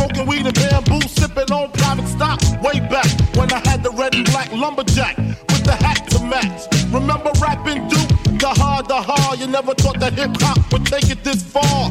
Smoking 0.00 0.26
weed 0.26 0.46
and 0.46 0.54
bamboo, 0.54 1.06
sipping 1.08 1.52
on 1.52 1.70
private 1.72 2.08
stock. 2.08 2.40
Way 2.62 2.80
back 2.80 3.06
when 3.36 3.52
I 3.52 3.60
had 3.68 3.82
the 3.82 3.90
red 3.90 4.14
and 4.14 4.24
black 4.30 4.50
lumberjack 4.50 5.18
with 5.18 5.62
the 5.62 5.74
hat 5.74 6.08
to 6.12 6.24
match. 6.24 6.62
Remember 6.90 7.30
rapping 7.38 7.86
Duke? 7.86 8.08
The 8.40 8.48
hard, 8.48 8.88
the 8.88 8.94
hard. 8.94 9.38
You 9.38 9.46
never 9.48 9.74
thought 9.74 10.00
that 10.00 10.14
hip 10.14 10.30
hop 10.40 10.72
would 10.72 10.86
take 10.86 11.10
it 11.10 11.22
this 11.22 11.42
far. 11.42 11.90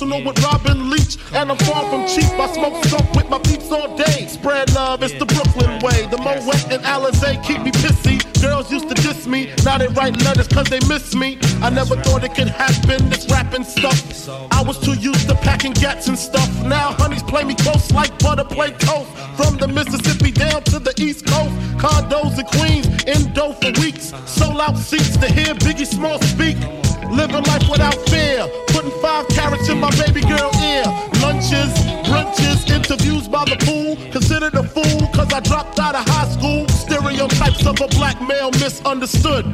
Personal 0.00 0.24
with 0.24 0.42
Robin 0.42 0.88
Leach. 0.88 1.18
And 1.34 1.50
I'm 1.50 1.58
far 1.58 1.84
from 1.90 2.06
cheap. 2.06 2.30
I 2.38 2.50
smoke 2.52 2.82
skunk 2.84 3.12
with 3.12 3.28
my 3.28 3.38
peeps 3.38 3.70
all 3.70 3.96
day. 3.96 4.26
Spread 4.26 4.72
love, 4.74 5.02
it's 5.02 5.14
the 5.18 5.26
Brooklyn 5.26 5.78
way. 5.80 6.06
The 6.06 6.16
Moet 6.16 6.72
and 6.72 6.82
Alizé 6.84 7.42
keep 7.44 7.60
me 7.62 7.70
pissy. 8.00 8.42
Girls 8.42 8.70
used 8.70 8.88
to 8.88 8.94
diss 8.94 9.26
me, 9.26 9.52
now 9.64 9.78
they 9.78 9.88
write 9.88 10.16
letters 10.24 10.48
cause 10.48 10.68
they 10.68 10.80
miss 10.88 11.14
me. 11.14 11.38
I 11.62 11.70
never 11.70 11.96
thought 11.96 12.24
it 12.24 12.34
could 12.34 12.48
happen, 12.48 13.08
this 13.08 13.30
rapping 13.30 13.64
stuff. 13.64 14.28
I 14.52 14.62
was 14.62 14.78
too 14.78 14.94
used 14.94 15.28
to 15.28 15.34
packing 15.34 15.72
gats 15.72 16.08
and 16.08 16.18
stuff. 16.18 16.48
Now 16.64 16.92
honeys 16.92 17.22
play 17.22 17.44
me 17.44 17.54
close 17.54 17.90
like 17.92 18.16
butter 18.18 18.44
play 18.44 18.70
toast. 18.72 19.10
From 19.36 19.56
the 19.56 19.68
Mississippi 19.68 20.30
down 20.32 20.62
to 20.64 20.78
the 20.78 20.94
East 20.98 21.26
Coast. 21.26 21.54
Condos 21.78 22.38
in 22.38 22.46
Queens, 22.58 22.86
indo 23.04 23.52
for 23.52 23.72
weeks. 23.80 24.12
Sold 24.26 24.60
out 24.60 24.76
seats 24.76 25.16
to 25.16 25.26
hear 25.32 25.54
Biggie 25.54 25.86
Small 25.86 26.20
speak. 26.22 26.56
Living 27.10 27.42
life 27.44 27.68
without 27.70 27.96
fear. 28.08 28.46
Putting 28.68 28.92
five 29.02 29.26
carrots 29.28 29.68
in 29.68 29.80
my 29.80 29.90
baby 29.96 30.20
girl 30.20 30.50
ear. 30.62 30.84
Lunches, 31.20 31.72
brunches, 32.06 32.70
interviews 32.70 33.19
by 33.30 33.44
the 33.44 33.56
pool. 33.64 33.96
Considered 34.10 34.54
a 34.54 34.62
fool 34.62 35.06
cause 35.14 35.32
I 35.32 35.40
dropped 35.40 35.78
out 35.78 35.94
of 35.94 36.06
high 36.06 36.28
school. 36.28 36.68
Stereotypes 36.68 37.64
of 37.66 37.80
a 37.80 37.88
black 37.88 38.20
male 38.20 38.50
misunderstood. 38.52 39.46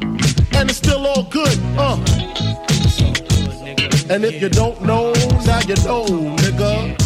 And 0.55 0.71
it's 0.71 0.79
still 0.79 1.07
all 1.07 1.25
good, 1.25 1.59
uh. 1.77 1.97
And 4.09 4.25
if 4.25 4.41
you 4.41 4.49
don't 4.49 4.81
know, 4.83 5.13
now 5.45 5.61
you 5.61 5.77
know, 5.85 6.07
nigga. 6.37 7.06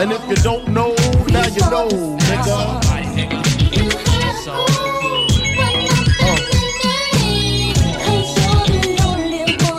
And 0.00 0.12
if 0.12 0.28
you 0.30 0.36
don't 0.36 0.66
know, 0.68 0.94
now 1.28 1.46
you 1.46 1.60
know, 1.68 1.86
nigga. 1.86 2.56
Uh. 6.22 6.40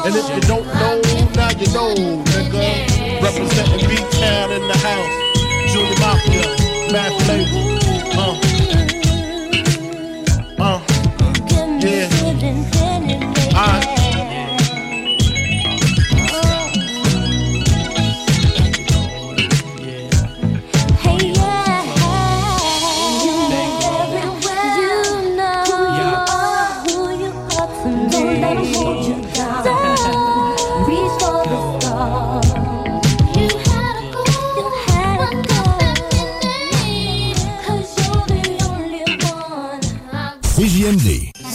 And 0.06 0.16
if 0.16 0.30
you 0.36 0.42
don't 0.42 0.68
know, 0.68 1.02
now 1.34 1.50
you 1.58 1.66
know, 1.74 1.96
nigga. 1.96 3.22
Representing 3.24 3.90
B-Town 3.90 4.52
in 4.52 4.68
the 4.68 4.78
house. 4.78 5.74
Junior 5.74 5.98
Mafia, 6.00 6.46
Math 6.92 7.28
Label. 7.28 7.51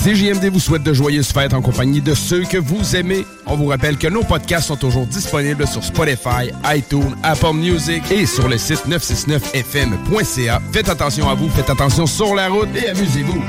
CJMD, 0.07 0.51
vous 0.53 0.61
souhaite 0.61 0.85
de 0.85 0.93
joyeuses 0.93 1.33
fêtes 1.33 1.53
en 1.53 1.61
compagnie 1.61 2.01
de 2.01 2.15
ceux 2.15 2.45
que 2.45 2.59
vous 2.59 2.95
aimez. 2.95 3.27
On 3.45 3.57
vous 3.57 3.67
rappelle 3.67 3.97
que 3.97 4.07
nos 4.07 4.23
podcasts 4.23 4.69
sont 4.69 4.77
toujours 4.77 5.05
disponibles 5.05 5.67
sur 5.67 5.83
Spotify, 5.83 6.53
iTunes, 6.65 7.17
Apple 7.25 7.55
Music 7.55 8.05
et 8.13 8.25
sur 8.25 8.47
le 8.47 8.57
site 8.57 8.87
969fm.ca. 8.87 10.63
Faites 10.71 10.89
attention 10.89 11.29
à 11.29 11.35
vous, 11.35 11.49
faites 11.49 11.71
attention 11.71 12.07
sur 12.07 12.37
la 12.37 12.49
route 12.49 12.69
et 12.77 12.89
amusez-vous. 12.89 13.43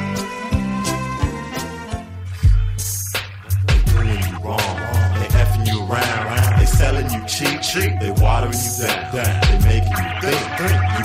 Watering 8.20 8.54
you 8.54 9.60
making 9.64 9.98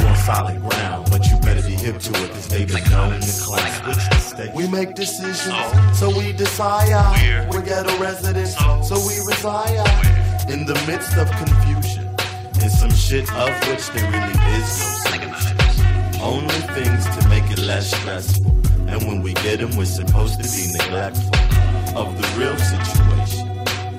you 0.01 1.42
hip 1.83 1.99
to 1.99 2.11
it, 2.23 2.31
cause 2.31 2.47
they 2.47 2.65
been 2.65 2.89
known 2.91 3.21
to 3.21 3.33
class. 3.43 3.87
Which 3.87 4.05
mistake? 4.11 4.55
We 4.55 4.69
make 4.69 4.95
decisions, 4.95 5.99
so 5.99 6.17
we 6.17 6.33
desire. 6.33 7.03
We're 7.51 7.63
ghetto 7.63 7.99
residents, 7.99 8.55
so 8.89 8.95
we 9.09 9.19
reside. 9.27 9.83
In 10.49 10.65
the 10.65 10.75
midst 10.87 11.17
of 11.17 11.29
confusion, 11.33 12.09
is 12.63 12.79
some 12.79 12.93
shit 12.93 13.29
of 13.35 13.51
which 13.67 13.89
there 13.91 14.09
really 14.15 14.39
is 14.59 14.69
no 14.79 14.91
solution. 15.11 15.57
Only 16.23 16.61
things 16.77 17.05
to 17.17 17.29
make 17.29 17.51
it 17.51 17.59
less 17.59 17.91
stressful. 17.91 18.53
And 18.87 19.03
when 19.09 19.21
we 19.21 19.35
get 19.35 19.59
them, 19.59 19.75
we're 19.77 19.85
supposed 19.85 20.41
to 20.41 20.47
be 20.47 20.71
neglectful 20.79 21.35
of 21.99 22.15
the 22.17 22.27
real 22.39 22.57
situation. 22.59 23.47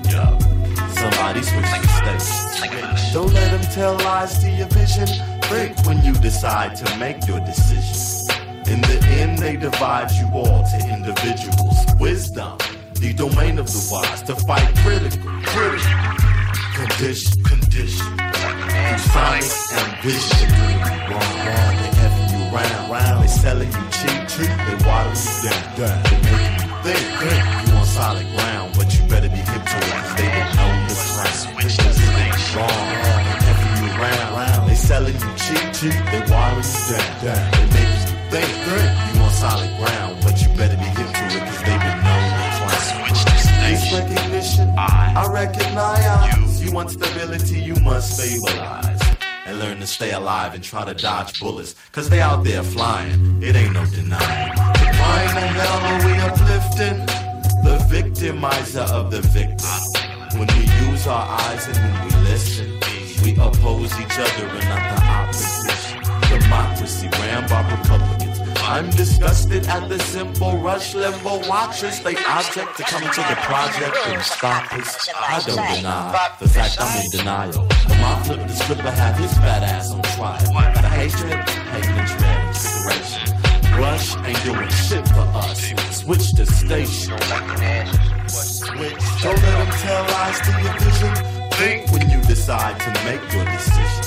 Yeah. 0.08 0.38
Somebody 0.88 1.42
switch 1.42 1.66
the 1.66 2.18
station. 2.18 3.12
Don't 3.12 3.32
let 3.34 3.50
them 3.50 3.72
tell 3.72 3.94
lies 3.98 4.38
to 4.38 4.48
your 4.50 4.68
vision. 4.68 5.33
Think 5.48 5.86
when 5.86 6.02
you 6.04 6.12
decide 6.14 6.76
to 6.76 6.98
make 6.98 7.26
your 7.26 7.40
decision. 7.40 8.30
In 8.66 8.80
the 8.80 8.98
end, 9.20 9.38
they 9.38 9.56
divide 9.56 10.10
you 10.12 10.26
all 10.32 10.64
to 10.64 10.78
individuals. 10.88 11.76
Wisdom, 12.00 12.58
the 12.94 13.12
domain 13.12 13.58
of 13.58 13.66
the 13.66 13.88
wise, 13.92 14.22
to 14.22 14.34
fight 14.34 14.74
critical, 14.78 15.30
critical 15.44 16.14
condition, 16.74 17.44
condition. 17.44 18.06
Through 18.74 18.98
sonic 19.12 19.52
ambition, 19.78 20.48
wrong, 21.10 21.32
wrong. 21.44 21.72
They 21.78 21.90
having 22.00 22.28
you 22.32 22.42
round, 22.54 22.90
round. 22.90 23.22
They 23.22 23.28
selling 23.28 23.68
you 23.68 23.84
cheap, 23.92 24.20
cheap. 24.32 24.54
They 24.66 24.76
water 24.86 25.14
you 25.14 25.50
down, 25.50 25.76
down. 25.76 26.02
They 26.04 26.18
making 26.24 26.56
you 26.60 26.74
think, 26.82 27.04
think. 27.20 27.68
You 27.68 27.74
on 27.76 27.86
solid 27.86 28.26
ground, 28.34 28.74
but 28.76 28.88
you 28.96 29.06
better 29.08 29.28
be 29.28 29.42
hip 29.44 29.62
to 29.62 29.76
it, 29.76 30.16
they 30.16 30.28
been 30.28 30.48
known 30.56 30.88
to 30.88 30.94
clown. 30.94 31.34
Switch 31.36 31.76
the 31.76 31.92
stage, 31.92 32.56
wrong, 32.56 33.13
selling 34.84 35.14
you 35.14 35.30
cheap, 35.44 35.64
cheap. 35.72 35.96
They 36.12 36.20
water 36.30 36.60
you 36.60 36.76
down, 36.92 37.24
down. 37.24 37.50
They 37.52 37.66
making 37.72 38.04
you 38.04 38.16
think, 38.32 38.50
think. 38.68 38.90
You 39.14 39.22
on 39.22 39.30
solid 39.30 39.72
ground, 39.80 40.12
but 40.22 40.34
you 40.42 40.48
better 40.60 40.76
be 40.76 40.88
hip 40.98 41.08
to 41.18 41.24
it, 41.36 41.42
'cause 41.46 41.62
they've 41.66 41.84
been 41.88 42.00
known 42.06 42.24
to 42.36 42.44
clown. 42.58 43.14
Switch 43.16 43.24
the. 43.24 43.54
This 43.64 43.92
recognition, 43.92 44.68
I 44.78 45.26
recognize. 45.26 46.60
You 46.60 46.68
You 46.68 46.72
want 46.72 46.90
stability, 46.90 47.60
you 47.60 47.76
must 47.76 48.14
stabilize. 48.16 49.00
And 49.46 49.58
learn 49.58 49.78
to 49.80 49.86
stay 49.86 50.12
alive 50.12 50.54
and 50.54 50.62
try 50.64 50.84
to 50.84 50.94
dodge 50.94 51.38
bullets. 51.40 51.74
Cause 51.92 52.08
they 52.08 52.20
out 52.20 52.42
there 52.44 52.62
flying, 52.62 53.42
it 53.42 53.54
ain't 53.54 53.74
no 53.74 53.84
denying. 53.86 54.52
Why 54.56 55.16
in 55.28 55.34
the 55.34 55.46
hell 55.58 55.78
are 55.90 56.00
we 56.06 56.14
uplifting? 56.28 57.06
The 57.68 57.76
victimizer 57.96 58.86
of 58.98 59.10
the 59.10 59.20
victim. 59.20 59.66
Ah. 59.66 59.80
When 60.38 60.48
we 60.56 60.64
use 60.90 61.06
our 61.06 61.26
eyes 61.42 61.66
and 61.68 61.76
when 61.76 61.94
we 62.04 62.30
listen, 62.30 62.73
we 63.24 63.32
oppose 63.40 63.98
each 63.98 64.18
other 64.18 64.46
and 64.46 64.68
not 64.68 64.84
the 64.92 65.00
opposition. 65.02 66.00
Democracy 66.28 67.08
ran 67.18 67.48
by 67.48 67.60
Republicans. 67.70 68.40
I'm 68.58 68.90
disgusted 68.90 69.66
at 69.66 69.88
the 69.88 69.98
simple 69.98 70.58
rush 70.58 70.94
limbo 70.94 71.46
watchers. 71.48 72.00
They 72.00 72.16
object 72.16 72.76
to 72.76 72.82
come 72.82 73.02
to 73.02 73.20
the 73.30 73.36
project 73.48 73.96
and 74.08 74.22
stop 74.22 74.72
us. 74.74 75.08
I 75.14 75.40
don't 75.46 75.76
deny 75.76 76.30
the 76.38 76.48
fact 76.48 76.76
I'm 76.80 77.04
in 77.04 77.10
denial. 77.10 77.66
But 77.88 77.98
my 77.98 78.22
flip 78.24 78.46
the 78.46 78.54
script, 78.54 78.82
I 78.82 78.90
have 78.90 79.16
his 79.16 79.32
fat 79.38 79.62
ass 79.62 79.90
on 79.90 80.02
trial. 80.02 80.38
The 80.74 80.88
hatred, 80.88 81.48
hating 81.72 81.96
and 81.96 82.08
transfiguration. 82.08 83.34
Rush 83.80 84.16
ain't 84.16 84.44
doing 84.44 84.68
shit 84.68 85.08
for 85.08 85.26
us. 85.44 85.72
Switch 85.90 86.32
the 86.32 86.46
station. 86.46 87.18
Switch. 88.28 89.22
Don't 89.22 89.42
let 89.42 89.56
them 89.58 89.70
tell 89.80 90.02
lies 90.12 90.40
to 90.40 90.52
your 90.62 90.78
vision. 90.80 91.34
Think 91.54 91.93
decide 92.44 92.78
to 92.78 92.90
make 93.08 93.24
your 93.32 93.44
decision. 93.56 94.04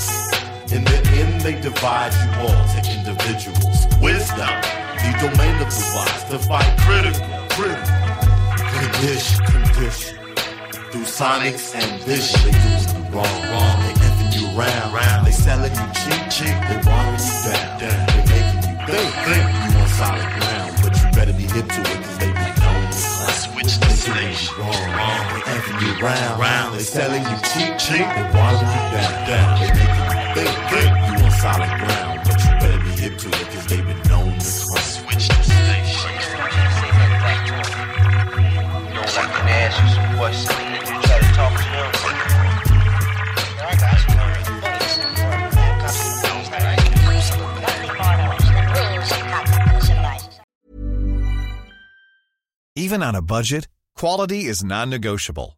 In 0.70 0.84
the 0.84 0.98
end, 1.18 1.40
they 1.40 1.60
divide 1.60 2.14
you 2.22 2.30
all 2.46 2.62
to 2.70 2.78
individuals. 2.94 3.90
Wisdom, 4.00 4.54
the 5.02 5.10
domain 5.18 5.56
of 5.58 5.66
the 5.74 5.82
wise, 5.90 6.22
to 6.30 6.38
fight 6.46 6.70
critical, 6.86 7.26
critical, 7.50 7.98
condition, 8.78 9.44
condition. 9.44 10.18
Through 10.92 11.08
sonics 11.18 11.74
and 11.74 11.90
vision, 12.04 12.38
they 12.46 12.54
do 12.54 12.70
you 12.78 13.02
wrong, 13.10 13.38
wrong. 13.50 13.74
They 13.82 13.94
effing 14.06 14.30
you 14.38 14.46
round, 14.56 14.94
round. 14.94 15.26
They 15.26 15.32
selling 15.32 15.74
you 15.74 15.86
cheap, 15.98 16.22
cheap. 16.30 16.56
They 16.70 16.78
watering 16.86 17.18
you 17.18 17.34
down, 17.42 17.80
down. 17.82 18.06
They 18.06 18.22
making 18.30 18.62
you 18.70 18.76
think, 18.86 19.14
think. 19.26 19.46
You 19.66 19.80
on 19.82 19.88
solid 19.98 20.30
ground, 20.38 20.78
but 20.84 20.94
you 20.94 21.10
better 21.10 21.32
be 21.32 21.42
hip 21.42 21.66
to 21.66 21.80
it, 21.90 21.97
round, 26.02 26.40
round. 26.40 26.74
They 26.74 26.80
selling 26.80 27.22
you 27.22 27.36
cheap, 27.50 27.78
cheap. 27.78 28.06
They 28.06 28.26
watering 28.34 28.70
you 28.70 28.84
down, 28.94 29.26
down. 29.28 29.58
They 29.60 29.70
making 29.74 30.06
you 30.06 30.20
think, 30.34 30.54
think. 30.70 30.90
You 31.06 31.14
on 31.24 31.30
solid 31.42 31.72
ground, 31.82 32.20
but 32.24 32.36
you 32.42 32.50
better 32.60 32.80
be 32.84 32.90
hip 33.00 33.14
to 33.18 33.28
it, 33.28 33.46
cause 33.50 33.66
they 33.66 33.80
been 33.80 34.02
known 34.08 34.38
to 34.38 34.48
clown. 34.48 34.84
Switch 34.84 35.28
the 35.28 35.42
station. 35.42 36.12
You 38.88 38.94
know, 38.94 39.06
like 39.16 39.30
when 39.34 39.44
they 39.46 39.58
ask 39.66 39.76
you 39.82 39.88
some 39.94 40.10
questions, 40.18 40.58
you 40.88 40.96
try 41.02 41.18
to 41.18 41.30
talk 41.34 41.52
to 41.56 41.64
them. 41.74 41.90
I 43.60 43.76
got 43.76 43.98
you. 44.02 44.18
Even 52.76 53.02
on 53.02 53.16
a 53.16 53.22
budget, 53.22 53.66
quality 53.96 54.44
is 54.44 54.62
non-negotiable. 54.62 55.57